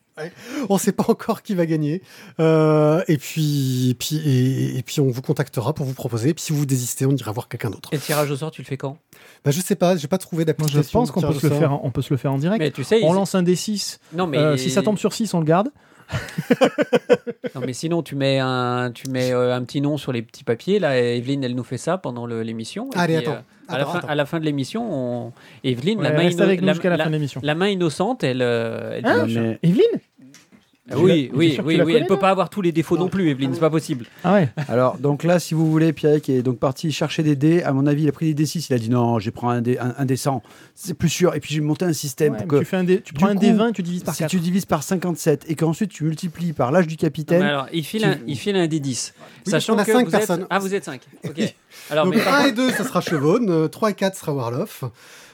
On 0.69 0.75
ne 0.75 0.79
sait 0.79 0.91
pas 0.93 1.05
encore 1.09 1.41
qui 1.41 1.55
va 1.55 1.65
gagner. 1.65 2.01
Euh, 2.39 3.03
et 3.07 3.17
puis, 3.17 3.89
et 3.89 3.93
puis, 3.95 4.15
et, 4.17 4.77
et 4.77 4.81
puis, 4.83 5.01
on 5.01 5.09
vous 5.09 5.21
contactera 5.21 5.73
pour 5.73 5.85
vous 5.85 5.93
proposer. 5.93 6.29
Et 6.29 6.33
puis, 6.33 6.43
si 6.43 6.53
vous 6.53 6.65
désistez, 6.65 7.05
on 7.05 7.11
ira 7.11 7.31
voir 7.31 7.47
quelqu'un 7.49 7.69
d'autre. 7.69 7.89
Et 7.91 7.97
le 7.97 8.01
tirage 8.01 8.31
au 8.31 8.35
sort, 8.37 8.51
tu 8.51 8.61
le 8.61 8.65
fais 8.67 8.77
quand? 8.77 8.97
Bah, 9.43 9.51
je 9.51 9.59
sais 9.61 9.75
pas, 9.75 9.97
j'ai 9.97 10.07
pas 10.07 10.17
trouvé 10.17 10.41
Moi, 10.43 10.45
d'application. 10.45 10.81
je 10.83 10.91
pense 10.91 11.11
qu'on 11.11 11.21
peut, 11.21 11.33
se 11.33 11.47
le 11.47 11.55
faire, 11.55 11.73
en- 11.73 11.81
on 11.83 11.91
peut 11.91 12.01
se 12.01 12.13
le 12.13 12.17
faire 12.17 12.31
en 12.33 12.37
direct. 12.37 12.59
Mais 12.59 12.71
tu 12.71 12.83
sais, 12.83 13.01
On 13.03 13.13
lance 13.13 13.35
un 13.35 13.43
D6. 13.43 13.99
non 14.13 14.27
mais 14.27 14.37
Euh, 14.37 14.57
si 14.57 14.69
ça 14.71 14.81
tombe 14.81 14.97
sur 14.97 15.13
6, 15.13 15.33
on 15.33 15.39
le 15.39 15.45
garde. 15.45 15.69
Non, 17.55 17.61
mais 17.65 17.73
sinon, 17.73 18.03
tu 18.03 18.15
mets, 18.15 18.39
un, 18.39 18.91
tu 18.93 19.09
mets 19.09 19.31
euh, 19.31 19.55
un 19.55 19.63
petit 19.63 19.79
nom 19.81 19.97
sur 19.97 20.11
les 20.11 20.21
petits 20.21 20.43
papiers. 20.43 20.79
Là, 20.79 20.97
Evelyne, 20.99 21.43
elle 21.43 21.55
nous 21.55 21.63
fait 21.63 21.77
ça 21.77 21.97
pendant 21.97 22.25
l'émission. 22.25 22.89
Allez, 22.95 23.17
puis, 23.17 23.25
attends. 23.27 23.37
euh, 23.37 23.39
à, 23.69 23.77
la 23.77 23.83
Attends, 23.83 23.91
fin, 24.01 24.07
à 24.09 24.15
la 24.15 24.25
fin 24.25 24.39
de 24.39 24.45
l'émission, 24.45 24.83
on... 25.27 25.31
Evelyne, 25.63 26.01
la, 26.01 26.09
Ouais, 26.11 26.17
main 26.17 26.23
reste 26.23 26.37
inno- 26.39 26.43
avec 26.43 26.59
nous 26.61 26.67
la- 26.67 26.73
jusqu'à 26.73 26.89
la, 26.89 26.97
la- 26.97 27.03
fin 27.05 27.09
de 27.09 27.15
l'émission. 27.15 27.41
la 27.43 27.55
main 27.55 27.69
innocente, 27.69 28.23
elle. 28.23 28.41
euh, 28.41 28.97
elle 28.97 29.05
Hein 29.05 29.25
dit- 29.25 29.39
mais- 29.39 29.59
Evelyne? 29.63 29.83
Ah 29.93 30.14
Oui, 30.93 31.29
Tu 31.31 31.35
oui, 31.35 31.55
que 31.55 31.61
oui, 31.63 31.75
oui, 31.75 31.77
connais, 31.79 31.93
elle 31.93 32.05
peut 32.05 32.13
non 32.13 32.19
pas 32.19 32.29
avoir 32.29 32.49
tous 32.51 32.61
les 32.61 32.71
défauts 32.71 32.95
non, 32.95 33.07
plus, 33.09 33.29
Evelyne, 33.29 33.51
c'est 33.55 33.59
pas 33.59 33.71
possible. 33.71 34.05
Ah 34.23 34.33
ouais 34.35 34.49
Alors, 34.67 34.97
donc 34.99 35.23
là, 35.23 35.39
si 35.39 35.55
vous 35.55 35.69
voulez, 35.71 35.93
Pierre 35.93 36.21
qui 36.21 36.31
est 36.33 36.43
donc 36.43 36.59
parti 36.59 36.91
chercher 36.91 37.23
des 37.23 37.35
dés. 37.35 37.63
À 37.63 37.73
mon 37.73 37.87
avis, 37.87 38.03
il 38.03 38.09
a 38.09 38.11
pris 38.11 38.35
des 38.35 38.43
D6. 38.45 38.67
Il 38.69 38.73
a 38.75 38.77
dit 38.77 38.91
non, 38.91 39.17
je 39.17 39.31
prendre 39.31 39.53
un, 39.53 39.61
dé, 39.61 39.79
un, 39.79 39.95
un 39.97 40.05
D100. 40.05 40.41
C'est 40.75 40.93
plus 40.93 41.09
sûr. 41.09 41.33
Et 41.33 41.39
puis, 41.39 41.55
j'ai 41.55 41.61
monté 41.61 41.85
un 41.85 41.93
système 41.93 42.33
Ouais, 42.33 42.39
pour 42.39 42.47
que 42.47 42.59
tu, 42.59 42.65
fais 42.65 42.77
un 42.77 42.83
dé- 42.83 43.01
tu 43.01 43.15
prends 43.15 43.27
un 43.27 43.35
coup, 43.35 43.43
D20 43.43 43.69
et 43.69 43.73
tu 43.73 43.81
divises 43.81 44.03
par 44.03 44.13
si 44.13 44.19
4. 44.19 44.29
tu 44.29 44.39
divises 44.39 44.65
par 44.65 44.83
57 44.83 45.45
et 45.47 45.55
qu'ensuite 45.55 45.89
tu 45.89 46.03
multiplies 46.03 46.53
par 46.53 46.71
l'âge 46.71 46.85
du 46.85 46.93
Non, 46.93 46.97
capitaine. 46.97 47.41
mais 47.41 47.49
alors, 47.49 47.67
il 47.73 47.83
file, 47.83 48.01
tu- 48.01 48.07
un, 48.07 48.17
il 48.27 48.37
file 48.37 48.55
un 48.55 48.67
D10. 48.67 49.13
Oui, 49.47 49.51
sachant 49.51 49.75
que 49.75 49.81
a 49.81 49.85
cinq 49.85 50.05
vous 50.05 50.11
personnes. 50.11 50.41
êtes... 50.41 50.47
Ah, 50.51 50.59
vous 50.59 50.73
êtes 50.75 50.83
5. 50.85 51.01
Ok. 51.27 51.55
Alors, 51.89 52.05
Donc 52.05 52.15
mais 52.15 52.21
par 52.21 52.35
1 52.35 52.39
et 52.41 52.43
contre- 52.49 52.55
2, 52.57 52.71
ça 52.71 52.83
sera 52.83 53.01
Chevaune, 53.01 53.49
euh, 53.49 53.67
3 53.67 53.89
et 53.89 53.93
4 53.95 54.15
sera 54.17 54.33
Warloff, 54.33 54.83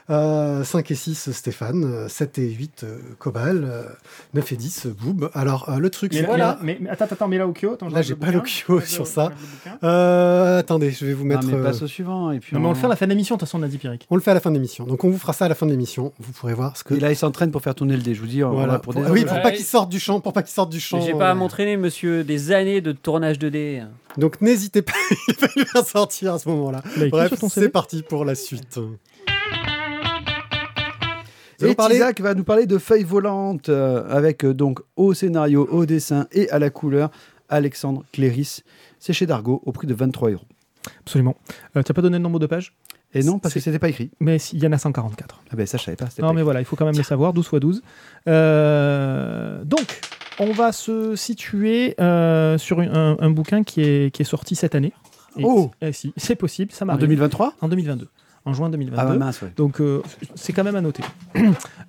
euh, 0.09 0.63
5 0.63 0.89
et 0.91 0.95
6 0.95 1.31
Stéphane, 1.31 1.83
euh, 1.85 2.07
7 2.09 2.37
et 2.39 2.49
8 2.49 2.83
euh, 2.83 2.97
Cobal, 3.19 3.63
euh, 3.63 3.83
9 4.33 4.51
et 4.51 4.55
10 4.55 4.87
Boob. 4.87 5.29
Alors 5.33 5.69
euh, 5.69 5.77
le 5.77 5.89
truc 5.89 6.11
Mais, 6.11 6.17
c'est 6.17 6.21
là, 6.23 6.27
voilà. 6.27 6.59
mais, 6.63 6.77
mais 6.81 6.89
attends, 6.89 7.05
attends, 7.09 7.27
mais 7.27 7.37
là, 7.37 7.47
Okyo, 7.47 7.73
attends, 7.73 7.89
Là, 7.89 8.01
j'ai 8.01 8.15
pas 8.15 8.27
Ouais, 8.69 8.85
sur 8.85 9.07
ça. 9.07 9.31
Euh, 9.83 10.59
attendez, 10.59 10.91
je 10.91 11.05
vais 11.05 11.13
vous 11.13 11.23
Ah, 11.23 11.27
mettre. 11.27 11.47
mais 11.47 11.53
euh, 11.53 11.63
passe 11.63 11.81
au 11.81 11.87
suivant. 11.87 12.31
Et 12.31 12.39
puis 12.39 12.53
Non, 12.55 12.59
mais 12.61 12.65
on 12.67 12.69
on- 12.69 12.73
le 12.73 12.79
fait 12.79 12.85
à 12.85 12.89
la 12.89 12.95
fin 12.95 13.05
de 13.05 13.11
l'émission, 13.11 13.35
de 13.35 13.39
toute 13.39 13.47
façon, 13.47 13.59
on 13.59 13.63
a 13.63 13.67
dit 13.67 13.77
Pierrick. 13.77 14.07
on 14.09 14.15
le 14.15 14.21
fait 14.21 14.31
à 14.31 14.33
la 14.33 14.39
fin 14.39 14.49
de 14.49 14.55
l'émission. 14.55 14.85
Donc 14.85 15.03
on 15.03 15.09
vous 15.09 15.17
fera 15.19 15.33
ça 15.33 15.45
à 15.45 15.49
la 15.49 15.55
fin 15.55 15.65
de 15.65 15.71
l'émission. 15.71 16.13
Vous 16.19 16.31
pourrez 16.33 16.53
voir 16.53 16.75
ce 16.77 16.83
que. 16.83 16.93
Et 16.93 16.99
là, 16.99 17.11
il 17.11 17.15
s'entraîne 17.15 17.51
pour 17.51 17.61
faire 17.61 17.75
tourner 17.75 17.95
le 17.95 18.01
dé. 18.01 18.13
Je 18.13 18.21
vous 18.21 18.27
dis, 18.27 18.41
voilà. 18.41 18.79
pour 18.79 18.93
des 18.93 19.01
Pour- 19.01 19.11
oui, 19.11 19.25
pour 19.25 19.41
pas 19.41 19.51
qu'il 19.51 19.65
sorte 19.65 19.89
du 19.89 19.99
champ, 19.99 20.19
pour 20.19 20.33
pas 20.33 20.41
qu'il 20.43 20.53
sorte 20.53 20.71
du 20.71 20.79
champ. 20.79 20.99
Mais 20.99 21.05
J'ai 21.05 21.13
pas 21.13 21.29
à 21.29 21.31
euh, 21.31 21.35
m'entraîner, 21.35 21.77
monsieur, 21.77 22.23
des 22.23 22.51
années 22.51 22.81
de 22.81 22.91
tournage 22.91 23.39
de 23.39 23.49
dés. 23.49 23.83
Donc 24.17 24.41
n'hésitez 24.41 24.81
pas, 24.81 24.93
il 25.55 25.65
va 25.73 25.83
sortir 25.83 26.33
à 26.33 26.39
ce 26.39 26.49
moment-là. 26.49 26.81
Bref, 27.09 27.33
c'est 27.49 27.69
parti 27.69 28.01
pour 28.03 28.25
la 28.25 28.35
suite. 28.35 28.79
Et 31.69 31.75
parler- 31.75 31.95
Isaac 31.95 32.19
va 32.21 32.33
nous 32.33 32.43
parler 32.43 32.65
de 32.65 32.77
feuilles 32.77 33.03
volantes 33.03 33.69
euh, 33.69 34.03
avec 34.09 34.43
euh, 34.45 34.53
donc 34.53 34.79
au 34.95 35.13
scénario, 35.13 35.67
au 35.71 35.85
dessin 35.85 36.27
et 36.31 36.49
à 36.49 36.59
la 36.59 36.69
couleur 36.69 37.11
Alexandre 37.49 38.03
Cléris. 38.11 38.61
C'est 38.99 39.13
chez 39.13 39.25
Dargo 39.25 39.61
au 39.65 39.71
prix 39.71 39.87
de 39.87 39.93
23 39.93 40.31
euros. 40.31 40.45
Absolument. 41.01 41.35
Euh, 41.75 41.83
tu 41.83 41.91
n'as 41.91 41.95
pas 41.95 42.01
donné 42.01 42.17
le 42.17 42.23
nombre 42.23 42.39
de 42.39 42.45
pages 42.47 42.73
Et 43.13 43.23
non, 43.23 43.39
parce 43.39 43.53
que 43.53 43.59
c'était 43.59 43.77
pas 43.79 43.89
écrit. 43.89 44.09
Mais 44.19 44.37
il 44.53 44.63
y 44.63 44.67
en 44.67 44.71
a 44.71 44.77
144. 44.77 45.41
Ah 45.51 45.55
ben 45.55 45.65
ça, 45.67 45.77
je 45.77 45.83
savais 45.83 45.97
pas. 45.97 46.05
Non, 46.19 46.29
pas 46.29 46.33
mais 46.33 46.41
voilà, 46.43 46.59
il 46.61 46.65
faut 46.65 46.75
quand 46.75 46.85
même 46.85 46.97
le 46.97 47.03
savoir, 47.03 47.33
12 47.33 47.45
x 47.51 47.59
12. 47.59 47.81
Euh, 48.27 49.63
donc, 49.65 50.01
on 50.39 50.51
va 50.51 50.71
se 50.71 51.15
situer 51.15 51.95
sur 52.57 52.79
un, 52.79 53.17
un 53.19 53.29
bouquin 53.29 53.63
qui 53.63 53.81
est, 53.81 54.13
qui 54.13 54.21
est 54.21 54.25
sorti 54.25 54.55
cette 54.55 54.75
année. 54.75 54.93
Et- 55.37 55.43
Oh 55.45 55.71
eh 55.81 55.93
si, 55.93 56.13
C'est 56.17 56.35
possible, 56.35 56.71
ça 56.71 56.77
écrit. 56.77 56.83
En 56.83 56.87
m'arrive. 56.87 57.01
2023 57.07 57.53
En 57.61 57.67
2022. 57.69 58.07
En 58.43 58.53
juin 58.53 58.69
2022. 58.69 58.99
Ah 58.99 59.15
mince, 59.17 59.41
ouais. 59.43 59.51
Donc 59.55 59.79
euh, 59.79 60.01
c'est 60.33 60.51
quand 60.51 60.63
même 60.63 60.75
à 60.75 60.81
noter. 60.81 61.03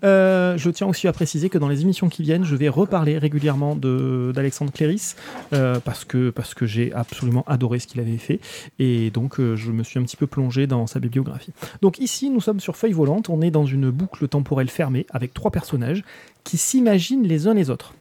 Euh, 0.05 0.59
je 0.59 0.69
tiens 0.69 0.89
aussi 0.89 1.07
à 1.07 1.13
préciser 1.13 1.49
que 1.49 1.59
dans 1.59 1.69
les 1.69 1.83
émissions 1.83 2.09
qui 2.09 2.25
viennent, 2.25 2.43
je 2.43 2.57
vais 2.57 2.69
reparler 2.69 3.19
régulièrement 3.19 3.77
d'Alexandre 3.77 4.73
Cléris 4.73 5.15
euh, 5.53 5.79
parce 5.79 6.05
que, 6.05 6.31
parce 6.31 6.55
que 6.55 6.67
j'ai 6.67 6.93
absolument 6.93 7.45
adoré 7.47 7.79
ce 7.79 7.87
qu'il 7.87 8.01
avait 8.01 8.17
fait 8.17 8.41
et 8.81 9.11
donc 9.11 9.37
je 9.39 9.71
me 9.71 9.85
suis 9.85 10.01
un 10.01 10.03
petit 10.03 10.17
peu 10.17 10.27
plongé 10.27 10.67
dans 10.67 10.89
sa 10.89 10.99
bibliographie. 10.99 11.53
Donc 11.83 12.01
ici, 12.01 12.31
nous 12.31 12.41
sommes 12.41 12.59
sur 12.59 12.77
Feuille 12.77 12.95
Volante, 12.95 13.29
on 13.29 13.43
est 13.43 13.53
dans 13.53 13.65
une 13.65 13.91
boucle 13.91 14.27
temporelle 14.27 14.71
fermée 14.71 15.07
avec 15.11 15.33
trois 15.35 15.53
personnages 15.53 16.03
qui 16.43 16.57
s'imaginent 16.57 17.23
les 17.23 17.47
uns 17.47 17.55
les 17.55 17.71
autres. 17.71 17.95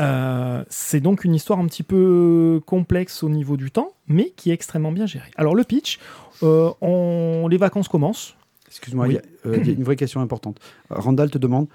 Euh, 0.00 0.64
c'est 0.68 1.00
donc 1.00 1.24
une 1.24 1.34
histoire 1.34 1.58
un 1.58 1.66
petit 1.66 1.82
peu 1.82 2.60
complexe 2.66 3.22
au 3.22 3.28
niveau 3.28 3.56
du 3.56 3.70
temps, 3.70 3.92
mais 4.06 4.30
qui 4.36 4.50
est 4.50 4.54
extrêmement 4.54 4.92
bien 4.92 5.06
gérée. 5.06 5.30
Alors 5.36 5.54
le 5.54 5.64
pitch, 5.64 5.98
euh, 6.42 6.70
on- 6.80 7.48
les 7.48 7.56
vacances 7.56 7.88
commencent. 7.88 8.36
Excuse-moi, 8.68 9.06
Oui. 9.06 9.14
il 9.14 9.16
y 9.16 9.18
a, 9.18 9.50
euh, 9.54 9.58
il 9.60 9.66
y 9.66 9.70
a 9.70 9.74
une 9.74 9.82
vraie 9.84 9.96
question 9.96 10.20
importante. 10.20 10.58
Randall 10.90 11.30
te 11.30 11.38
demande, 11.38 11.66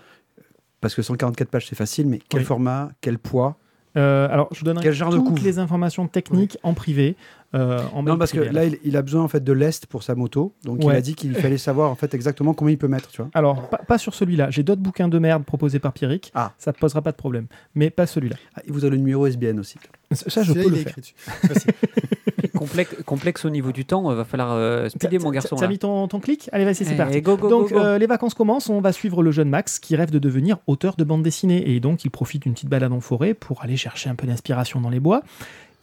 parce 0.79 0.95
que 0.95 1.01
144 1.01 1.49
pages 1.49 1.67
c'est 1.67 1.75
facile, 1.75 2.07
mais 2.07 2.19
quel 2.29 2.41
Oui. 2.41 2.45
format, 2.45 2.91
quel 3.01 3.17
poids? 3.19 3.57
Alors 3.95 4.47
je 4.51 4.59
vous 4.59 4.65
donnerai 4.65 4.83
Quel 4.85 4.93
genre 4.93 5.13
toutes 5.13 5.43
les 5.43 5.59
informations 5.59 6.07
techniques 6.07 6.57
en 6.63 6.73
privé. 6.73 7.15
Euh, 7.55 7.79
en 7.93 8.03
Non, 8.03 8.17
parce 8.17 8.31
que 8.31 8.39
là, 8.39 8.65
il, 8.65 8.79
il 8.83 8.97
a 8.97 9.01
besoin 9.01 9.21
en 9.23 9.27
fait 9.27 9.43
de 9.43 9.53
l'est 9.53 9.85
pour 9.85 10.03
sa 10.03 10.15
moto, 10.15 10.53
donc 10.63 10.83
il 10.83 10.89
a 10.89 11.01
dit 11.01 11.15
qu'il 11.15 11.35
fallait 11.35 11.57
savoir 11.59 11.91
en 11.91 11.95
fait 11.95 12.13
exactement 12.13 12.53
combien 12.53 12.73
il 12.73 12.77
peut 12.77 12.87
mettre, 12.87 13.09
tu 13.09 13.21
vois. 13.21 13.29
Alors, 13.33 13.69
pas, 13.69 13.77
pas 13.77 13.97
sur 13.97 14.13
celui-là. 14.15 14.49
J'ai 14.49 14.63
d'autres 14.63 14.81
bouquins 14.81 15.07
de 15.07 15.19
merde 15.19 15.43
proposés 15.43 15.79
par 15.79 15.93
Pierrick. 15.93 16.31
Ah. 16.35 16.53
Ça 16.57 16.71
ne 16.71 16.77
posera 16.77 17.01
pas 17.01 17.11
de 17.11 17.17
problème. 17.17 17.47
Mais 17.75 17.89
pas 17.89 18.07
celui-là. 18.07 18.35
Ah, 18.55 18.61
et 18.67 18.71
vous 18.71 18.83
avez 18.85 18.91
le 18.95 18.97
numéro 18.97 19.27
SBN 19.27 19.59
aussi. 19.59 19.77
Ça, 20.11 20.43
je 20.43 20.53
peux 20.53 20.69
le 20.69 20.77
est 20.77 20.83
faire. 20.83 20.95
complexe, 22.57 22.95
complexe 23.05 23.45
au 23.45 23.49
niveau 23.49 23.71
du 23.71 23.85
temps, 23.85 24.11
euh, 24.11 24.15
va 24.15 24.25
falloir 24.25 24.51
euh, 24.53 24.89
speeder 24.89 25.19
mon 25.19 25.31
garçon. 25.31 25.55
T'as 25.55 25.67
mis 25.67 25.79
ton, 25.79 26.07
ton 26.07 26.19
clic? 26.19 26.49
Allez, 26.51 26.65
vas-y, 26.65 26.75
c'est 26.85 26.93
Eh, 26.93 26.97
parti. 26.97 27.21
go, 27.21 27.37
go, 27.37 27.49
Donc, 27.49 27.69
go, 27.69 27.75
go. 27.75 27.81
euh, 27.83 27.97
les 27.97 28.05
vacances 28.07 28.33
commencent. 28.33 28.69
On 28.69 28.81
va 28.81 28.91
suivre 28.91 29.23
le 29.23 29.31
jeune 29.31 29.49
Max 29.49 29.79
qui 29.79 29.95
rêve 29.95 30.11
de 30.11 30.19
devenir 30.19 30.57
auteur 30.67 30.95
de 30.95 31.03
bande 31.03 31.23
dessinée. 31.23 31.71
Et 31.71 31.79
donc, 31.79 32.05
il 32.05 32.09
profite 32.09 32.43
d'une 32.43 32.53
petite 32.53 32.69
balade 32.69 32.91
en 32.93 32.99
forêt 32.99 33.33
pour 33.33 33.63
aller 33.63 33.77
chercher 33.77 34.09
un 34.09 34.15
peu 34.15 34.27
d'inspiration 34.27 34.81
dans 34.81 34.89
les 34.89 34.99
bois. 34.99 35.23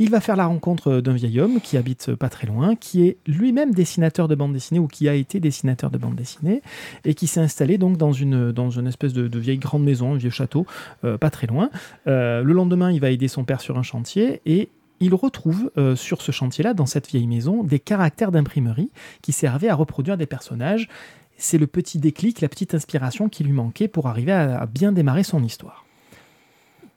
Il 0.02 0.08
va 0.08 0.22
faire 0.22 0.34
la 0.34 0.46
rencontre 0.46 1.02
d'un 1.02 1.12
vieil 1.12 1.40
homme 1.40 1.60
qui 1.60 1.76
habite 1.76 2.14
pas 2.14 2.30
très 2.30 2.46
loin, 2.46 2.74
qui 2.74 3.06
est 3.06 3.18
lui-même 3.26 3.74
dessinateur 3.74 4.28
de 4.28 4.34
bande 4.34 4.54
dessinée 4.54 4.80
ou 4.80 4.86
qui 4.86 5.10
a 5.10 5.14
été 5.14 5.40
dessinateur 5.40 5.90
de 5.90 5.98
bande 5.98 6.14
dessinée 6.14 6.62
et 7.04 7.12
qui 7.12 7.26
s'est 7.26 7.40
installé 7.40 7.76
donc 7.76 7.98
dans 7.98 8.10
une, 8.10 8.54
espèce 8.88 9.12
de, 9.12 9.38
vieille 9.38 9.58
grande 9.58 9.84
maison, 9.84 10.14
un 10.14 10.16
vieux 10.16 10.30
château, 10.30 10.64
euh, 11.04 11.18
pas 11.18 11.28
très 11.28 11.46
loin. 11.46 11.68
Euh, 12.06 12.42
le 12.42 12.54
lendemain, 12.54 12.90
il 12.90 12.98
va 12.98 13.10
aider 13.10 13.28
son 13.28 13.44
père 13.44 13.60
sur 13.60 13.76
un 13.76 13.82
chantier 13.82 14.40
et 14.46 14.70
il 15.00 15.14
retrouve 15.14 15.70
euh, 15.76 15.94
sur 15.96 16.22
ce 16.22 16.32
chantier-là, 16.32 16.72
dans 16.72 16.86
cette 16.86 17.06
vieille 17.06 17.26
maison, 17.26 17.62
des 17.62 17.78
caractères 17.78 18.32
d'imprimerie 18.32 18.90
qui 19.20 19.32
servaient 19.32 19.68
à 19.68 19.74
reproduire 19.74 20.16
des 20.16 20.24
personnages. 20.24 20.88
C'est 21.36 21.58
le 21.58 21.66
petit 21.66 21.98
déclic, 21.98 22.40
la 22.40 22.48
petite 22.48 22.72
inspiration 22.72 23.28
qui 23.28 23.44
lui 23.44 23.52
manquait 23.52 23.86
pour 23.86 24.08
arriver 24.08 24.32
à, 24.32 24.62
à 24.62 24.64
bien 24.64 24.92
démarrer 24.92 25.24
son 25.24 25.44
histoire. 25.44 25.84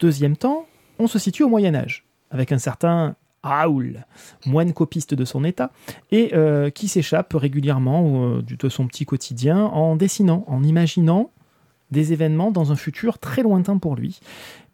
Deuxième 0.00 0.38
temps, 0.38 0.64
on 0.98 1.06
se 1.06 1.18
situe 1.18 1.42
au 1.42 1.50
Moyen 1.50 1.74
Âge, 1.74 2.06
avec 2.34 2.52
un 2.52 2.58
certain 2.58 3.16
Raoul, 3.42 4.04
moine 4.46 4.72
copiste 4.72 5.14
de 5.14 5.24
son 5.24 5.44
état, 5.44 5.70
et 6.10 6.34
euh, 6.34 6.70
qui 6.70 6.88
s'échappe 6.88 7.32
régulièrement 7.34 8.36
euh, 8.38 8.42
de 8.42 8.68
son 8.68 8.86
petit 8.86 9.04
quotidien 9.04 9.58
en 9.66 9.96
dessinant, 9.96 10.44
en 10.48 10.62
imaginant 10.62 11.30
des 11.90 12.12
événements 12.12 12.50
dans 12.50 12.72
un 12.72 12.76
futur 12.76 13.18
très 13.18 13.42
lointain 13.42 13.78
pour 13.78 13.96
lui. 13.96 14.20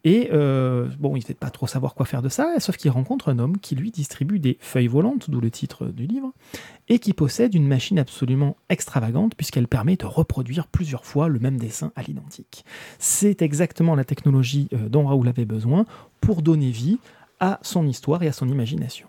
Et 0.03 0.29
euh, 0.33 0.87
bon, 0.99 1.15
il 1.15 1.19
ne 1.19 1.25
sait 1.25 1.35
pas 1.35 1.51
trop 1.51 1.67
savoir 1.67 1.93
quoi 1.93 2.05
faire 2.05 2.23
de 2.23 2.29
ça, 2.29 2.55
sauf 2.59 2.77
qu'il 2.77 2.89
rencontre 2.89 3.29
un 3.29 3.37
homme 3.37 3.59
qui 3.59 3.75
lui 3.75 3.91
distribue 3.91 4.39
des 4.39 4.57
feuilles 4.59 4.87
volantes, 4.87 5.29
d'où 5.29 5.39
le 5.39 5.51
titre 5.51 5.85
du 5.85 6.07
livre, 6.07 6.33
et 6.89 6.97
qui 6.97 7.13
possède 7.13 7.53
une 7.53 7.67
machine 7.67 7.99
absolument 7.99 8.57
extravagante 8.69 9.35
puisqu'elle 9.35 9.67
permet 9.67 9.97
de 9.97 10.05
reproduire 10.05 10.67
plusieurs 10.67 11.05
fois 11.05 11.27
le 11.27 11.37
même 11.37 11.57
dessin 11.57 11.91
à 11.95 12.01
l'identique. 12.01 12.65
C'est 12.97 13.43
exactement 13.43 13.95
la 13.95 14.03
technologie 14.03 14.69
euh, 14.73 14.89
dont 14.89 15.05
Raoul 15.05 15.27
avait 15.27 15.45
besoin 15.45 15.85
pour 16.19 16.41
donner 16.41 16.71
vie 16.71 16.97
à 17.41 17.59
son 17.63 17.85
histoire 17.85 18.23
et 18.23 18.27
à 18.27 18.31
son 18.31 18.47
imagination. 18.47 19.07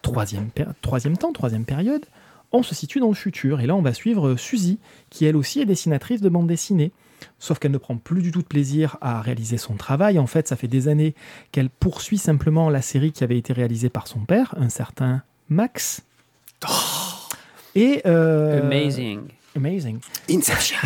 Troisième, 0.00 0.48
temps, 0.50 1.32
troisième 1.32 1.64
période, 1.64 2.06
on 2.52 2.62
se 2.62 2.74
situe 2.74 3.00
dans 3.00 3.08
le 3.08 3.14
futur, 3.14 3.60
et 3.60 3.66
là 3.66 3.74
on 3.74 3.82
va 3.82 3.92
suivre 3.92 4.36
Suzy, 4.36 4.78
qui 5.10 5.26
elle 5.26 5.36
aussi 5.36 5.60
est 5.60 5.66
dessinatrice 5.66 6.22
de 6.22 6.30
bande 6.30 6.46
dessinée. 6.46 6.92
Sauf 7.40 7.58
qu'elle 7.58 7.72
ne 7.72 7.78
prend 7.78 7.96
plus 7.96 8.22
du 8.22 8.30
tout 8.30 8.42
de 8.42 8.46
plaisir 8.46 8.96
à 9.00 9.20
réaliser 9.20 9.58
son 9.58 9.74
travail. 9.74 10.20
En 10.20 10.28
fait, 10.28 10.46
ça 10.46 10.54
fait 10.54 10.68
des 10.68 10.86
années 10.86 11.16
qu'elle 11.50 11.68
poursuit 11.68 12.16
simplement 12.16 12.70
la 12.70 12.80
série 12.80 13.10
qui 13.10 13.24
avait 13.24 13.36
été 13.36 13.52
réalisée 13.52 13.90
par 13.90 14.06
son 14.06 14.20
père, 14.20 14.54
un 14.56 14.68
certain 14.68 15.22
Max. 15.48 16.02
Et 17.74 18.02
euh, 18.06 18.62
Amazing. 18.62 19.22
Amazing. 19.58 19.98
Inception. 20.30 20.76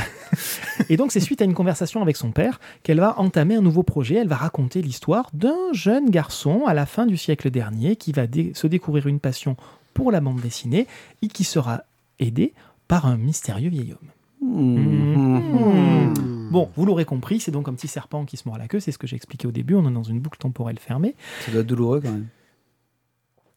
Et 0.88 0.96
donc, 0.96 1.12
c'est 1.12 1.20
suite 1.20 1.40
à 1.40 1.44
une 1.44 1.54
conversation 1.54 2.02
avec 2.02 2.16
son 2.16 2.32
père 2.32 2.58
qu'elle 2.82 2.98
va 3.00 3.18
entamer 3.20 3.54
un 3.54 3.60
nouveau 3.62 3.82
projet. 3.82 4.16
Elle 4.16 4.28
va 4.28 4.36
raconter 4.36 4.82
l'histoire 4.82 5.30
d'un 5.32 5.72
jeune 5.72 6.10
garçon 6.10 6.64
à 6.66 6.74
la 6.74 6.86
fin 6.86 7.06
du 7.06 7.16
siècle 7.16 7.50
dernier 7.50 7.96
qui 7.96 8.12
va 8.12 8.26
dé- 8.26 8.52
se 8.54 8.66
découvrir 8.66 9.06
une 9.06 9.20
passion 9.20 9.56
pour 9.94 10.10
la 10.10 10.20
bande 10.20 10.40
dessinée 10.40 10.86
et 11.22 11.28
qui 11.28 11.44
sera 11.44 11.82
aidé 12.18 12.52
par 12.88 13.06
un 13.06 13.16
mystérieux 13.16 13.70
vieil 13.70 13.92
homme. 13.92 14.08
Mmh. 14.40 16.14
Bon, 16.50 16.68
vous 16.76 16.84
l'aurez 16.84 17.04
compris, 17.04 17.40
c'est 17.40 17.50
donc 17.50 17.68
un 17.68 17.74
petit 17.74 17.88
serpent 17.88 18.24
qui 18.24 18.36
se 18.36 18.46
mord 18.46 18.58
la 18.58 18.68
queue, 18.68 18.80
c'est 18.80 18.92
ce 18.92 18.98
que 18.98 19.06
j'ai 19.06 19.16
expliqué 19.16 19.46
au 19.46 19.52
début, 19.52 19.74
on 19.74 19.88
est 19.88 19.92
dans 19.92 20.02
une 20.02 20.20
boucle 20.20 20.38
temporelle 20.38 20.78
fermée, 20.78 21.14
Ça 21.46 21.52
doit 21.52 21.60
être 21.62 21.66
douloureux 21.66 22.00
quand 22.02 22.10
même. 22.10 22.26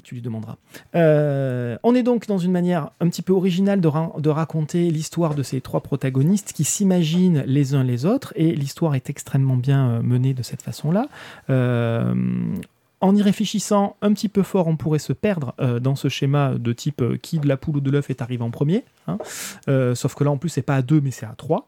Tu 0.05 0.15
lui 0.15 0.21
demanderas. 0.21 0.55
Euh, 0.95 1.77
on 1.83 1.95
est 1.95 2.03
donc 2.03 2.27
dans 2.27 2.37
une 2.37 2.51
manière 2.51 2.91
un 2.99 3.09
petit 3.09 3.23
peu 3.23 3.33
originale 3.33 3.81
de, 3.81 3.87
ra- 3.87 4.13
de 4.17 4.29
raconter 4.29 4.91
l'histoire 4.91 5.33
de 5.33 5.43
ces 5.43 5.61
trois 5.61 5.81
protagonistes 5.81 6.53
qui 6.53 6.63
s'imaginent 6.63 7.43
les 7.47 7.73
uns 7.73 7.83
les 7.83 8.05
autres, 8.05 8.31
et 8.35 8.55
l'histoire 8.55 8.95
est 8.95 9.09
extrêmement 9.09 9.57
bien 9.57 9.89
euh, 9.89 10.01
menée 10.01 10.33
de 10.35 10.43
cette 10.43 10.61
façon-là. 10.61 11.07
Euh, 11.49 12.13
en 13.01 13.15
y 13.15 13.21
réfléchissant 13.21 13.97
un 14.01 14.13
petit 14.13 14.29
peu 14.29 14.43
fort, 14.43 14.67
on 14.67 14.77
pourrait 14.77 14.99
se 14.99 15.13
perdre 15.13 15.53
dans 15.81 15.95
ce 15.95 16.07
schéma 16.07 16.53
de 16.57 16.71
type 16.73 17.03
qui 17.21 17.39
de 17.39 17.47
la 17.47 17.57
poule 17.57 17.77
ou 17.77 17.81
de 17.81 17.91
l'œuf 17.91 18.09
est 18.09 18.21
arrivé 18.21 18.41
en 18.43 18.51
premier. 18.51 18.83
hein. 19.07 19.17
Sauf 19.95 20.15
que 20.15 20.23
là, 20.23 20.31
en 20.31 20.37
plus, 20.37 20.49
c'est 20.49 20.61
pas 20.63 20.75
à 20.75 20.81
deux, 20.81 21.01
mais 21.01 21.11
c'est 21.11 21.25
à 21.25 21.33
trois. 21.37 21.67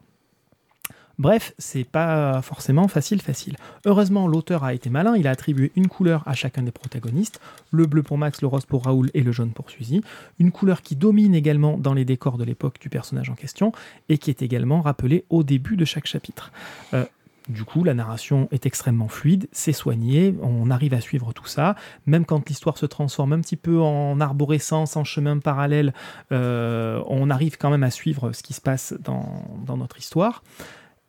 Bref, 1.19 1.53
c'est 1.57 1.83
pas 1.83 2.43
forcément 2.43 2.87
facile, 2.87 3.21
facile. 3.21 3.55
Heureusement, 3.85 4.27
l'auteur 4.27 4.63
a 4.63 4.75
été 4.75 4.91
malin, 4.91 5.15
il 5.17 5.25
a 5.25 5.31
attribué 5.31 5.71
une 5.75 5.87
couleur 5.87 6.21
à 6.27 6.33
chacun 6.33 6.61
des 6.61 6.71
protagonistes, 6.71 7.39
le 7.71 7.87
bleu 7.87 8.03
pour 8.03 8.19
Max, 8.19 8.41
le 8.41 8.47
rose 8.47 8.65
pour 8.65 8.83
Raoul 8.83 9.09
et 9.15 9.23
le 9.23 9.31
jaune 9.31 9.49
pour 9.49 9.71
Suzy, 9.71 10.03
une 10.37 10.51
couleur 10.51 10.83
qui 10.83 10.95
domine 10.95 11.33
également 11.33 11.79
dans 11.79 11.95
les 11.95 12.05
décors 12.05 12.37
de 12.37 12.43
l'époque 12.43 12.79
du 12.79 12.89
personnage 12.89 13.31
en 13.31 13.35
question 13.35 13.71
et 14.09 14.19
qui 14.19 14.29
est 14.29 14.43
également 14.43 14.81
rappelée 14.81 15.25
au 15.31 15.41
début 15.41 15.75
de 15.75 15.85
chaque 15.85 16.05
chapitre. 16.05 16.51
Euh, 16.93 17.05
du 17.49 17.63
coup, 17.63 17.83
la 17.83 17.95
narration 17.95 18.47
est 18.51 18.65
extrêmement 18.65 19.07
fluide, 19.07 19.47
c'est 19.51 19.73
soigné, 19.73 20.35
on 20.41 20.69
arrive 20.69 20.93
à 20.93 21.01
suivre 21.01 21.31
tout 21.33 21.45
ça. 21.45 21.75
Même 22.05 22.25
quand 22.25 22.47
l'histoire 22.47 22.77
se 22.77 22.85
transforme 22.85 23.33
un 23.33 23.39
petit 23.39 23.55
peu 23.55 23.81
en 23.81 24.19
arborescence, 24.19 24.97
en 24.97 25.05
chemin 25.05 25.39
parallèle, 25.39 25.93
euh, 26.31 27.01
on 27.07 27.29
arrive 27.29 27.57
quand 27.57 27.69
même 27.69 27.83
à 27.83 27.91
suivre 27.91 28.33
ce 28.33 28.43
qui 28.43 28.53
se 28.53 28.61
passe 28.61 28.93
dans, 28.99 29.45
dans 29.65 29.77
notre 29.77 29.97
histoire. 29.97 30.43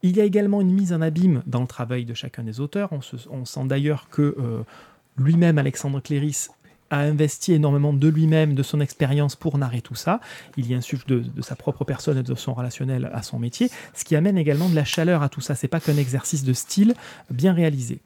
Il 0.03 0.17
y 0.17 0.21
a 0.21 0.25
également 0.25 0.61
une 0.61 0.73
mise 0.73 0.93
en 0.93 1.01
abîme 1.01 1.43
dans 1.47 1.61
le 1.61 1.67
travail 1.67 2.05
de 2.05 2.15
chacun 2.15 2.45
des 2.45 2.61
auteurs. 2.61 2.91
On, 2.93 3.01
se- 3.01 3.17
sent 3.17 3.65
d'ailleurs 3.65 4.09
que 4.11 4.37
euh, 4.39 4.63
lui-même, 5.19 5.59
Alexandre 5.59 6.01
Cléris, 6.01 6.47
a 6.91 7.01
investi 7.01 7.53
énormément 7.53 7.93
de 7.93 8.09
lui-même, 8.09 8.55
de 8.55 8.63
son 8.63 8.81
expérience 8.81 9.37
pour 9.37 9.59
narrer 9.59 9.83
tout 9.83 9.95
ça. 9.95 10.21
Il 10.57 10.67
y 10.71 10.75
insuffle 10.75 11.07
de, 11.07 11.19
de 11.19 11.43
sa 11.43 11.55
propre 11.55 11.85
personne 11.85 12.17
et 12.17 12.23
de 12.23 12.35
son 12.35 12.55
relationnel 12.55 13.11
à 13.13 13.23
son 13.23 13.39
métier, 13.39 13.71
ce 13.95 14.05
qui 14.05 14.17
amène 14.17 14.39
également 14.39 14.71
de 14.71 14.75
la 14.75 14.85
chaleur 14.87 15.23
à 15.23 15.29
tout 15.29 15.43
ça. 15.43 15.55
C'est 15.55 15.69
pas 15.69 15.81
qu'un 15.81 15.99
exercice 15.99 16.45
de 16.45 16.55
style 16.55 16.95
bien 17.31 17.53
réalisé. 17.53 17.99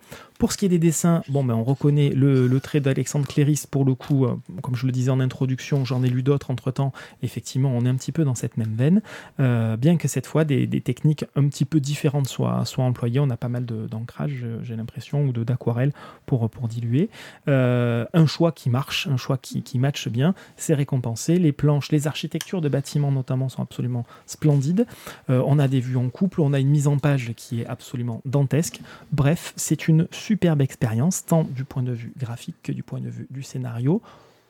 Pour 0.42 0.50
ce 0.50 0.58
qui 0.58 0.64
est 0.64 0.68
des 0.68 0.80
dessins, 0.80 1.22
bon, 1.28 1.44
ben, 1.44 1.54
on 1.54 1.62
reconnaît 1.62 2.08
le, 2.08 2.58
trait 2.58 2.80
d'Alexandre 2.80 3.28
Cléris 3.28 3.62
pour 3.70 3.84
le 3.84 3.94
coup, 3.94 4.24
euh, 4.24 4.34
comme 4.60 4.74
je 4.74 4.86
le 4.86 4.90
disais 4.90 5.12
en 5.12 5.20
introduction, 5.20 5.84
j'en 5.84 6.02
ai 6.02 6.08
lu 6.08 6.24
d'autres 6.24 6.50
entre 6.50 6.72
temps. 6.72 6.92
Effectivement, 7.22 7.70
on 7.72 7.86
est 7.86 7.88
un 7.88 7.94
petit 7.94 8.10
peu 8.10 8.24
dans 8.24 8.34
cette 8.34 8.56
même 8.56 8.74
veine, 8.74 9.02
euh, 9.38 9.76
bien 9.76 9.96
que 9.96 10.08
cette 10.08 10.26
fois 10.26 10.42
des, 10.42 10.66
techniques 10.80 11.24
un 11.36 11.46
petit 11.46 11.64
peu 11.64 11.78
différentes 11.78 12.26
soient, 12.26 12.64
soient 12.64 12.82
employées. 12.82 13.20
On 13.20 13.30
a 13.30 13.36
pas 13.36 13.48
mal 13.48 13.66
d'ancrage, 13.66 14.40
euh, 14.42 14.58
j'ai 14.64 14.74
l'impression, 14.74 15.24
ou 15.24 15.32
d'aquarelle 15.32 15.92
pour, 16.26 16.50
pour 16.50 16.66
diluer. 16.66 17.08
Un 17.46 18.26
choix 18.26 18.50
qui 18.50 18.68
marche, 18.68 19.06
un 19.06 19.16
choix 19.16 19.38
qui, 19.38 19.62
qui 19.62 19.78
matche 19.78 20.08
bien, 20.08 20.34
c'est 20.56 20.74
récompensé. 20.74 21.38
Les 21.38 21.52
planches, 21.52 21.92
les 21.92 22.08
architectures 22.08 22.60
de 22.60 22.68
bâtiments 22.68 23.12
notamment 23.12 23.48
sont 23.48 23.62
absolument 23.62 24.04
splendides. 24.26 24.86
On 25.28 25.60
a 25.60 25.68
des 25.68 25.78
vues 25.78 25.98
en 25.98 26.08
couple, 26.08 26.40
on 26.40 26.52
a 26.52 26.58
une 26.58 26.70
mise 26.70 26.88
en 26.88 26.98
page 26.98 27.32
qui 27.36 27.60
est 27.60 27.66
absolument 27.66 28.22
dantesque. 28.24 28.80
Bref, 29.12 29.52
c'est 29.54 29.86
une 29.86 30.08
superbe 30.32 30.62
expérience, 30.62 31.24
tant 31.26 31.44
du 31.44 31.64
point 31.64 31.82
de 31.82 31.92
vue 31.92 32.12
graphique 32.18 32.56
que 32.62 32.72
du 32.72 32.82
point 32.82 33.00
de 33.00 33.10
vue 33.10 33.26
du 33.30 33.42
scénario. 33.42 34.00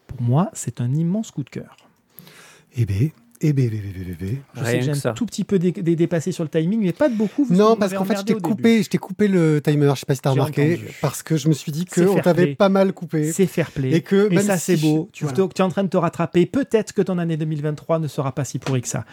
Pour 0.07 0.23
moi, 0.23 0.49
c'est 0.53 0.81
un 0.81 0.93
immense 0.95 1.31
coup 1.33 1.43
de 1.43 1.51
cœur. 1.51 1.77
Eh 2.77 2.87
ben, 2.87 3.11
eh 3.41 3.53
ben, 3.53 3.65
eh 3.67 3.71
ben, 3.71 3.83
eh 3.85 3.93
ben, 3.99 4.07
eh 4.11 4.15
ben. 4.25 4.37
Je 4.55 4.65
sais 4.65 4.73
que 4.79 4.87
que 4.87 4.93
j'ai 4.95 5.09
un 5.09 5.13
tout 5.15 5.27
petit 5.27 5.43
peu 5.43 5.59
dé- 5.59 5.73
dé- 5.73 5.97
dépassé 5.97 6.31
sur 6.31 6.45
le 6.45 6.51
timing, 6.51 6.81
mais 6.81 6.93
pas 6.93 7.09
de 7.09 7.17
beaucoup. 7.17 7.45
vous 7.45 7.55
Non, 7.55 7.75
parce 7.77 7.93
qu'en 7.93 8.05
fait, 8.05 8.17
je 8.17 8.23
t'ai 8.23 8.35
coupé, 8.35 8.83
je 8.85 8.89
t'ai 8.91 8.99
coupé 8.99 9.27
le 9.27 9.61
timer. 9.61 9.91
Je 9.95 10.01
sais 10.01 10.07
pas 10.07 10.15
si 10.15 10.21
t'as 10.21 10.31
remarqué, 10.31 10.75
entendu. 10.75 10.89
parce 11.01 11.23
que 11.25 11.37
je 11.37 11.49
me 11.49 11.53
suis 11.53 11.73
dit 11.73 11.85
qu'on 11.85 12.15
fair 12.15 12.23
t'avait 12.23 12.55
pas 12.55 12.69
mal 12.69 12.93
coupé. 12.93 13.33
C'est 13.33 13.47
fair 13.47 13.73
play. 13.73 13.91
Et 13.93 14.03
que 14.03 14.27
Et 14.31 14.37
même 14.37 14.47
ça, 14.47 14.57
si 14.59 14.65
c'est 14.65 14.77
beau. 14.77 15.09
je- 15.13 15.19
Tu, 15.19 15.25
voilà. 15.25 15.49
tu 15.53 15.61
es 15.63 15.65
en 15.65 15.69
train 15.71 15.83
de 15.83 15.89
te 15.89 15.97
rattraper. 15.97 16.47
Peut-être 16.47 16.93
que 16.93 17.03
ton 17.03 17.19
année 17.19 17.37
2023 17.37 17.99
ne 17.99 18.07
sera 18.07 18.33
pas 18.33 18.45
si 18.45 18.61
pourrie 18.61 18.83
que 18.83 18.89
ça. 18.89 19.05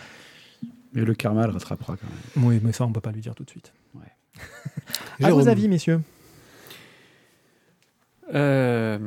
Mais 0.93 1.03
le 1.03 1.13
karma 1.15 1.47
le 1.47 1.53
rattrapera 1.53 1.95
quand 1.97 2.07
même. 2.37 2.47
Oui, 2.47 2.59
mais 2.63 2.71
ça, 2.71 2.85
on 2.85 2.91
peut 2.91 3.01
pas 3.01 3.11
lui 3.11 3.21
dire 3.21 3.33
tout 3.35 3.43
de 3.43 3.49
suite. 3.49 3.73
À 5.21 5.31
vos 5.31 5.47
avis, 5.47 5.67
messieurs 5.67 6.01
Euh, 8.33 8.97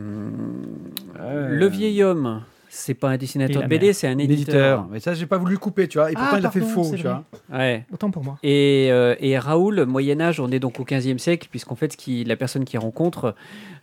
Le 1.18 1.66
vieil 1.66 2.02
homme, 2.02 2.42
c'est 2.74 2.94
pas 2.94 3.11
un 3.11 3.18
dessinateur 3.18 3.62
de 3.62 3.68
BD, 3.68 3.92
c'est 3.92 4.08
un 4.08 4.16
Éditeur. 4.16 4.54
éditeur. 4.54 4.88
Mais 4.90 4.98
ça, 4.98 5.12
j'ai 5.12 5.26
pas 5.26 5.37
voulu 5.37 5.52
le 5.52 5.58
couper, 5.58 5.88
tu 5.88 5.98
vois. 5.98 6.11
Et 6.11 6.14
Ah, 6.16 6.20
pourtant, 6.20 6.37
il 6.38 6.46
a 6.46 6.50
fait 6.50 6.61
faux, 6.62 6.90
tu 6.96 7.02
vois. 7.02 7.22
Ouais. 7.52 7.85
Autant 7.92 8.11
pour 8.11 8.24
moi. 8.24 8.38
Et, 8.42 8.88
euh, 8.90 9.14
et 9.20 9.38
Raoul, 9.38 9.85
Moyen 9.85 10.20
Âge, 10.22 10.40
on 10.40 10.50
est 10.50 10.58
donc 10.58 10.80
au 10.80 10.85
15e 10.85 11.18
siècle, 11.18 11.48
puisqu'en 11.50 11.74
fait, 11.74 11.94
qui, 11.96 12.24
la 12.24 12.35
personne 12.37 12.64
qui 12.64 12.78
rencontre 12.78 13.35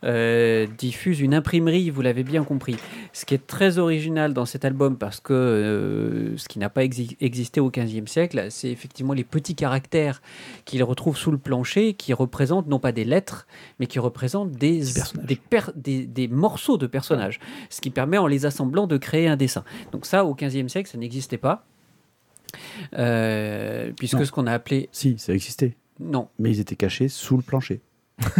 euh, 0.03 0.65
diffuse 0.77 1.19
une 1.19 1.33
imprimerie, 1.35 1.89
vous 1.91 2.01
l'avez 2.01 2.23
bien 2.23 2.43
compris. 2.43 2.77
Ce 3.13 3.25
qui 3.25 3.35
est 3.35 3.45
très 3.45 3.77
original 3.77 4.33
dans 4.33 4.45
cet 4.45 4.65
album, 4.65 4.97
parce 4.97 5.19
que 5.19 5.33
euh, 5.33 6.37
ce 6.37 6.47
qui 6.47 6.57
n'a 6.57 6.69
pas 6.69 6.83
exi- 6.83 7.15
existé 7.21 7.59
au 7.59 7.69
15e 7.69 8.07
siècle, 8.07 8.47
c'est 8.49 8.69
effectivement 8.71 9.13
les 9.13 9.23
petits 9.23 9.55
caractères 9.55 10.21
qu'il 10.65 10.83
retrouve 10.83 11.15
sous 11.17 11.31
le 11.31 11.37
plancher, 11.37 11.93
qui 11.93 12.13
représentent 12.13 12.67
non 12.67 12.79
pas 12.79 12.91
des 12.91 13.03
lettres, 13.05 13.45
mais 13.79 13.85
qui 13.87 13.99
représentent 13.99 14.51
des, 14.53 14.79
Des 14.79 14.93
personnages. 14.93 15.27
des, 15.27 15.35
per- 15.35 15.71
des- 15.75 16.05
des 16.07 16.27
morceaux 16.27 16.77
de 16.77 16.87
personnages, 16.87 17.39
ce 17.69 17.81
qui 17.81 17.89
permet 17.91 18.17
en 18.17 18.25
les 18.27 18.45
assemblant 18.45 18.78
de 18.87 18.97
créer 18.97 19.27
un 19.27 19.35
dessin. 19.37 19.63
Donc 19.91 20.05
ça, 20.05 20.25
au 20.25 20.33
15e 20.35 20.67
siècle, 20.67 20.89
ça 20.89 20.97
n'existait 20.97 21.37
pas. 21.37 21.65
Euh, 22.97 23.91
puisque 23.97 24.15
Non. 24.15 24.25
ce 24.25 24.31
qu'on 24.31 24.47
a 24.47 24.53
appelé 24.53 24.89
Si, 24.91 25.17
ça 25.19 25.33
existait. 25.33 25.75
non. 25.99 26.29
Mais 26.39 26.49
ils 26.51 26.59
étaient 26.59 26.75
cachés 26.75 27.07
sous 27.07 27.37
le 27.37 27.43
plancher. 27.43 27.81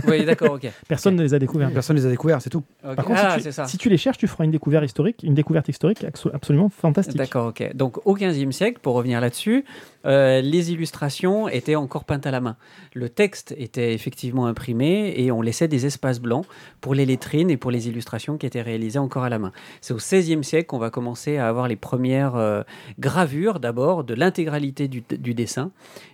Oui, 0.08 0.26
d'accord, 0.26 0.54
ok. 0.54 0.70
Personne 0.88 1.16
ne 1.16 1.24
les 1.24 1.34
a 1.34 1.40
découverts. 1.40 1.72
Personne 1.72 1.96
les 1.96 2.06
a 2.06 2.10
découverts, 2.10 2.42
c'est 2.42 2.50
tout. 2.50 2.64
Par 2.82 2.96
contre, 3.06 3.20
ah, 3.24 3.36
si, 3.38 3.44
tu, 3.46 3.52
ça. 3.52 3.66
si 3.66 3.78
tu 3.78 3.90
les 3.90 3.98
cherches, 3.98 4.18
tu 4.18 4.28
feras 4.28 4.44
une 4.44 4.52
découverte 4.52 4.86
historique, 4.86 5.22
une 5.24 5.34
découverte 5.34 5.70
historique 5.70 6.04
abso- 6.04 6.32
absolument 6.34 6.70
fantastique. 6.70 7.18
D'accord, 7.18 7.48
ok. 7.48 7.76
Donc 7.76 8.06
au 8.06 8.14
XVe 8.14 8.52
siècle, 8.52 8.80
pour 8.82 8.96
revenir 8.96 9.22
là-dessus, 9.22 9.66
euh, 10.06 10.42
les 10.42 10.72
illustrations 10.72 11.48
étaient 11.50 11.76
encore 11.76 12.06
peintes 12.06 12.26
à 12.26 12.32
la 12.32 12.40
main. 12.42 12.56
Le 12.94 13.10
texte 13.10 13.54
était 13.58 13.94
effectivement 13.94 14.46
imprimé 14.48 15.14
et 15.18 15.32
on 15.32 15.42
laissait 15.42 15.68
des 15.68 15.86
espaces 15.86 16.20
blancs 16.20 16.46
pour 16.82 16.94
les 16.96 17.06
lettrines 17.06 17.50
et 17.50 17.58
pour 17.58 17.72
les 17.72 17.88
illustrations 17.88 18.38
qui 18.38 18.46
étaient 18.46 18.62
réalisées 18.62 19.00
encore 19.00 19.24
à 19.24 19.30
la 19.30 19.40
main. 19.40 19.52
C'est 19.82 19.94
au 19.94 19.98
XVIe 19.98 20.44
siècle 20.44 20.68
qu'on 20.68 20.78
va 20.80 20.90
commencer 20.90 21.38
à 21.38 21.48
avoir 21.48 21.68
les 21.68 21.76
premières 21.76 22.36
euh, 22.36 22.64
gravures 23.00 23.60
d'abord 23.60 24.04
de 24.04 24.14
l'intégralité 24.14 24.88
du, 24.88 25.04
du 25.10 25.34
dessin 25.34 25.72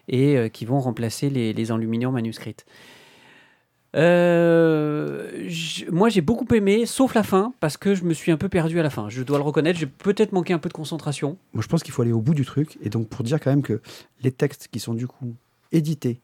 et 0.08 0.38
euh, 0.38 0.50
qui 0.50 0.66
vont 0.66 0.80
remplacer 0.80 1.30
les, 1.30 1.54
les 1.54 1.72
enluminures 1.72 2.12
manuscrites. 2.12 2.66
Euh, 3.96 5.50
moi 5.92 6.10
j'ai 6.10 6.22
beaucoup 6.22 6.46
aimé, 6.54 6.86
sauf 6.86 7.14
la 7.14 7.24
fin, 7.24 7.54
parce 7.60 7.78
que 7.78 7.96
je 7.96 8.04
me 8.04 8.14
suis 8.14 8.32
un 8.32 8.38
peu 8.38 8.50
perdu 8.50 8.80
à 8.80 8.84
la 8.84 8.90
fin. 8.90 9.10
Je 9.10 9.24
dois 9.24 9.38
le 9.38 9.44
reconnaître, 9.44 9.80
j'ai 9.80 9.86
peut-être 9.86 10.32
manqué 10.32 10.54
un 10.54 10.60
peu 10.60 10.70
de 10.70 10.74
concentration. 10.74 11.38
Moi, 11.54 11.64
je 11.64 11.68
pense 11.68 11.84
qu'il 11.84 11.94
faut 11.94 12.02
aller 12.02 12.12
au 12.12 12.22
bout 12.22 12.34
du 12.34 12.46
truc. 12.46 12.78
Et 12.82 12.90
donc, 12.90 13.08
pour 13.08 13.24
dire 13.24 13.40
quand 13.40 13.50
même 13.50 13.62
que 13.64 13.82
les 14.22 14.32
textes 14.32 14.68
qui 14.70 14.80
sont 14.80 14.94
du 14.94 15.08
coup 15.08 15.34
édités 15.72 16.20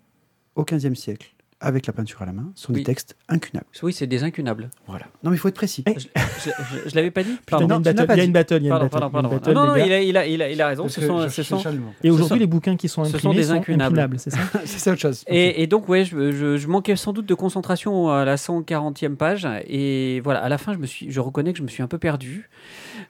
au 0.55 0.63
XVe 0.63 0.95
siècle 0.95 1.33
avec 1.63 1.85
la 1.87 1.93
peinture 1.93 2.21
à 2.23 2.25
la 2.25 2.33
main 2.33 2.51
sont 2.55 2.73
Oui. 2.73 2.79
des 2.79 2.83
textes 2.85 3.15
incunables. 3.29 3.67
Oui, 3.83 3.93
c'est 3.93 4.07
des 4.07 4.23
incunables. 4.23 4.69
Voilà. 4.87 5.05
Non, 5.23 5.29
mais 5.29 5.37
il 5.37 5.39
faut 5.39 5.47
être 5.47 5.55
précis. 5.55 5.83
Je, 5.87 5.99
je- 6.49 6.89
je 6.89 6.95
l'avais 6.95 7.11
pas 7.11 7.23
dit 7.23 7.37
Putain, 7.45 7.57
il 7.57 7.61
y 7.61 7.63
a 7.63 7.67
non, 7.67 7.79
battle, 7.79 8.07
pas 8.07 8.15
il 8.15 8.17
y 8.17 8.21
a 8.21 8.23
une 8.23 8.31
battle, 8.33 8.55
il 8.57 8.65
y 8.65 8.71
a 8.71 8.73
une 8.75 8.89
Pardon, 8.89 9.09
battle, 9.09 9.25
une 9.25 9.29
battle, 9.39 9.53
non, 9.53 9.65
non, 9.67 9.75
il 9.75 9.91
a, 9.93 10.01
il, 10.01 10.17
a, 10.17 10.25
il, 10.25 10.41
a, 10.41 10.49
il 10.49 10.61
a 10.61 10.67
raison. 10.67 10.87
Ce 10.89 10.99
sont, 11.01 11.29
ce 11.29 11.43
sont- 11.43 11.61
Et 12.03 12.09
aujourd'hui, 12.09 12.39
les 12.39 12.47
bouquins 12.47 12.75
qui 12.75 12.89
sont 12.89 13.03
ce 13.05 13.11
sont 13.11 13.17
imprimés 13.17 13.35
des 13.35 13.43
sont 13.43 13.53
incunables. 13.53 13.99
incunables, 13.99 14.19
c'est 14.19 14.31
ça 14.31 14.39
c'est 14.65 14.79
ça 14.79 14.91
autre 14.91 15.01
chose. 15.01 15.23
Et, 15.27 15.61
et 15.61 15.67
donc, 15.67 15.87
ouais, 15.87 16.03
je, 16.03 16.31
je- 16.31 16.57
je 16.57 16.67
manquais 16.67 16.95
sans 16.95 17.13
doute 17.13 17.25
de 17.27 17.33
concentration 17.35 18.09
à 18.09 18.25
la 18.25 18.35
140e 18.37 19.15
page. 19.15 19.47
Et 19.67 20.19
voilà, 20.23 20.39
à 20.43 20.49
la 20.49 20.57
fin, 20.57 20.73
je, 20.73 20.79
me 20.79 20.87
suis, 20.87 21.11
je 21.11 21.19
reconnais 21.19 21.51
que 21.53 21.59
je 21.59 21.63
me 21.63 21.67
suis 21.67 21.83
un 21.83 21.87
peu 21.87 21.97
perdu. 21.99 22.49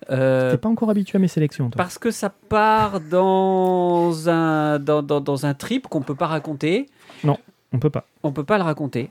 Euh, 0.09 0.51
T'es 0.51 0.57
pas 0.57 0.69
encore 0.69 0.89
habitué 0.89 1.15
à 1.17 1.19
mes 1.19 1.27
sélections, 1.27 1.69
toi. 1.69 1.77
parce 1.77 1.97
que 1.97 2.11
ça 2.11 2.29
part 2.29 2.99
dans 3.01 4.29
un, 4.29 4.79
dans, 4.79 5.01
dans, 5.03 5.21
dans 5.21 5.45
un 5.45 5.53
trip 5.53 5.87
qu'on 5.87 6.01
peut 6.01 6.15
pas 6.15 6.27
raconter. 6.27 6.87
On 7.73 7.79
peut 7.79 7.89
pas. 7.89 8.05
On 8.23 8.31
peut 8.31 8.43
pas 8.43 8.57
le 8.57 8.63
raconter. 8.63 9.09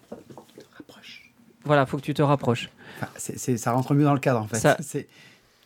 Voilà, 1.64 1.86
faut 1.86 1.96
que 1.98 2.02
tu 2.02 2.14
te 2.14 2.22
rapproches. 2.22 2.70
Enfin, 2.98 3.08
c'est- 3.16 3.38
c'est- 3.38 3.56
ça 3.56 3.72
rentre 3.72 3.94
mieux 3.94 4.04
dans 4.04 4.14
le 4.14 4.20
cadre, 4.20 4.40
en 4.40 4.46
fait. 4.46 4.56
Ça- 4.58 4.76
C'est- 4.80 5.08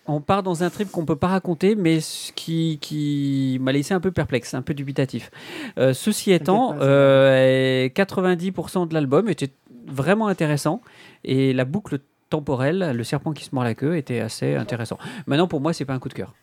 On 0.07 0.21
part 0.21 0.43
dans 0.43 0.63
un 0.63 0.69
trip 0.69 0.91
qu'on 0.91 1.07
peut 1.07 1.17
pas 1.17 1.29
raconter, 1.29 1.75
mais 1.77 2.01
ce 2.01 2.31
qui, 2.33 2.79
qui 2.83 3.57
m'a 3.63 3.73
laissé 3.73 3.95
un 3.95 4.01
peu 4.01 4.11
perplexe, 4.13 4.53
un 4.53 4.61
peu 4.61 4.75
dubitatif. 4.75 5.31
Euh, 5.79 5.95
ceci 5.95 6.31
étant, 6.33 6.73
pas, 6.75 6.79
c'est 6.81 6.85
euh, 6.85 7.89
90% 7.89 8.87
de 8.87 8.93
l'album 8.93 9.31
était 9.31 9.49
vraiment 9.87 10.27
intéressant 10.29 10.83
et 11.25 11.55
la 11.55 11.65
boucle 11.65 12.01
temporelle, 12.29 12.93
le 12.95 13.03
serpent 13.05 13.33
qui 13.33 13.45
se 13.45 13.55
mord 13.55 13.65
la 13.65 13.75
queue, 13.75 13.97
était 13.97 14.21
assez 14.21 14.57
intéressant. 14.57 14.99
Maintenant, 15.27 15.49
pour 15.49 15.63
moi, 15.63 15.73
c'est 15.73 15.87
pas 15.87 15.95
un 15.95 15.99
coup 15.99 16.11
de 16.11 16.15
cœur. 16.15 16.35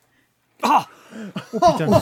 Oh 1.53 1.59
putain. 1.59 2.01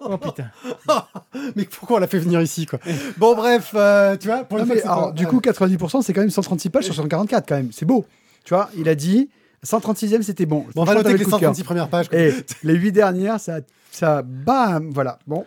oh 0.00 0.16
putain. 0.18 0.50
Mais 1.56 1.64
pourquoi 1.64 1.96
on 1.96 2.00
l'a 2.00 2.06
fait 2.06 2.18
venir 2.18 2.40
ici, 2.40 2.66
quoi 2.66 2.78
Bon, 3.16 3.34
bref, 3.34 3.72
euh, 3.74 4.16
tu 4.16 4.28
vois, 4.28 4.44
pour 4.44 4.58
Non, 4.58 4.64
le 4.64 4.74
fait, 4.74 4.82
alors, 4.82 5.12
du 5.12 5.26
coup, 5.26 5.38
90%, 5.40 6.02
c'est 6.02 6.12
quand 6.12 6.20
même 6.20 6.30
136 6.30 6.70
pages 6.70 6.84
sur 6.84 6.94
144, 6.94 7.46
quand 7.48 7.56
même. 7.56 7.70
C'est 7.72 7.86
beau. 7.86 8.04
Tu 8.44 8.54
vois, 8.54 8.70
il 8.76 8.88
a 8.88 8.94
dit 8.94 9.30
136e, 9.64 10.22
c'était 10.22 10.46
bon. 10.46 10.66
Bon, 10.74 10.82
on 10.82 10.84
va 10.84 10.94
noter 10.94 11.12
que 11.12 11.18
les 11.18 11.18
le 11.18 11.24
coup 11.24 11.30
de 11.30 11.36
cœur. 11.40 11.54
136 11.54 11.64
premières 11.64 11.88
pages. 11.88 12.08
quoi. 12.08 12.18
Et 12.18 12.34
les 12.62 12.74
8 12.74 12.92
dernières, 12.92 13.40
ça, 13.40 13.58
ça, 13.90 14.22
bam, 14.22 14.90
voilà. 14.92 15.18
Bon. 15.26 15.44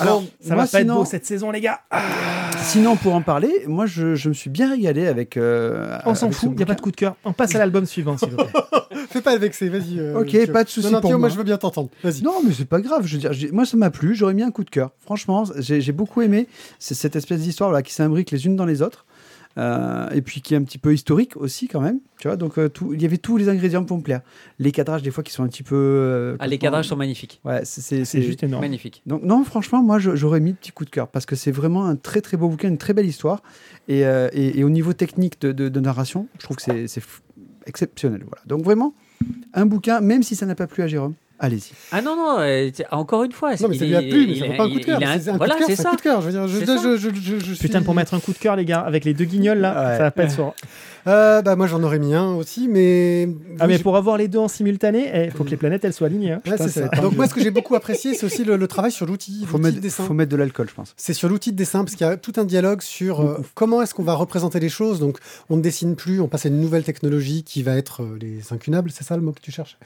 Alors, 0.00 0.22
Ça 0.40 0.54
moi, 0.54 0.64
va 0.64 0.70
pas 0.70 0.78
sinon, 0.80 0.94
être 0.94 0.98
beau 1.00 1.04
cette 1.04 1.26
saison, 1.26 1.50
les 1.50 1.60
gars. 1.60 1.80
sinon, 2.62 2.96
pour 2.96 3.14
en 3.14 3.22
parler, 3.22 3.64
moi, 3.66 3.86
je, 3.86 4.14
je 4.14 4.28
me 4.28 4.34
suis 4.34 4.50
bien 4.50 4.70
régalé 4.70 5.06
avec. 5.06 5.36
euh, 5.36 5.98
On 6.06 6.14
s'en 6.14 6.30
fout, 6.30 6.50
il 6.52 6.56
n'y 6.56 6.62
a 6.62 6.66
pas 6.66 6.74
de 6.74 6.80
coup 6.80 6.90
de 6.90 6.96
cœur. 6.96 7.16
On 7.24 7.32
passe 7.32 7.54
à 7.54 7.58
l'album 7.58 7.86
suivant, 7.86 8.16
s'il 8.16 8.30
vous 8.30 8.36
plaît. 8.36 8.46
Fais 9.10 9.20
pas 9.22 9.32
le 9.34 9.40
vexer, 9.40 9.68
vas-y. 9.68 9.98
euh, 9.98 10.20
Ok, 10.20 10.50
pas 10.52 10.64
de 10.64 10.68
souci 10.68 10.86
Non, 10.86 10.94
non, 10.94 11.00
pour 11.00 11.10
moi, 11.10 11.18
moi. 11.20 11.28
je 11.30 11.36
veux 11.36 11.44
bien 11.44 11.56
t'entendre. 11.56 11.88
Vas-y. 12.02 12.22
Non, 12.22 12.40
mais 12.44 12.52
c'est 12.52 12.64
pas 12.66 12.80
grave. 12.80 13.06
Je 13.06 13.16
veux 13.16 13.20
dire, 13.34 13.52
moi, 13.52 13.64
ça 13.64 13.76
m'a 13.76 13.90
plu. 13.90 14.14
J'aurais 14.14 14.34
mis 14.34 14.42
un 14.42 14.50
coup 14.50 14.64
de 14.64 14.70
cœur. 14.70 14.90
Franchement, 15.00 15.44
j'ai 15.58 15.92
beaucoup 15.92 16.20
aimé 16.22 16.46
C'est 16.78 16.94
cette 16.94 17.16
espèce 17.16 17.40
d'histoire 17.40 17.70
là 17.72 17.82
qui 17.82 17.92
s'imbrique 17.92 18.30
les 18.30 18.46
unes 18.46 18.56
dans 18.56 18.66
les 18.66 18.82
autres. 18.82 19.06
Euh, 19.58 20.08
et 20.10 20.22
puis 20.22 20.40
qui 20.40 20.54
est 20.54 20.56
un 20.56 20.62
petit 20.62 20.78
peu 20.78 20.94
historique 20.94 21.36
aussi 21.36 21.68
quand 21.68 21.80
même. 21.80 21.98
Tu 22.20 22.28
vois, 22.28 22.36
donc 22.36 22.58
euh, 22.58 22.68
tout, 22.68 22.94
il 22.94 23.02
y 23.02 23.04
avait 23.04 23.18
tous 23.18 23.36
les 23.36 23.48
ingrédients 23.48 23.84
pour 23.84 23.96
me 23.98 24.02
plaire. 24.02 24.20
Les 24.58 24.72
cadrages 24.72 25.02
des 25.02 25.10
fois 25.10 25.22
qui 25.24 25.32
sont 25.32 25.42
un 25.42 25.48
petit 25.48 25.62
peu. 25.62 25.74
euh, 25.76 26.36
Ah, 26.38 26.46
les 26.46 26.58
cadrages 26.58 26.86
sont 26.88 26.96
magnifiques. 26.96 27.40
Ouais, 27.44 27.60
c'est- 27.64 28.04
juste 28.22 28.42
énorme. 28.42 28.62
Magnifiques. 28.62 29.02
donc 29.06 29.22
non, 29.22 29.44
franchement, 29.44 29.82
moi 29.82 29.98
j'aurais 29.98 30.40
mis 30.40 30.52
petit 30.54 30.70
coup 30.72 30.84
de 30.84 30.90
cœur 30.90 31.08
parce 31.08 31.26
que 31.26 31.36
c'est 31.36 31.50
vraiment 31.52 31.84
un 31.86 31.96
très 31.96 32.20
très 32.20 32.36
beau 32.36 32.48
bouquin, 32.48 32.68
une 32.68 32.78
très 32.78 32.92
belle 32.94 33.06
histoire. 33.06 33.42
Et, 33.88 34.06
euh, 34.06 34.28
et- 34.32 34.58
et 34.60 34.64
au 34.64 34.70
niveau 34.70 34.92
technique 34.92 35.40
de, 35.40 35.52
de- 35.52 35.68
de 35.68 35.80
narration, 35.80 36.28
je 36.38 36.44
trouve 36.44 36.56
que 36.56 36.62
c'est- 36.62 37.00
exceptionnel. 37.66 38.22
Voilà. 38.24 38.42
Donc 38.46 38.62
vraiment, 38.62 38.94
un 39.54 39.66
bouquin, 39.66 40.00
même 40.00 40.22
si 40.22 40.34
ça 40.36 40.46
n'a 40.46 40.54
pas 40.54 40.66
plu 40.66 40.82
à 40.82 40.86
Jérôme, 40.86 41.14
allez-y. 41.38 41.72
Ah 41.92 42.02
non, 42.02 42.16
non, 42.16 42.36
euh, 42.40 42.70
encore 42.90 43.24
une 43.24 43.32
fois. 43.32 43.50
Non, 43.60 43.68
mais 43.68 43.76
il 43.76 43.78
ça 43.78 43.84
lui 43.86 43.96
a 43.96 44.00
plu, 44.02 44.26
mais 44.26 44.32
il 44.34 44.38
ça 44.40 44.46
vaut 44.46 44.56
pas 44.56 44.64
un 44.64 44.68
coup 44.68 44.74
de 44.74 44.80
il- 44.80 44.84
cœur. 44.86 44.98
il 45.00 45.04
un- 45.06 45.36
Voilà, 45.36 45.54
de 45.54 45.58
cœur, 45.60 45.68
c'est 45.68 45.76
c'est 45.76 45.80
un 45.80 45.84
ça. 45.84 45.90
coup 45.90 45.96
de 45.96 46.00
cœur. 46.02 46.20
Je 46.20 46.26
veux 46.26 46.32
dire, 46.32 46.48
je, 46.48 46.58
C'est 46.58 46.66
je, 46.66 46.66
ça. 46.66 46.82
je, 46.82 46.96
je, 46.96 47.08
je- 47.14 47.38
je 47.54 47.58
Putain, 47.60 47.78
suis- 47.78 47.84
pour 47.84 47.94
mettre 47.94 48.14
un 48.14 48.20
coup 48.20 48.32
de 48.32 48.38
cœur, 48.38 48.56
les 48.56 48.64
gars, 48.64 48.80
avec 48.80 49.04
les 49.04 49.14
deux 49.14 49.24
guignols 49.24 49.58
là, 49.58 49.70
Ouais. 49.90 49.96
ça 49.96 50.02
va 50.04 50.10
pas 50.10 50.22
être 50.24 50.32
fort. 50.32 50.54
Euh, 51.06 51.40
bah, 51.40 51.56
moi, 51.56 51.66
j'en 51.68 51.82
aurais 51.82 51.98
mis 51.98 52.12
un 52.14 52.34
aussi, 52.34 52.68
mais. 52.68 53.28
Ah, 53.60 53.66
mais 53.66 53.78
pour 53.78 53.96
avoir 53.96 54.18
les 54.18 54.28
deux 54.28 54.38
en 54.40 54.48
simultané, 54.48 55.24
il 55.26 55.30
faut 55.30 55.44
que 55.44 55.50
les 55.50 55.56
planètes 55.56 55.84
elles 55.84 55.92
soient 55.94 56.08
alignées. 56.08 56.32
hein. 56.32 56.42
Ouais, 56.44 56.52
Putain, 56.52 56.68
c'est 56.68 56.80
ça 56.80 56.88
ça. 56.94 57.00
Donc 57.00 57.16
moi, 57.16 57.26
ce 57.26 57.32
que 57.34 57.40
j'ai 57.40 57.50
beaucoup 57.52 57.74
apprécié, 57.76 58.14
c'est 58.14 58.26
aussi 58.26 58.44
le, 58.44 58.56
le 58.56 58.68
travail 58.68 58.92
sur 58.92 59.06
l'outil, 59.06 59.46
dessin. 59.80 60.04
faut 60.04 60.12
mettre 60.14 60.30
de 60.30 60.36
l'alcool, 60.36 60.68
je 60.68 60.74
pense. 60.74 60.92
C'est 60.98 61.14
sur 61.14 61.28
l'outil 61.30 61.52
de 61.52 61.56
dessin, 61.56 61.84
parce 61.84 61.94
qu'il 61.94 62.06
y 62.06 62.10
a 62.10 62.16
tout 62.18 62.32
un 62.36 62.44
dialogue 62.44 62.82
sur 62.82 63.20
euh, 63.22 63.38
comment 63.54 63.80
est-ce 63.80 63.94
qu'on 63.94 64.02
va 64.02 64.14
représenter 64.14 64.60
les 64.60 64.68
choses. 64.68 64.98
Donc, 65.00 65.18
on 65.48 65.56
ne 65.56 65.62
dessine 65.62 65.96
plus, 65.96 66.20
on 66.20 66.28
passe 66.28 66.44
à 66.44 66.48
une 66.50 66.60
nouvelle 66.60 66.82
technologie 66.84 67.42
qui 67.42 67.62
va 67.62 67.76
être 67.76 68.02
les 68.20 68.40
incunables, 68.52 68.90
c'est 68.90 69.04
ça 69.04 69.16
le 69.16 69.22
mot 69.22 69.32
que 69.32 69.40
tu 69.40 69.52
cherches? 69.52 69.78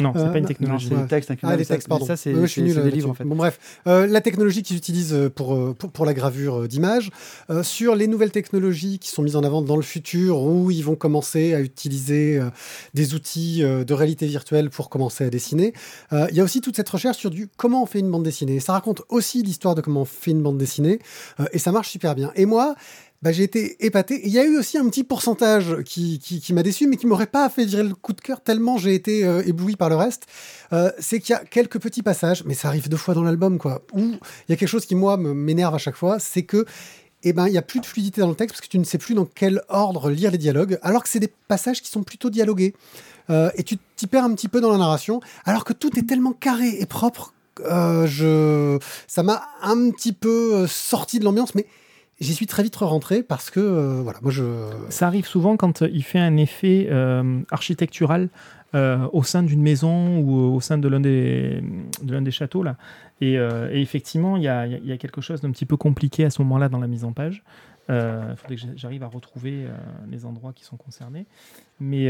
Non, 0.00 0.12
c'est 0.14 0.20
Euh, 0.22 0.28
pas 0.32 0.38
une 0.38 0.46
technologie. 0.46 0.86
c'est 0.88 0.94
ouais. 0.94 1.02
des 1.02 1.08
textes 1.08 1.30
Ah, 1.42 1.50
ça- 1.58 1.64
textes, 1.64 1.88
pardon. 1.88 2.06
Ça, 2.06 2.16
c'est 2.16 2.32
des 2.32 2.36
là-dessus. 2.40 2.62
livres, 2.90 3.10
en 3.10 3.14
fait. 3.14 3.24
Bon, 3.24 3.36
bref, 3.36 3.58
Euh, 3.86 4.06
la 4.06 4.20
technologie 4.20 4.62
qu'ils 4.62 4.76
utilisent 4.76 5.12
euh, 5.14 5.28
pour, 5.30 5.54
euh, 5.54 5.74
pour, 5.78 5.90
pour 5.90 6.06
la 6.06 6.14
gravure 6.14 6.60
euh, 6.62 6.68
d'images, 6.68 7.10
euh, 7.50 7.62
sur 7.62 7.94
les 7.94 8.06
nouvelles 8.06 8.30
technologies 8.32 8.98
qui 8.98 9.10
sont 9.10 9.22
mises 9.22 9.36
en 9.36 9.42
avant 9.44 9.62
dans 9.62 9.76
le 9.76 9.82
futur, 9.82 10.42
où 10.42 10.70
ils 10.70 10.84
vont 10.84 10.96
commencer 10.96 11.54
à 11.54 11.60
utiliser 11.60 12.38
euh, 12.38 12.50
des 12.94 13.14
outils 13.14 13.62
euh, 13.62 13.84
de 13.84 13.94
réalité 13.94 14.26
virtuelle 14.26 14.70
pour 14.70 14.88
commencer 14.90 15.24
à 15.24 15.30
dessiner. 15.30 15.72
Euh, 16.12 16.26
Il 16.30 16.36
y 16.36 16.40
a 16.40 16.44
aussi 16.44 16.60
toute 16.60 16.76
cette 16.76 16.88
recherche 16.88 17.16
sur 17.18 17.30
du 17.30 17.48
comment 17.56 17.82
on 17.82 17.86
fait 17.86 18.00
une 18.00 18.10
bande 18.10 18.22
dessinée. 18.24 18.60
Ça 18.60 18.72
raconte 18.72 19.02
aussi 19.08 19.42
l'histoire 19.42 19.74
de 19.74 19.80
comment 19.80 20.02
on 20.02 20.04
fait 20.04 20.30
une 20.30 20.42
bande 20.42 20.58
dessinée, 20.58 20.98
euh, 21.40 21.44
et 21.52 21.58
ça 21.58 21.72
marche 21.72 21.88
super 21.90 22.14
bien. 22.14 22.32
Et 22.36 22.46
moi, 22.46 22.74
bah, 23.22 23.32
j'ai 23.32 23.42
été 23.42 23.84
épaté. 23.84 24.20
Il 24.24 24.32
y 24.32 24.38
a 24.38 24.44
eu 24.44 24.56
aussi 24.56 24.78
un 24.78 24.88
petit 24.88 25.04
pourcentage 25.04 25.82
qui, 25.84 26.18
qui, 26.18 26.52
m'a 26.54 26.62
déçu, 26.62 26.86
mais 26.86 26.96
qui 26.96 27.06
m'aurait 27.06 27.26
pas 27.26 27.48
fait 27.50 27.66
virer 27.66 27.82
le 27.82 27.94
coup 27.94 28.14
de 28.14 28.20
cœur 28.20 28.40
tellement 28.40 28.78
j'ai 28.78 28.94
été 28.94 29.24
euh, 29.24 29.42
ébloui 29.46 29.76
par 29.76 29.90
le 29.90 29.96
reste. 29.96 30.26
Euh, 30.72 30.90
c'est 30.98 31.20
qu'il 31.20 31.34
y 31.34 31.36
a 31.36 31.44
quelques 31.44 31.78
petits 31.78 32.02
passages, 32.02 32.44
mais 32.46 32.54
ça 32.54 32.68
arrive 32.68 32.88
deux 32.88 32.96
fois 32.96 33.12
dans 33.12 33.22
l'album, 33.22 33.58
quoi, 33.58 33.82
où 33.92 34.00
il 34.00 34.48
y 34.48 34.52
a 34.52 34.56
quelque 34.56 34.68
chose 34.68 34.86
qui, 34.86 34.94
moi, 34.94 35.18
m'énerve 35.18 35.74
à 35.74 35.78
chaque 35.78 35.96
fois, 35.96 36.18
c'est 36.18 36.44
que 36.44 36.64
eh 37.22 37.34
ben, 37.34 37.46
il 37.46 37.52
y 37.52 37.58
a 37.58 37.62
plus 37.62 37.80
de 37.80 37.86
fluidité 37.86 38.22
dans 38.22 38.30
le 38.30 38.34
texte 38.34 38.54
parce 38.54 38.66
que 38.66 38.70
tu 38.70 38.78
ne 38.78 38.84
sais 38.84 38.96
plus 38.96 39.14
dans 39.14 39.26
quel 39.26 39.60
ordre 39.68 40.08
lire 40.08 40.30
les 40.30 40.38
dialogues, 40.38 40.78
alors 40.80 41.02
que 41.02 41.10
c'est 41.10 41.20
des 41.20 41.32
passages 41.48 41.82
qui 41.82 41.90
sont 41.90 42.02
plutôt 42.02 42.30
dialogués. 42.30 42.74
Euh, 43.28 43.50
et 43.54 43.64
tu 43.64 43.76
t'y 43.96 44.06
perds 44.06 44.24
un 44.24 44.34
petit 44.34 44.48
peu 44.48 44.62
dans 44.62 44.72
la 44.72 44.78
narration, 44.78 45.20
alors 45.44 45.64
que 45.64 45.74
tout 45.74 45.98
est 45.98 46.06
tellement 46.06 46.32
carré 46.32 46.78
et 46.80 46.86
propre. 46.86 47.34
je... 47.58 48.78
Ça 49.06 49.22
m'a 49.22 49.42
un 49.60 49.90
petit 49.90 50.14
peu 50.14 50.66
sorti 50.66 51.18
de 51.18 51.24
l'ambiance, 51.24 51.54
mais 51.54 51.66
j'y 52.20 52.34
suis 52.34 52.46
très 52.46 52.62
vite 52.62 52.76
rentré 52.76 53.22
parce 53.22 53.50
que, 53.50 53.60
euh, 53.60 54.00
voilà, 54.02 54.18
moi 54.22 54.30
je. 54.30 54.44
Ça 54.88 55.06
arrive 55.06 55.26
souvent 55.26 55.56
quand 55.56 55.80
il 55.82 56.02
fait 56.02 56.18
un 56.18 56.36
effet 56.36 56.88
euh, 56.90 57.40
architectural 57.50 58.28
euh, 58.74 58.98
au 59.12 59.22
sein 59.22 59.42
d'une 59.42 59.62
maison 59.62 60.18
ou 60.18 60.54
au 60.54 60.60
sein 60.60 60.78
de 60.78 60.86
l'un 60.88 61.00
des, 61.00 61.62
de 62.02 62.12
l'un 62.12 62.22
des 62.22 62.30
châteaux. 62.30 62.62
Là. 62.62 62.76
Et, 63.20 63.36
effectivement, 63.72 64.36
il 64.36 64.44
y 64.44 64.48
a, 64.48 64.66
y 64.66 64.92
a- 64.92 64.96
quelque 64.96 65.20
chose 65.20 65.40
d'un 65.40 65.50
petit 65.50 65.66
peu 65.66 65.76
compliqué 65.76 66.24
à 66.24 66.30
ce 66.30 66.40
moment-là 66.42 66.68
dans 66.68 66.78
la 66.78 66.86
mise 66.86 67.04
en 67.04 67.12
page. 67.12 67.42
Il 67.88 67.94
faudrait 68.36 68.54
que 68.54 68.60
j'a- 68.62 68.76
j'arrive 68.76 69.02
à 69.02 69.08
retrouver 69.08 69.66
les 70.10 70.24
endroits 70.24 70.52
qui 70.54 70.64
sont 70.64 70.76
concernés. 70.76 71.26
Mais 71.80 72.08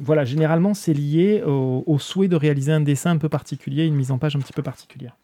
voilà, 0.00 0.24
généralement, 0.24 0.72
c'est 0.74 0.94
lié 0.94 1.42
au 1.44 1.98
souhait 1.98 2.28
de 2.28 2.36
réaliser 2.36 2.72
un 2.72 2.80
dessin 2.80 3.10
un 3.10 3.18
peu 3.18 3.28
particulier, 3.28 3.84
une 3.86 3.96
mise 3.96 4.10
en 4.12 4.18
page 4.18 4.36
un 4.36 4.38
petit 4.38 4.52
peu 4.54 4.62
particulière. 4.62 5.16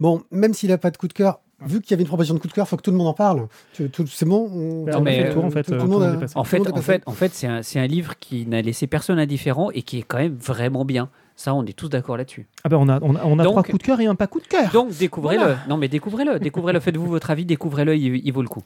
Bon, 0.00 0.22
même 0.30 0.54
s'il 0.54 0.70
n'a 0.70 0.78
pas 0.78 0.90
de 0.90 0.96
coup 0.96 1.08
de 1.08 1.12
cœur, 1.12 1.40
vu 1.62 1.80
qu'il 1.80 1.90
y 1.90 1.94
avait 1.94 2.02
une 2.02 2.08
proposition 2.08 2.34
de 2.34 2.40
coup 2.40 2.48
de 2.48 2.52
cœur, 2.52 2.66
faut 2.68 2.76
que 2.76 2.82
tout 2.82 2.90
le 2.90 2.96
monde 2.96 3.08
en 3.08 3.12
parle. 3.14 3.46
C'est 3.74 4.24
bon 4.24 4.50
on- 4.52 4.84
Ben, 4.84 4.96
on 4.96 5.06
a 5.06 5.10
tout- 5.10 5.32
fait 5.32 5.36
en 5.38 5.50
fait, 5.50 5.62
tout 5.64 5.72
euh, 5.72 5.74
le 5.76 5.80
tout 5.82 5.86
monde 5.88 6.00
le 6.02 6.06
a- 6.08 6.12
monde. 6.12 6.24
En 6.34 6.44
fait, 6.44 6.58
en 6.70 6.76
fait, 6.82 7.02
en 7.06 7.12
fait, 7.12 7.32
c'est 7.62 7.78
un, 7.78 7.86
livre 7.86 8.14
qui 8.18 8.46
n'a 8.46 8.62
laissé 8.62 8.86
personne 8.86 9.18
indifférent 9.18 9.70
et 9.72 9.82
qui 9.82 9.98
est 9.98 10.02
quand 10.02 10.18
même 10.18 10.36
vraiment 10.36 10.84
bien. 10.84 11.10
Ça, 11.36 11.54
on 11.54 11.64
est 11.64 11.72
tous 11.72 11.88
d'accord 11.88 12.16
là-dessus. 12.18 12.46
Ah 12.64 12.68
ben 12.68 12.76
on 12.76 12.88
a, 12.88 12.98
on 13.02 13.14
a, 13.16 13.24
on 13.24 13.38
a 13.38 13.44
Donc- 13.44 13.52
trois 13.52 13.62
coups 13.62 13.78
de 13.78 13.82
cœur 13.82 14.00
et 14.00 14.06
un 14.06 14.14
pas 14.14 14.26
coup 14.26 14.40
de 14.40 14.46
cœur. 14.46 14.70
Donc 14.72 14.90
découvrez-le. 14.96 15.56
Non 15.68 15.76
mais 15.78 15.88
découvrez-le. 15.88 16.38
Découvrez-le. 16.38 16.80
Faites-vous 16.80 17.06
votre 17.06 17.30
avis. 17.30 17.46
Découvrez-le. 17.46 17.96
Il, 17.96 18.16
il 18.26 18.32
vaut 18.32 18.42
le 18.42 18.48
coup. 18.48 18.62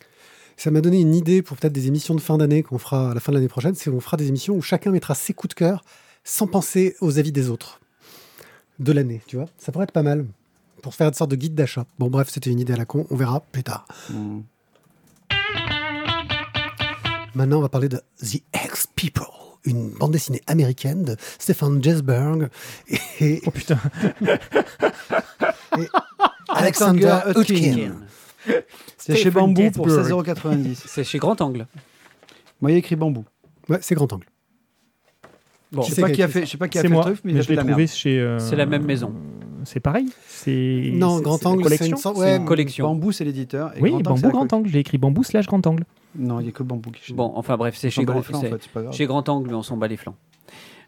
Ça 0.57 0.71
m'a 0.73 0.81
donné 0.81 1.01
une 1.01 1.15
idée 1.15 1.43
pour 1.43 1.57
peut-être 1.57 1.73
des 1.73 1.87
émissions 1.89 2.15
de 2.15 2.21
fin 2.21 2.37
d'année 2.39 2.63
qu'on 2.65 2.79
fera 2.79 3.11
à 3.11 3.15
la 3.15 3.21
fin 3.21 3.33
de 3.33 3.37
l'année 3.37 3.49
prochaine. 3.49 3.75
C'est 3.75 3.91
on 3.91 4.01
fera 4.01 4.17
des 4.17 4.29
émissions 4.29 4.55
où 4.55 4.63
chacun 4.63 4.91
mettra 4.93 5.15
ses 5.15 5.35
coups 5.35 5.51
de 5.55 5.59
cœur 5.59 5.85
sans 6.25 6.47
penser 6.49 6.95
aux 7.01 7.19
avis 7.19 7.33
des 7.33 7.49
autres 7.51 7.81
de 8.81 8.93
l'année. 8.93 9.21
Tu 9.27 9.37
vois, 9.37 9.47
ça 9.59 9.71
pourrait 9.73 9.85
être 9.85 9.93
pas 9.93 10.03
mal 10.03 10.27
pour 10.85 10.95
faire 10.95 11.09
une 11.09 11.15
sorte 11.15 11.31
de 11.31 11.37
guide 11.37 11.55
d'achat. 11.55 11.87
Bon, 11.99 12.09
bref, 12.11 12.29
c'était 12.31 12.51
une 12.51 12.61
idée 12.61 12.75
à 12.75 12.77
la 12.77 12.85
con. 12.85 13.07
On 13.11 13.17
verra 13.17 13.41
plus 13.41 13.63
tard. 13.65 13.87
Mm. 14.11 14.41
Maintenant, 17.35 17.59
on 17.59 17.63
va 17.63 17.71
parler 17.71 17.89
de 17.89 18.03
The 18.21 18.43
X 18.67 18.87
People, 18.95 19.25
une 19.65 19.89
bande 19.99 20.13
dessinée 20.13 20.43
américaine 20.47 21.03
de 21.05 21.17
Stefan 21.39 21.83
Jesberg 21.83 22.49
et 23.21 23.41
Oh 23.47 23.51
putain. 23.51 23.79
Alexander 26.49 27.19
Hutkin. 27.35 27.93
C'est 28.99 29.17
chez 29.17 29.31
Bambou 29.31 29.71
pour 29.71 29.87
Gansberg. 29.87 30.29
16,90€. 30.37 30.75
C'est 30.87 31.03
chez 31.05 31.19
Grand 31.19 31.41
Angle. 31.41 31.67
Moi, 32.61 32.71
il 32.71 32.75
y 32.75 32.77
a 32.77 32.79
écrit 32.79 32.95
Bambou. 32.97 33.25
Ouais, 33.71 33.79
c'est 33.81 33.95
grand 33.95 34.13
angle. 34.13 34.27
Bon, 35.73 35.81
Je 35.83 35.95
sais 35.95 36.03
pas 36.03 36.11
qui 36.11 36.23
a 36.23 36.29
fait 36.29 36.45
je 36.45 36.51
sais 36.53 36.59
pas 36.59 36.69
qui 36.69 36.79
a 36.79 36.83
C'est 36.83 36.89
fait 36.89 36.93
moi, 36.95 37.05
le 37.07 37.13
truc, 37.15 37.25
mais, 37.25 37.33
mais 37.33 37.43
je 37.43 37.49
l'ai 37.49 37.57
trouvé 37.57 37.75
merde. 37.75 37.89
chez. 37.91 38.21
euh, 38.21 38.39
C'est 38.39 38.55
la 38.57 38.67
même 38.67 38.85
maison. 38.85 39.13
C'est 39.65 39.81
pareil. 39.81 40.07
C'est. 40.27 40.91
Non, 40.93 41.21
grand 41.21 41.45
angle, 41.47 41.69
c'est 41.77 41.87
une 41.89 41.97
sorte. 41.97 42.17
C'est 42.17 42.23
Ouais, 42.23 42.37
une 42.37 42.45
collection. 42.45 42.87
Bambou, 42.87 43.13
c'est 43.13 43.25
l'éditeur. 43.25 43.77
et 43.77 43.81
Oui, 43.81 43.91
Grand 43.91 43.99
Angle, 43.99 44.05
c'est 44.05 44.11
bambou 44.23 44.27
la 44.27 44.31
grand 44.47 44.53
angle. 44.53 44.69
J'ai 44.69 44.79
écrit 44.79 44.99
bambou 44.99 45.23
slash 45.25 45.47
grand 45.47 45.67
angle. 45.67 45.85
Non, 46.17 46.41
il 46.41 46.47
y 46.47 46.49
a 46.49 46.53
que 46.53 46.63
bambou 46.63 46.91
qui 46.91 47.13
Bon, 47.13 47.33
enfin 47.35 47.57
bref, 47.57 47.77
c'est 47.77 47.91
chez 47.91 48.05
Grand, 48.05 48.19
en 48.19 48.23
c'est- 48.23 48.49
fait, 48.51 48.59
c'est 48.63 48.71
pas 48.71 48.83
grave. 48.83 48.95
chez 48.95 49.07
Grand 49.07 49.29
Angle, 49.29 49.49
mais 49.49 49.55
on 49.55 49.63
s'en 49.63 49.77
bat 49.77 49.89
les 49.89 49.97
flancs. 49.97 50.17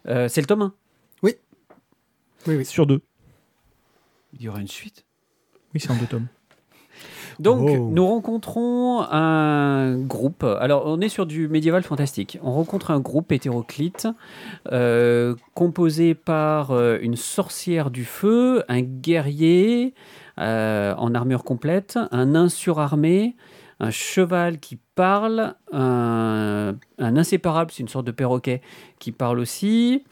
Euh, 0.07 0.27
c'est 0.29 0.39
le 0.41 0.47
tome 0.47 0.61
1. 0.61 0.73
Oui, 1.23 1.33
oui. 2.47 2.65
Sur 2.65 2.85
deux. 2.87 3.01
Il 4.33 4.41
y 4.41 4.47
aura 4.47 4.61
une 4.61 4.67
suite? 4.67 5.05
Oui, 5.73 5.81
c'est 5.81 5.91
en 5.91 5.95
deux 5.97 6.05
tomes. 6.05 6.27
Donc, 7.39 7.69
Oh. 7.69 7.89
nous 7.91 8.07
rencontrons 8.07 9.01
un 9.01 9.97
groupe. 9.97 10.43
Alors, 10.43 10.83
on 10.85 10.99
est 11.01 11.09
sur 11.09 11.25
du 11.25 11.47
médiéval 11.47 11.83
fantastique. 11.83 12.39
On 12.41 12.51
rencontre 12.51 12.91
un 12.91 12.99
groupe 12.99 13.31
hétéroclite 13.31 14.07
euh, 14.71 15.35
composé 15.53 16.15
par 16.15 16.71
euh, 16.71 16.97
une 17.01 17.15
sorcière 17.15 17.91
du 17.91 18.05
feu, 18.05 18.63
un 18.67 18.81
guerrier 18.81 19.93
euh, 20.39 20.95
en 20.95 21.13
armure 21.13 21.43
complète, 21.43 21.99
un 22.11 22.25
nain 22.27 22.49
surarmé, 22.49 23.35
un 23.79 23.91
cheval 23.91 24.57
qui 24.59 24.79
parle, 24.95 25.53
un, 25.71 26.75
un 26.97 27.17
inséparable, 27.17 27.71
c'est 27.71 27.83
une 27.83 27.87
sorte 27.87 28.07
de 28.07 28.11
perroquet 28.11 28.61
qui 28.99 29.11
parle 29.11 29.39
aussi, 29.39 30.03